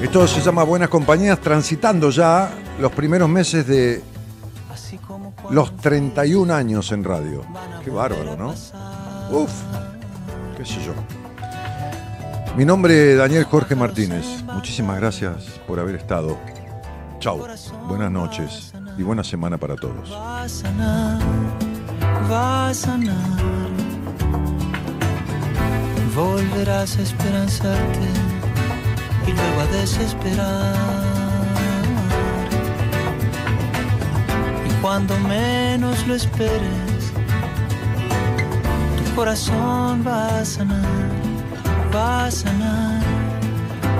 [0.00, 4.02] Esto se llama Buenas Compañías, transitando ya los primeros meses de
[5.50, 7.42] los 31 años en radio.
[7.84, 8.54] Qué bárbaro, ¿no?
[9.30, 9.50] Uf,
[10.56, 10.94] qué sé yo.
[12.56, 14.42] Mi nombre es Daniel Jorge Martínez.
[14.44, 16.38] Muchísimas gracias por haber estado.
[17.20, 17.46] Chau,
[17.86, 20.10] buenas noches y buena semana para todos.
[20.10, 21.20] va a sanar,
[22.30, 23.70] va a sanar.
[26.14, 28.08] Volverás a esperanzarte
[29.26, 31.10] y luego a desesperar.
[34.80, 37.12] cuando menos lo esperes.
[38.96, 41.10] Tu corazón va a sanar,
[41.94, 42.99] va a sanar,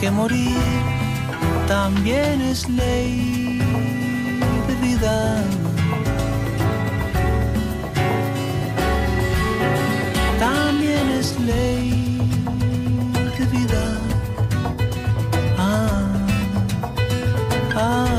[0.00, 0.56] que morir
[1.66, 3.60] también es ley
[4.68, 5.42] de vida.
[10.38, 12.18] También es ley
[13.38, 13.84] de vida.
[15.58, 16.02] Ah,
[17.74, 18.15] ah.